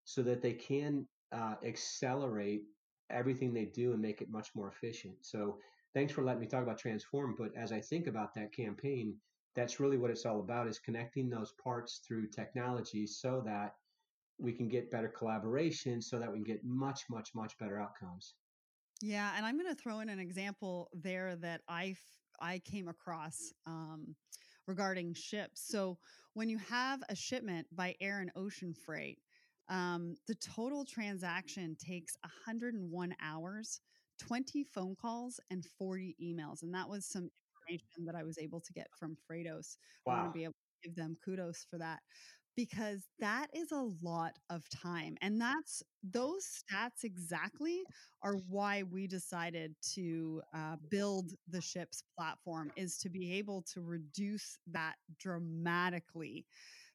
so 0.05 0.23
that 0.23 0.43
they 0.43 0.53
can 0.53 1.07
uh, 1.33 1.55
accelerate 1.65 2.63
everything 3.11 3.53
they 3.53 3.67
do 3.67 3.93
and 3.93 4.01
make 4.01 4.21
it 4.21 4.31
much 4.31 4.51
more 4.55 4.69
efficient. 4.69 5.15
So 5.21 5.59
thanks 5.95 6.13
for 6.13 6.23
letting 6.23 6.41
me 6.41 6.47
talk 6.47 6.63
about 6.63 6.79
transform. 6.79 7.35
But 7.39 7.51
as 7.57 7.73
I 7.73 7.81
think 7.81 8.07
about 8.07 8.35
that 8.35 8.53
campaign, 8.53 9.17
that's 9.55 9.81
really 9.81 9.97
what 9.97 10.11
it's 10.11 10.27
all 10.27 10.41
about: 10.41 10.69
is 10.69 10.79
connecting 10.79 11.31
those 11.31 11.53
parts 11.63 12.01
through 12.07 12.29
technology 12.29 13.07
so 13.07 13.43
that 13.47 13.75
we 14.39 14.53
can 14.53 14.69
get 14.69 14.91
better 14.91 15.09
collaboration, 15.09 16.03
so 16.03 16.19
that 16.19 16.31
we 16.31 16.37
can 16.37 16.45
get 16.45 16.65
much, 16.65 17.05
much, 17.09 17.31
much 17.35 17.57
better 17.59 17.81
outcomes. 17.81 18.35
Yeah, 19.03 19.33
and 19.37 19.45
I'm 19.45 19.59
going 19.59 19.75
to 19.75 19.81
throw 19.81 20.01
in 20.01 20.09
an 20.09 20.19
example 20.19 20.89
there 20.93 21.37
that 21.37 21.63
I 21.69 21.97
I 22.41 22.59
came 22.61 22.89
across 22.89 23.53
um, 23.67 24.15
regarding 24.67 25.15
Shipz. 25.15 25.67
So 25.67 25.99
when 26.35 26.49
you 26.49 26.59
have 26.59 27.03
a 27.09 27.15
shipment 27.15 27.67
by 27.73 27.95
air 28.01 28.21
and 28.21 28.31
ocean 28.37 28.75
freight, 28.75 29.19
um, 29.69 30.15
the 30.27 30.35
total 30.37 30.85
transaction 30.85 31.77
takes 31.79 32.17
101 32.23 33.15
hours, 33.23 33.81
20 34.21 34.65
phone 34.65 34.97
calls, 35.01 35.41
and 35.51 35.65
40 35.79 36.17
emails, 36.23 36.63
and 36.63 36.73
that 36.75 36.89
was 36.89 37.07
some 37.07 37.31
information 37.69 38.05
that 38.07 38.15
I 38.15 38.23
was 38.23 38.39
able 38.39 38.61
to 38.61 38.73
get 38.73 38.89
from 38.99 39.17
Freightos. 39.31 39.77
Wow. 40.07 40.13
I 40.15 40.17
want 40.23 40.33
to 40.33 40.39
be 40.39 40.45
able 40.45 40.53
to 40.53 40.89
give 40.89 40.97
them 40.97 41.17
kudos 41.25 41.67
for 41.71 41.79
that 41.79 42.01
because 42.57 43.07
that 43.21 43.49
is 43.55 43.71
a 43.71 43.89
lot 44.03 44.33
of 44.51 44.69
time. 44.71 45.17
And 45.21 45.41
that's 45.41 45.83
those 46.03 46.47
stats 46.47 47.05
exactly 47.05 47.83
are 48.23 48.37
why 48.49 48.83
we 48.85 49.07
decided 49.07 49.75
to 49.95 50.41
uh, 50.55 50.77
build 50.91 51.33
the 51.49 51.61
Shipz 51.61 52.03
platform 52.19 52.71
is 52.77 52.97
to 52.99 53.11
be 53.11 53.35
able 53.35 53.63
to 53.75 53.83
reduce 53.83 54.57
that 54.73 54.95
dramatically. 55.19 56.47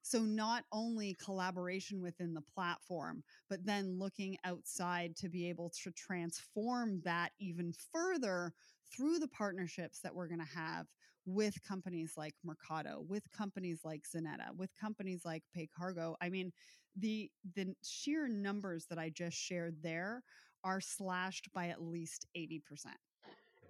So, 0.03 0.21
not 0.21 0.63
only 0.71 1.15
collaboration 1.23 2.01
within 2.01 2.33
the 2.33 2.41
platform, 2.41 3.23
but 3.49 3.65
then 3.65 3.99
looking 3.99 4.37
outside 4.43 5.15
to 5.17 5.29
be 5.29 5.47
able 5.49 5.71
to 5.83 5.91
transform 5.91 7.01
that 7.03 7.31
even 7.39 7.73
further 7.91 8.53
through 8.91 9.19
the 9.19 9.27
partnerships 9.27 9.99
that 9.99 10.13
we're 10.13 10.27
going 10.27 10.39
to 10.45 10.57
have 10.57 10.87
with 11.25 11.61
companies 11.63 12.13
like 12.17 12.33
Mercado, 12.43 13.05
with 13.07 13.23
companies 13.31 13.81
like 13.83 14.03
Xeneta, 14.03 14.55
with 14.57 14.71
companies 14.79 15.21
like 15.23 15.43
PayCargo. 15.55 16.15
I 16.21 16.29
mean, 16.29 16.51
the 16.97 17.29
the 17.55 17.73
sheer 17.83 18.27
numbers 18.27 18.85
that 18.89 18.97
I 18.97 19.09
just 19.09 19.37
shared 19.37 19.77
there 19.81 20.23
are 20.63 20.81
slashed 20.81 21.51
by 21.53 21.67
at 21.67 21.81
least 21.81 22.27
80%. 22.35 22.87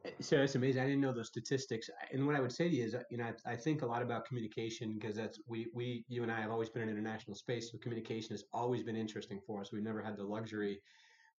Eh, 0.05 0.11
so 0.19 0.37
that's 0.37 0.55
amazing. 0.55 0.81
I 0.81 0.85
didn't 0.85 1.01
know 1.01 1.13
those 1.13 1.27
statistics. 1.27 1.89
And 2.11 2.25
what 2.25 2.35
I 2.35 2.39
would 2.39 2.51
say 2.51 2.69
to 2.69 2.75
you 2.75 2.83
is, 2.85 2.95
you 3.09 3.17
know, 3.17 3.25
I, 3.45 3.51
I 3.51 3.55
think 3.55 3.81
a 3.81 3.85
lot 3.85 4.01
about 4.01 4.25
communication 4.25 4.93
because 4.93 5.15
that's 5.15 5.39
we 5.47 5.71
we 5.73 6.05
you 6.07 6.23
and 6.23 6.31
I 6.31 6.41
have 6.41 6.51
always 6.51 6.69
been 6.69 6.83
in 6.83 6.89
international 6.89 7.35
space, 7.35 7.71
so 7.71 7.77
communication 7.77 8.31
has 8.31 8.43
always 8.53 8.83
been 8.83 8.95
interesting 8.95 9.39
for 9.45 9.61
us. 9.61 9.71
We've 9.71 9.83
never 9.83 10.01
had 10.01 10.17
the 10.17 10.23
luxury, 10.23 10.81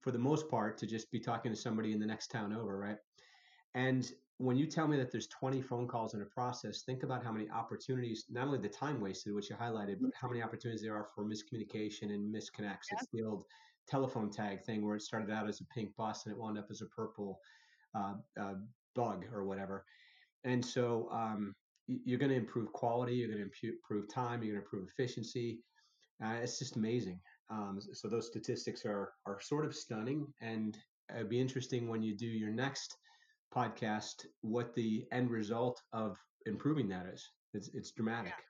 for 0.00 0.10
the 0.10 0.18
most 0.18 0.48
part, 0.48 0.78
to 0.78 0.86
just 0.86 1.10
be 1.10 1.20
talking 1.20 1.52
to 1.52 1.56
somebody 1.56 1.92
in 1.92 2.00
the 2.00 2.06
next 2.06 2.28
town 2.28 2.52
over, 2.52 2.78
right? 2.78 2.98
And 3.74 4.10
when 4.38 4.56
you 4.56 4.66
tell 4.66 4.88
me 4.88 4.96
that 4.96 5.12
there's 5.12 5.28
20 5.28 5.62
phone 5.62 5.86
calls 5.86 6.14
in 6.14 6.22
a 6.22 6.26
process, 6.26 6.82
think 6.82 7.04
about 7.04 7.22
how 7.22 7.30
many 7.30 7.48
opportunities, 7.50 8.26
not 8.28 8.46
only 8.46 8.58
the 8.58 8.68
time 8.68 9.00
wasted, 9.00 9.34
which 9.34 9.50
you 9.50 9.56
highlighted, 9.56 9.98
but 10.00 10.10
how 10.14 10.28
many 10.28 10.42
opportunities 10.42 10.82
there 10.82 10.96
are 10.96 11.06
for 11.14 11.24
miscommunication 11.24 12.12
and 12.12 12.34
misconnects. 12.34 12.90
Yeah. 12.90 12.98
It's 12.98 13.06
the 13.12 13.22
old 13.22 13.44
telephone 13.86 14.30
tag 14.30 14.64
thing 14.64 14.84
where 14.84 14.96
it 14.96 15.02
started 15.02 15.30
out 15.30 15.48
as 15.48 15.60
a 15.60 15.64
pink 15.66 15.94
bus 15.96 16.26
and 16.26 16.34
it 16.34 16.38
wound 16.38 16.58
up 16.58 16.66
as 16.70 16.82
a 16.82 16.86
purple 16.86 17.38
uh, 17.95 18.14
uh, 18.40 18.55
bug 18.95 19.24
or 19.32 19.45
whatever. 19.45 19.84
And 20.45 20.64
so 20.64 21.09
um, 21.12 21.55
you're 21.86 22.18
going 22.18 22.30
to 22.30 22.36
improve 22.36 22.72
quality, 22.72 23.14
you're 23.14 23.28
going 23.28 23.38
to 23.38 23.68
improve 23.68 24.09
time, 24.09 24.43
you're 24.43 24.55
going 24.55 24.64
to 24.64 24.66
improve 24.66 24.88
efficiency. 24.88 25.61
Uh, 26.24 26.34
it's 26.43 26.59
just 26.59 26.76
amazing. 26.76 27.20
Um, 27.51 27.80
so 27.93 28.09
those 28.09 28.26
statistics 28.26 28.84
are 28.86 29.12
are 29.26 29.40
sort 29.40 29.64
of 29.64 29.74
stunning, 29.74 30.26
and 30.40 30.78
it'd 31.14 31.28
be 31.28 31.40
interesting 31.40 31.88
when 31.88 32.03
you 32.03 32.16
do 32.16 32.26
your 32.26 32.51
next 32.51 32.97
podcast 33.55 34.24
what 34.40 34.74
the 34.74 35.05
end 35.12 35.30
result 35.30 35.82
of 35.93 36.16
improving 36.47 36.88
that 36.88 37.07
is. 37.12 37.28
It's, 37.53 37.68
it's 37.74 37.90
dramatic. 37.90 38.32
Yeah. 38.38 38.45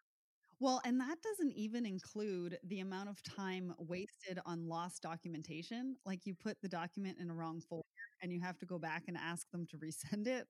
Well, 0.61 0.80
and 0.84 1.01
that 1.01 1.16
doesn't 1.22 1.51
even 1.53 1.84
include 1.84 2.57
the 2.68 2.80
amount 2.80 3.09
of 3.09 3.20
time 3.24 3.74
wasted 3.78 4.38
on 4.47 4.68
lost 4.68 5.03
documentation. 5.03 5.97
Like 6.07 6.24
you 6.24 6.36
put 6.36 6.57
the 6.62 6.68
document 6.68 7.18
in 7.18 7.30
a 7.30 7.34
wrong 7.34 7.61
folder 7.61 7.82
and 8.22 8.32
you 8.32 8.40
have 8.40 8.58
to 8.58 8.66
go 8.66 8.78
back 8.78 9.04
and 9.08 9.16
ask 9.16 9.50
them 9.50 9.66
to 9.70 9.76
resend 9.78 10.26
it, 10.26 10.46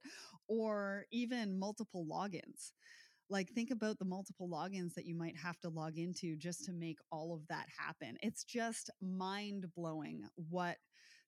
or 0.48 1.06
even 1.10 1.58
multiple 1.58 2.06
logins. 2.10 2.72
Like, 3.30 3.50
think 3.50 3.70
about 3.70 3.98
the 3.98 4.04
multiple 4.04 4.48
logins 4.48 4.94
that 4.94 5.06
you 5.06 5.14
might 5.14 5.36
have 5.36 5.58
to 5.60 5.70
log 5.70 5.96
into 5.96 6.36
just 6.36 6.64
to 6.66 6.72
make 6.72 6.98
all 7.10 7.34
of 7.34 7.46
that 7.48 7.66
happen. 7.78 8.16
It's 8.20 8.44
just 8.44 8.90
mind 9.00 9.66
blowing 9.74 10.24
what 10.50 10.76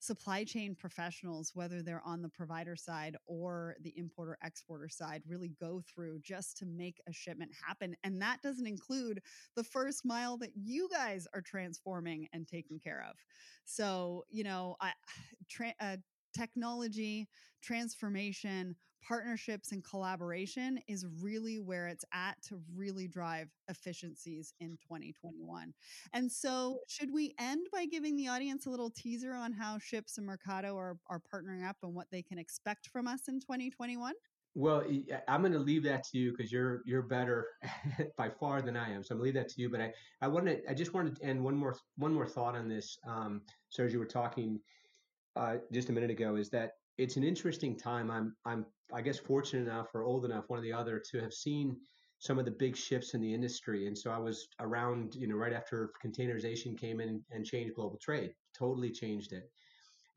supply 0.00 0.44
chain 0.44 0.74
professionals, 0.74 1.52
whether 1.54 1.82
they're 1.82 2.02
on 2.04 2.20
the 2.20 2.28
provider 2.28 2.76
side 2.76 3.16
or 3.26 3.74
the 3.80 3.94
importer 3.96 4.36
exporter 4.44 4.88
side, 4.88 5.22
really 5.26 5.52
go 5.58 5.80
through 5.80 6.18
just 6.20 6.58
to 6.58 6.66
make 6.66 7.00
a 7.08 7.12
shipment 7.12 7.50
happen. 7.66 7.96
And 8.04 8.20
that 8.20 8.42
doesn't 8.42 8.66
include 8.66 9.20
the 9.56 9.64
first 9.64 10.04
mile 10.04 10.36
that 10.38 10.50
you 10.54 10.88
guys 10.92 11.26
are 11.32 11.40
transforming 11.40 12.28
and 12.34 12.46
taking 12.46 12.78
care 12.78 13.06
of. 13.08 13.16
So, 13.64 14.24
you 14.30 14.44
know, 14.44 14.76
I, 14.80 14.92
tra- 15.48 15.74
uh, 15.80 15.96
technology, 16.34 17.28
transformation, 17.62 18.76
partnerships, 19.06 19.72
and 19.72 19.84
collaboration 19.84 20.78
is 20.88 21.06
really 21.20 21.58
where 21.58 21.86
it's 21.86 22.04
at 22.12 22.40
to 22.42 22.60
really 22.74 23.06
drive 23.06 23.48
efficiencies 23.68 24.54
in 24.60 24.70
2021. 24.82 25.72
And 26.12 26.30
so, 26.30 26.80
should 26.88 27.12
we 27.12 27.34
end 27.38 27.66
by 27.72 27.86
giving 27.86 28.16
the 28.16 28.28
audience 28.28 28.66
a 28.66 28.70
little 28.70 28.90
teaser 28.90 29.34
on 29.34 29.52
how 29.52 29.78
Shipz 29.78 30.18
and 30.18 30.26
Mercado 30.26 30.76
are, 30.76 30.96
are 31.08 31.20
partnering 31.32 31.68
up 31.68 31.76
and 31.82 31.94
what 31.94 32.06
they 32.10 32.22
can 32.22 32.38
expect 32.38 32.88
from 32.88 33.06
us 33.06 33.28
in 33.28 33.40
2021? 33.40 34.14
Well, 34.56 34.84
I'm 35.26 35.40
going 35.40 35.52
to 35.52 35.58
leave 35.58 35.82
that 35.82 36.04
to 36.04 36.18
you 36.18 36.30
because 36.30 36.52
you're 36.52 36.82
you're 36.86 37.02
better 37.02 37.48
by 38.16 38.30
far 38.30 38.62
than 38.62 38.76
I 38.76 38.92
am. 38.92 39.02
So 39.02 39.12
I'm 39.14 39.18
going 39.18 39.32
to 39.32 39.38
leave 39.38 39.44
that 39.46 39.52
to 39.54 39.60
you. 39.60 39.68
But 39.68 39.80
I 39.80 39.92
I 40.22 40.28
wanted 40.28 40.62
I 40.68 40.74
just 40.74 40.94
wanted 40.94 41.16
to 41.16 41.24
end 41.24 41.42
one 41.42 41.56
more 41.56 41.76
one 41.96 42.14
more 42.14 42.26
thought 42.26 42.54
on 42.54 42.68
this. 42.68 42.96
Um, 43.06 43.42
so 43.68 43.82
as 43.82 43.92
you 43.92 43.98
were 43.98 44.06
talking 44.06 44.60
uh, 45.36 45.56
just 45.72 45.88
a 45.88 45.92
minute 45.92 46.10
ago, 46.10 46.36
is 46.36 46.50
that 46.50 46.72
it's 46.98 47.16
an 47.16 47.24
interesting 47.24 47.76
time. 47.76 48.10
I'm 48.10 48.36
I'm 48.44 48.66
I 48.92 49.00
guess 49.00 49.18
fortunate 49.18 49.68
enough 49.68 49.88
or 49.94 50.04
old 50.04 50.24
enough, 50.24 50.44
one 50.48 50.58
or 50.58 50.62
the 50.62 50.72
other, 50.72 51.02
to 51.10 51.20
have 51.20 51.32
seen 51.32 51.76
some 52.18 52.38
of 52.38 52.44
the 52.44 52.50
big 52.50 52.76
shifts 52.76 53.14
in 53.14 53.20
the 53.20 53.34
industry. 53.34 53.86
And 53.86 53.98
so 53.98 54.10
I 54.10 54.18
was 54.18 54.46
around, 54.60 55.14
you 55.14 55.26
know, 55.26 55.34
right 55.34 55.52
after 55.52 55.90
containerization 56.04 56.78
came 56.78 57.00
in 57.00 57.22
and 57.30 57.44
changed 57.44 57.74
global 57.74 57.98
trade, 58.00 58.32
totally 58.56 58.90
changed 58.90 59.32
it. 59.32 59.50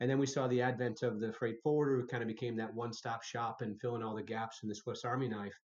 And 0.00 0.08
then 0.08 0.18
we 0.18 0.26
saw 0.26 0.46
the 0.46 0.62
advent 0.62 1.02
of 1.02 1.20
the 1.20 1.32
freight 1.32 1.56
forwarder, 1.62 2.00
who 2.00 2.06
kind 2.06 2.22
of 2.22 2.28
became 2.28 2.56
that 2.56 2.72
one-stop 2.72 3.24
shop 3.24 3.62
and 3.62 3.80
filling 3.80 4.02
all 4.02 4.14
the 4.14 4.22
gaps 4.22 4.60
in 4.62 4.68
the 4.68 4.74
Swiss 4.74 5.04
Army 5.04 5.28
knife. 5.28 5.58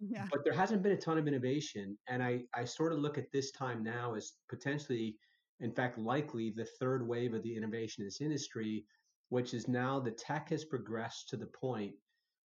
Yeah. 0.00 0.26
But 0.30 0.44
there 0.44 0.52
hasn't 0.54 0.82
been 0.82 0.92
a 0.92 0.96
ton 0.96 1.18
of 1.18 1.26
innovation, 1.26 1.98
and 2.08 2.22
I 2.22 2.44
I 2.54 2.64
sort 2.64 2.92
of 2.92 3.00
look 3.00 3.18
at 3.18 3.30
this 3.32 3.50
time 3.50 3.82
now 3.82 4.14
as 4.14 4.32
potentially, 4.48 5.16
in 5.60 5.72
fact, 5.72 5.98
likely 5.98 6.50
the 6.50 6.66
third 6.80 7.06
wave 7.06 7.34
of 7.34 7.42
the 7.42 7.56
innovation 7.56 8.02
in 8.02 8.06
this 8.06 8.20
industry, 8.20 8.84
which 9.28 9.54
is 9.54 9.68
now 9.68 10.00
the 10.00 10.10
tech 10.10 10.50
has 10.50 10.64
progressed 10.64 11.28
to 11.28 11.36
the 11.36 11.46
point 11.46 11.94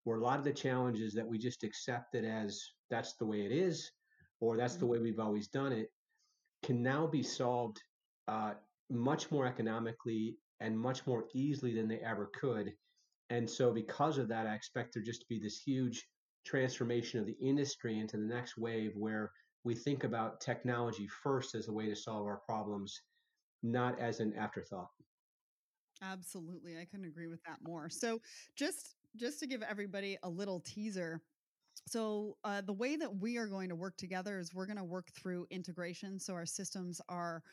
where 0.03 0.17
a 0.17 0.23
lot 0.23 0.39
of 0.39 0.45
the 0.45 0.53
challenges 0.53 1.13
that 1.13 1.27
we 1.27 1.37
just 1.37 1.63
accepted 1.63 2.23
as 2.23 2.61
that's 2.89 3.15
the 3.15 3.25
way 3.25 3.41
it 3.41 3.51
is, 3.51 3.91
or 4.39 4.55
that's 4.55 4.75
the 4.75 4.85
mm-hmm. 4.85 4.93
way 4.93 4.99
we've 4.99 5.19
always 5.19 5.47
done 5.47 5.71
it, 5.71 5.89
can 6.63 6.81
now 6.81 7.05
be 7.05 7.23
solved 7.23 7.81
uh, 8.27 8.53
much 8.89 9.29
more 9.31 9.45
economically 9.45 10.37
and 10.59 10.77
much 10.77 11.05
more 11.05 11.25
easily 11.33 11.73
than 11.73 11.87
they 11.87 11.99
ever 11.99 12.29
could. 12.39 12.73
And 13.29 13.49
so, 13.49 13.73
because 13.73 14.17
of 14.17 14.29
that, 14.29 14.47
I 14.47 14.53
expect 14.53 14.93
there 14.93 15.03
just 15.03 15.21
to 15.21 15.27
be 15.27 15.39
this 15.39 15.61
huge 15.61 16.07
transformation 16.45 17.19
of 17.19 17.25
the 17.25 17.37
industry 17.41 17.99
into 17.99 18.17
the 18.17 18.23
next 18.23 18.57
wave 18.57 18.93
where 18.95 19.31
we 19.67 19.75
think 19.75 20.05
about 20.05 20.39
technology 20.39 21.07
first 21.07 21.53
as 21.53 21.67
a 21.67 21.73
way 21.73 21.87
to 21.87 21.95
solve 21.95 22.25
our 22.25 22.37
problems, 22.37 23.01
not 23.61 23.99
as 23.99 24.21
an 24.21 24.33
afterthought. 24.37 24.89
Absolutely. 26.01 26.77
I 26.79 26.85
couldn't 26.85 27.07
agree 27.07 27.27
with 27.27 27.43
that 27.43 27.57
more. 27.61 27.89
So, 27.89 28.21
just 28.55 28.95
just 29.17 29.39
to 29.39 29.47
give 29.47 29.61
everybody 29.61 30.17
a 30.23 30.29
little 30.29 30.61
teaser, 30.61 31.21
so 31.85 32.37
uh, 32.45 32.61
the 32.61 32.73
way 32.73 32.95
that 32.95 33.13
we 33.17 33.37
are 33.37 33.47
going 33.47 33.67
to 33.69 33.75
work 33.75 33.97
together 33.97 34.39
is 34.39 34.53
we're 34.53 34.67
going 34.67 34.77
to 34.77 34.83
work 34.83 35.09
through 35.13 35.47
integration 35.49 36.19
so 36.19 36.33
our 36.33 36.45
systems 36.45 37.01
are 37.09 37.43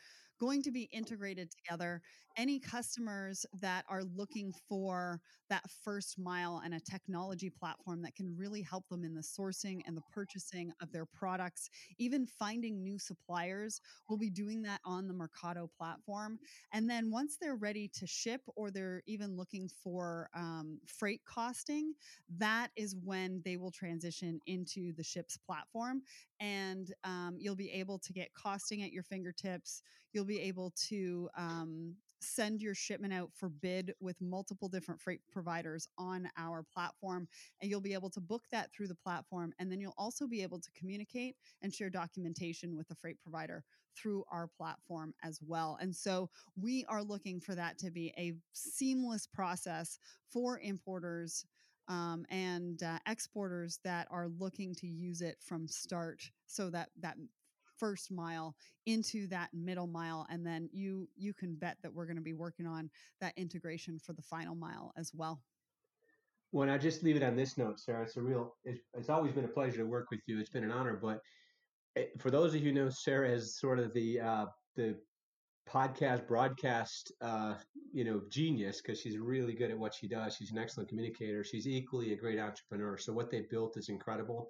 going 0.41 0.63
to 0.63 0.71
be 0.71 0.89
integrated 0.93 1.51
together. 1.51 2.01
Any 2.37 2.59
customers 2.59 3.47
that 3.61 3.85
are 3.89 4.03
looking 4.17 4.53
for 4.69 5.21
that 5.51 5.63
first 5.85 6.19
mile 6.19 6.63
and 6.65 6.75
a 6.75 6.81
technology 6.81 7.49
platform 7.49 8.03
that 8.03 8.17
can 8.17 8.35
really 8.37 8.61
help 8.63 8.89
them 8.89 9.05
in 9.05 9.15
the 9.15 9.21
sourcing 9.21 9.83
and 9.87 9.97
the 9.97 10.03
purchasing 10.13 10.73
of 10.83 10.91
their 10.91 11.07
products, 11.07 11.71
even 11.99 12.27
finding 12.27 12.83
new 12.83 12.99
suppliers, 12.99 13.81
will 14.09 14.19
be 14.19 14.31
doing 14.31 14.63
that 14.63 14.81
on 14.85 15.07
the 15.07 15.15
Mercado 15.15 15.71
platform. 15.79 16.39
And 16.73 16.91
then 16.91 17.11
once 17.11 17.37
they're 17.41 17.55
ready 17.55 17.89
to 17.95 18.07
ship 18.07 18.41
or 18.57 18.73
they're 18.73 19.03
even 19.07 19.37
looking 19.37 19.69
for 19.69 20.29
um, 20.35 20.81
freight 20.87 21.21
costing, 21.25 21.95
that 22.39 22.71
is 22.75 22.97
when 23.05 23.43
they 23.45 23.57
will 23.57 23.71
transition 23.71 24.41
into 24.47 24.93
the 24.95 25.05
Shipz 25.05 25.37
platform. 25.37 26.03
And 26.41 26.93
um, 27.05 27.37
you'll 27.39 27.55
be 27.55 27.71
able 27.71 27.99
to 28.01 28.13
get 28.13 28.35
costing 28.35 28.83
at 28.83 28.93
your 28.93 29.05
fingertips. 29.05 29.83
You'll 30.15 30.25
be 30.25 30.41
able 30.41 30.73
to 30.89 31.29
um, 31.37 31.97
send 32.25 32.63
your 32.63 32.75
shipment 32.75 33.13
out 33.13 33.31
for 33.35 33.49
bid 33.49 33.93
with 34.01 34.21
multiple 34.21 34.69
different 34.69 35.01
freight 35.01 35.21
providers 35.31 35.89
on 35.99 36.29
our 36.39 36.65
platform. 36.73 37.29
And 37.61 37.71
you'll 37.71 37.81
be 37.81 37.95
able 37.95 38.11
to 38.11 38.21
book 38.21 38.45
that 38.51 38.73
through 38.73 38.89
the 38.89 38.95
platform. 38.95 39.53
And 39.59 39.71
then 39.71 39.81
you'll 39.81 39.95
also 39.99 40.27
be 40.27 40.43
able 40.43 40.61
to 40.61 40.71
communicate 40.77 41.37
and 41.63 41.73
share 41.73 41.91
documentation 41.91 42.77
with 42.77 42.89
the 42.89 42.95
freight 42.95 43.21
provider 43.21 43.65
through 43.97 44.25
our 44.31 44.49
platform 44.57 45.15
as 45.23 45.41
well. 45.47 45.79
And 45.81 45.95
so 45.95 46.31
we 46.61 46.85
are 46.89 47.03
looking 47.03 47.41
for 47.41 47.55
that 47.55 47.79
to 47.79 47.91
be 47.91 48.13
a 48.17 48.35
seamless 48.53 49.27
process 49.27 49.99
for 50.33 50.59
importers 50.61 51.45
um, 51.87 52.25
and 52.31 52.83
uh, 52.83 52.99
exporters 53.07 53.79
that 53.85 54.09
are 54.11 54.29
looking 54.39 54.75
to 54.77 54.87
use 54.87 55.21
it 55.21 55.37
from 55.41 55.69
start 55.69 56.23
so 56.47 56.71
that 56.71 56.89
that 57.01 57.17
first 57.79 58.11
mile 58.11 58.55
into 58.87 59.27
that 59.29 59.49
middle 59.53 59.87
mile 59.87 60.27
and 60.31 60.47
then 60.47 60.69
you 60.73 61.09
you 61.17 61.33
can 61.33 61.55
bet 61.55 61.77
that 61.83 61.93
we're 61.93 62.07
going 62.07 62.17
to 62.17 62.23
be 62.23 62.33
working 62.33 62.67
on 62.67 62.91
that 63.21 63.33
integration 63.37 63.99
for 63.99 64.13
the 64.13 64.23
final 64.23 64.55
mile 64.55 64.93
as 64.97 65.13
well. 65.15 65.41
Well 66.53 66.71
i 66.71 66.79
just 66.79 67.03
leave 67.03 67.17
it 67.17 67.23
on 67.23 67.35
this 67.35 67.59
note 67.59 67.81
sarah 67.81 68.05
it's 68.05 68.17
a 68.17 68.23
real 68.23 68.55
it's, 68.65 68.81
it's 68.95 69.09
always 69.09 69.33
been 69.33 69.45
a 69.45 69.49
pleasure 69.49 69.79
to 69.79 69.87
work 69.87 70.11
with 70.11 70.21
you 70.27 70.39
it's 70.39 70.51
been 70.51 70.63
an 70.63 70.71
honor 70.71 70.99
but 71.01 71.21
eh, 71.97 72.05
for 72.19 72.31
those 72.31 72.55
of 72.55 72.61
you 72.61 72.73
who 72.73 72.73
know 72.73 72.91
sarah 72.91 73.29
is 73.29 73.59
sort 73.59 73.81
of 73.81 73.93
the 73.93 74.21
uh, 74.21 74.47
the 74.77 74.97
podcast 75.69 76.27
broadcast 76.29 77.13
uh, 77.23 77.55
you 77.93 78.05
know 78.05 78.21
genius 78.31 78.81
because 78.81 79.01
she's 79.01 79.19
really 79.19 79.55
good 79.55 79.71
at 79.71 79.79
what 79.79 79.95
she 79.95 80.07
does 80.07 80.37
she's 80.37 80.53
an 80.53 80.59
excellent 80.59 80.89
communicator 80.89 81.43
she's 81.43 81.67
equally 81.67 82.13
a 82.13 82.17
great 82.17 82.39
entrepreneur 82.39 82.97
so 82.97 83.13
what 83.13 83.31
they 83.31 83.41
built 83.51 83.77
is 83.77 83.89
incredible 83.89 84.49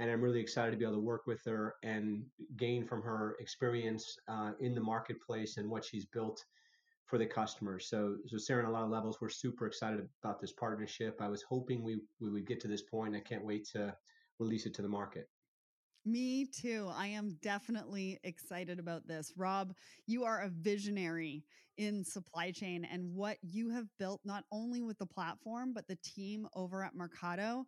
and 0.00 0.10
i'm 0.10 0.20
really 0.20 0.40
excited 0.40 0.70
to 0.70 0.76
be 0.76 0.84
able 0.84 0.94
to 0.94 1.00
work 1.00 1.26
with 1.26 1.44
her 1.44 1.76
and 1.82 2.24
gain 2.56 2.84
from 2.84 3.02
her 3.02 3.36
experience 3.38 4.18
uh, 4.28 4.52
in 4.60 4.74
the 4.74 4.80
marketplace 4.80 5.58
and 5.58 5.68
what 5.68 5.84
she's 5.84 6.06
built 6.06 6.44
for 7.04 7.18
the 7.18 7.26
customers 7.26 7.86
so 7.88 8.16
so 8.26 8.36
sarah 8.38 8.64
on 8.64 8.70
a 8.70 8.72
lot 8.72 8.82
of 8.82 8.90
levels 8.90 9.20
we're 9.20 9.28
super 9.28 9.66
excited 9.66 10.08
about 10.24 10.40
this 10.40 10.52
partnership 10.52 11.20
i 11.20 11.28
was 11.28 11.42
hoping 11.42 11.82
we 11.82 12.00
we 12.20 12.30
would 12.30 12.46
get 12.46 12.60
to 12.60 12.68
this 12.68 12.82
point 12.82 13.14
i 13.14 13.20
can't 13.20 13.44
wait 13.44 13.66
to 13.66 13.94
release 14.38 14.66
it 14.66 14.74
to 14.74 14.82
the 14.82 14.88
market 14.88 15.28
me 16.06 16.46
too. 16.46 16.90
I 16.94 17.08
am 17.08 17.36
definitely 17.42 18.18
excited 18.24 18.78
about 18.78 19.06
this. 19.06 19.34
Rob, 19.36 19.74
you 20.06 20.24
are 20.24 20.40
a 20.40 20.48
visionary 20.48 21.44
in 21.76 22.04
supply 22.04 22.50
chain 22.50 22.86
and 22.90 23.14
what 23.14 23.36
you 23.42 23.70
have 23.70 23.86
built, 23.98 24.20
not 24.24 24.44
only 24.50 24.82
with 24.82 24.98
the 24.98 25.06
platform, 25.06 25.72
but 25.74 25.86
the 25.88 25.98
team 26.02 26.46
over 26.54 26.82
at 26.82 26.94
Mercado 26.94 27.66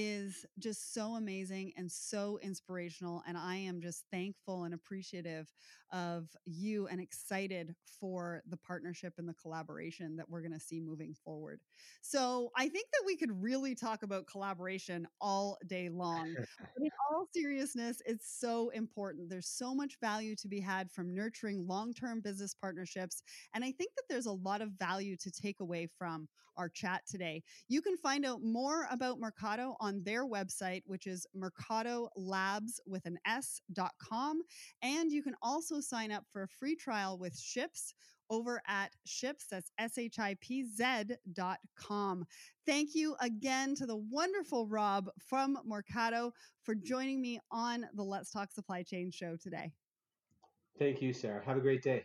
is 0.00 0.46
just 0.60 0.94
so 0.94 1.16
amazing 1.16 1.72
and 1.76 1.90
so 1.90 2.38
inspirational. 2.40 3.20
And 3.26 3.36
I 3.36 3.56
am 3.56 3.80
just 3.80 4.04
thankful 4.12 4.62
and 4.62 4.72
appreciative 4.72 5.52
of 5.92 6.28
you 6.44 6.86
and 6.86 7.00
excited 7.00 7.74
for 7.98 8.40
the 8.48 8.56
partnership 8.56 9.14
and 9.18 9.28
the 9.28 9.34
collaboration 9.34 10.14
that 10.14 10.30
we're 10.30 10.40
going 10.40 10.52
to 10.52 10.60
see 10.60 10.78
moving 10.78 11.14
forward. 11.24 11.58
So 12.00 12.50
I 12.56 12.68
think 12.68 12.86
that 12.92 13.02
we 13.04 13.16
could 13.16 13.42
really 13.42 13.74
talk 13.74 14.04
about 14.04 14.28
collaboration 14.28 15.08
all 15.20 15.58
day 15.66 15.88
long. 15.88 16.32
but 16.60 16.84
in 16.84 16.90
all 17.10 17.26
seriousness, 17.34 18.00
it's 18.06 18.38
so 18.38 18.68
important. 18.68 19.28
There's 19.28 19.48
so 19.48 19.74
much 19.74 19.98
value 20.00 20.36
to 20.36 20.46
be 20.46 20.60
had 20.60 20.92
from 20.92 21.12
nurturing 21.12 21.66
long 21.66 21.92
term 21.92 22.20
business 22.20 22.54
partnerships. 22.54 23.24
And 23.52 23.64
I 23.64 23.72
think 23.72 23.90
that 23.96 24.04
there's 24.08 24.26
a 24.26 24.32
lot 24.32 24.62
of 24.62 24.70
value 24.78 25.16
to 25.16 25.30
take 25.32 25.58
away 25.58 25.88
from 25.98 26.28
our 26.58 26.68
chat 26.68 27.02
today. 27.08 27.42
You 27.68 27.80
can 27.80 27.96
find 27.96 28.26
out 28.26 28.42
more 28.42 28.86
about 28.90 29.20
Mercado 29.20 29.76
on 29.80 29.87
their 30.04 30.26
website, 30.26 30.82
which 30.86 31.06
is 31.06 31.26
Mercado 31.34 32.08
Labs 32.16 32.80
with 32.86 33.04
an 33.06 33.18
S.com. 33.26 34.40
And 34.82 35.10
you 35.10 35.22
can 35.22 35.34
also 35.42 35.80
sign 35.80 36.12
up 36.12 36.24
for 36.32 36.42
a 36.42 36.48
free 36.48 36.76
trial 36.76 37.18
with 37.18 37.38
Shipz 37.38 37.94
over 38.30 38.60
at 38.66 38.92
Shipz 39.06 39.46
that's 39.50 39.72
s-h-i-p-z 39.78 40.84
dot 41.32 41.58
com. 41.76 42.26
Thank 42.66 42.94
you 42.94 43.16
again 43.20 43.74
to 43.76 43.86
the 43.86 43.96
wonderful 43.96 44.66
rob 44.66 45.08
from 45.18 45.58
mercado 45.64 46.32
for 46.62 46.74
joining 46.74 47.20
me 47.22 47.40
on 47.50 47.86
the 47.94 48.02
let's 48.02 48.30
talk 48.30 48.52
supply 48.52 48.82
chain 48.82 49.10
show 49.10 49.36
today. 49.42 49.72
Thank 50.78 51.00
you 51.00 51.12
sarah. 51.12 51.44
Have 51.44 51.56
a 51.56 51.60
great 51.60 51.82
day 51.82 52.04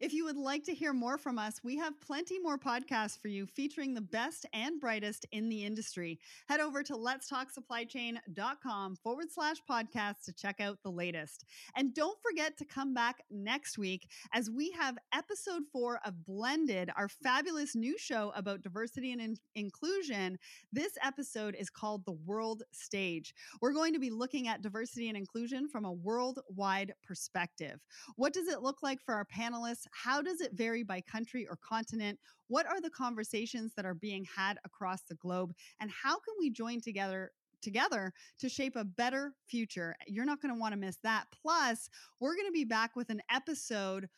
If 0.00 0.12
you 0.12 0.24
would 0.24 0.36
like 0.36 0.64
to 0.64 0.74
hear 0.74 0.92
more 0.92 1.16
from 1.16 1.38
us, 1.38 1.60
we 1.62 1.76
have 1.76 2.00
plenty 2.00 2.40
more 2.40 2.58
podcasts 2.58 3.16
for 3.20 3.28
you 3.28 3.46
featuring 3.46 3.94
the 3.94 4.00
best 4.00 4.44
and 4.52 4.80
brightest 4.80 5.24
in 5.30 5.48
the 5.48 5.64
industry. 5.64 6.18
Head 6.48 6.58
over 6.60 6.82
to 6.82 6.94
letstalksupplychain.com 6.94 8.96
forward 8.96 9.30
slash 9.30 9.58
podcast 9.70 10.24
to 10.24 10.32
check 10.32 10.60
out 10.60 10.78
the 10.82 10.90
latest. 10.90 11.44
And 11.76 11.94
don't 11.94 12.18
forget 12.20 12.58
to 12.58 12.64
come 12.64 12.92
back 12.92 13.22
next 13.30 13.78
week 13.78 14.08
as 14.32 14.50
we 14.50 14.72
have 14.72 14.98
episode 15.14 15.62
four 15.72 16.00
of 16.04 16.26
Blended, 16.26 16.90
our 16.96 17.08
fabulous 17.08 17.76
new 17.76 17.96
show 17.96 18.32
about 18.34 18.62
diversity 18.62 19.12
and 19.12 19.20
in- 19.20 19.36
inclusion. 19.54 20.40
This 20.72 20.98
episode 21.04 21.54
is 21.56 21.70
called 21.70 22.04
The 22.04 22.18
World 22.26 22.64
Stage. 22.72 23.32
We're 23.60 23.72
going 23.72 23.92
to 23.92 24.00
be 24.00 24.10
looking 24.10 24.48
at 24.48 24.62
diversity 24.62 25.08
and 25.08 25.16
inclusion 25.16 25.68
from 25.68 25.84
a 25.84 25.92
worldwide 25.92 26.94
perspective. 27.04 27.78
What 28.16 28.32
does 28.32 28.48
it 28.48 28.62
look 28.62 28.82
like 28.82 29.00
for 29.00 29.14
our 29.14 29.24
panelists? 29.24 29.83
How 29.90 30.22
does 30.22 30.40
it 30.40 30.52
vary 30.54 30.82
by 30.82 31.00
country 31.00 31.46
or 31.48 31.56
continent? 31.56 32.18
What 32.48 32.66
are 32.66 32.80
the 32.80 32.90
conversations 32.90 33.72
that 33.76 33.86
are 33.86 33.94
being 33.94 34.26
had 34.36 34.58
across 34.64 35.02
the 35.02 35.14
globe? 35.16 35.52
And 35.80 35.90
how 35.90 36.14
can 36.18 36.34
we 36.38 36.50
join 36.50 36.80
together 36.80 37.32
together 37.64 38.12
to 38.38 38.48
shape 38.48 38.76
a 38.76 38.84
better 38.84 39.32
future. 39.48 39.96
You're 40.06 40.26
not 40.26 40.40
going 40.40 40.54
to 40.54 40.60
want 40.60 40.74
to 40.74 40.78
miss 40.78 40.98
that. 41.02 41.24
Plus, 41.32 41.88
we're 42.20 42.36
going 42.36 42.46
to 42.46 42.52
be 42.52 42.66
back 42.66 42.94
with 42.94 43.08
an 43.08 43.22
episode 43.30 44.08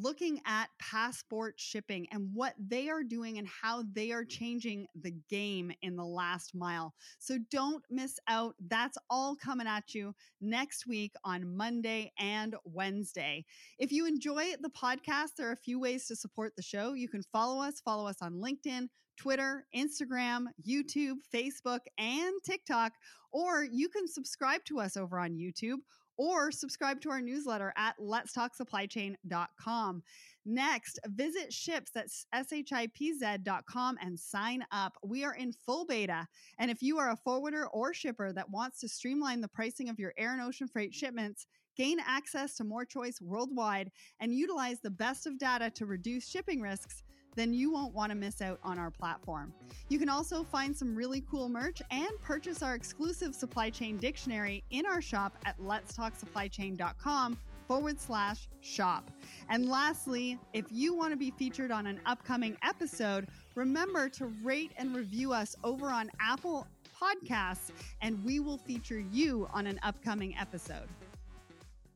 looking 0.00 0.40
at 0.46 0.68
passport 0.78 1.54
shipping 1.58 2.06
and 2.12 2.30
what 2.32 2.54
they 2.58 2.88
are 2.88 3.02
doing 3.02 3.38
and 3.38 3.48
how 3.48 3.84
they 3.92 4.12
are 4.12 4.24
mm. 4.24 4.28
changing 4.28 4.86
the 5.00 5.12
game 5.28 5.72
in 5.82 5.96
the 5.96 6.04
last 6.04 6.54
mile. 6.54 6.94
So 7.18 7.38
don't 7.50 7.84
miss 7.90 8.18
out. 8.28 8.54
That's 8.68 8.98
all 9.10 9.36
coming 9.36 9.66
at 9.66 9.94
you 9.94 10.14
next 10.40 10.86
week 10.86 11.12
on 11.24 11.56
Monday 11.56 12.12
and 12.18 12.54
Wednesday. 12.64 13.44
If 13.78 13.92
you 13.92 14.06
enjoy 14.06 14.52
the 14.60 14.70
podcast, 14.70 15.36
there 15.36 15.48
are 15.48 15.52
a 15.52 15.56
few 15.56 15.80
ways 15.80 16.06
to 16.06 16.16
support 16.16 16.54
the 16.56 16.62
show. 16.62 16.94
You 16.94 17.08
can 17.08 17.22
follow 17.32 17.62
us, 17.62 17.80
follow 17.80 18.06
us 18.06 18.22
on 18.22 18.34
LinkedIn. 18.34 18.88
Twitter, 19.18 19.66
Instagram, 19.76 20.44
YouTube, 20.64 21.16
Facebook, 21.34 21.80
and 21.98 22.32
TikTok, 22.44 22.92
or 23.32 23.64
you 23.64 23.88
can 23.88 24.06
subscribe 24.06 24.64
to 24.66 24.78
us 24.78 24.96
over 24.96 25.18
on 25.18 25.32
YouTube 25.32 25.78
or 26.18 26.52
subscribe 26.52 27.00
to 27.00 27.10
our 27.10 27.22
newsletter 27.22 27.72
at 27.76 27.98
letstalksupplychain.com. 27.98 30.02
Next, 30.44 30.98
visit 31.08 31.52
Shipz 31.52 31.90
that's 31.90 32.26
shipz.com 32.34 33.98
and 34.00 34.18
sign 34.18 34.64
up. 34.72 34.94
We 35.04 35.24
are 35.24 35.34
in 35.34 35.52
full 35.52 35.84
beta. 35.84 36.26
And 36.58 36.70
if 36.70 36.82
you 36.82 36.98
are 36.98 37.10
a 37.10 37.16
forwarder 37.16 37.68
or 37.68 37.92
shipper 37.92 38.32
that 38.32 38.50
wants 38.50 38.80
to 38.80 38.88
streamline 38.88 39.40
the 39.40 39.48
pricing 39.48 39.88
of 39.88 39.98
your 39.98 40.14
air 40.16 40.32
and 40.32 40.40
ocean 40.40 40.66
freight 40.66 40.94
shipments, 40.94 41.46
gain 41.76 41.98
access 42.04 42.56
to 42.56 42.64
more 42.64 42.84
choice 42.84 43.20
worldwide, 43.20 43.90
and 44.20 44.34
utilize 44.34 44.80
the 44.80 44.90
best 44.90 45.26
of 45.26 45.38
data 45.38 45.70
to 45.70 45.86
reduce 45.86 46.28
shipping 46.28 46.60
risks, 46.60 47.04
then 47.38 47.52
you 47.52 47.70
won't 47.72 47.94
want 47.94 48.10
to 48.10 48.16
miss 48.16 48.42
out 48.42 48.58
on 48.62 48.78
our 48.78 48.90
platform. 48.90 49.52
You 49.88 49.98
can 49.98 50.08
also 50.08 50.42
find 50.42 50.76
some 50.76 50.94
really 50.94 51.22
cool 51.30 51.48
merch 51.48 51.80
and 51.90 52.10
purchase 52.22 52.62
our 52.62 52.74
exclusive 52.74 53.34
supply 53.34 53.70
chain 53.70 53.96
dictionary 53.96 54.64
in 54.70 54.86
our 54.86 55.00
shop 55.00 55.36
at 55.44 55.58
letstalksupplychain.com 55.60 57.38
forward 57.68 58.00
slash 58.00 58.48
shop. 58.62 59.10
And 59.50 59.68
lastly, 59.68 60.38
if 60.54 60.64
you 60.70 60.94
want 60.94 61.12
to 61.12 61.16
be 61.16 61.30
featured 61.30 61.70
on 61.70 61.86
an 61.86 62.00
upcoming 62.06 62.56
episode, 62.62 63.28
remember 63.54 64.08
to 64.10 64.26
rate 64.42 64.72
and 64.78 64.96
review 64.96 65.32
us 65.32 65.54
over 65.62 65.86
on 65.86 66.10
Apple 66.18 66.66
Podcasts, 67.00 67.70
and 68.00 68.24
we 68.24 68.40
will 68.40 68.58
feature 68.58 68.98
you 69.12 69.48
on 69.52 69.66
an 69.66 69.78
upcoming 69.82 70.34
episode. 70.36 70.88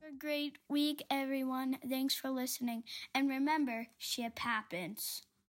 a 0.06 0.12
great 0.18 0.58
week, 0.68 1.02
everyone. 1.10 1.78
Thanks 1.88 2.14
for 2.14 2.30
listening. 2.30 2.84
And 3.14 3.28
remember, 3.28 3.88
ship 3.98 4.38
happens. 4.38 5.22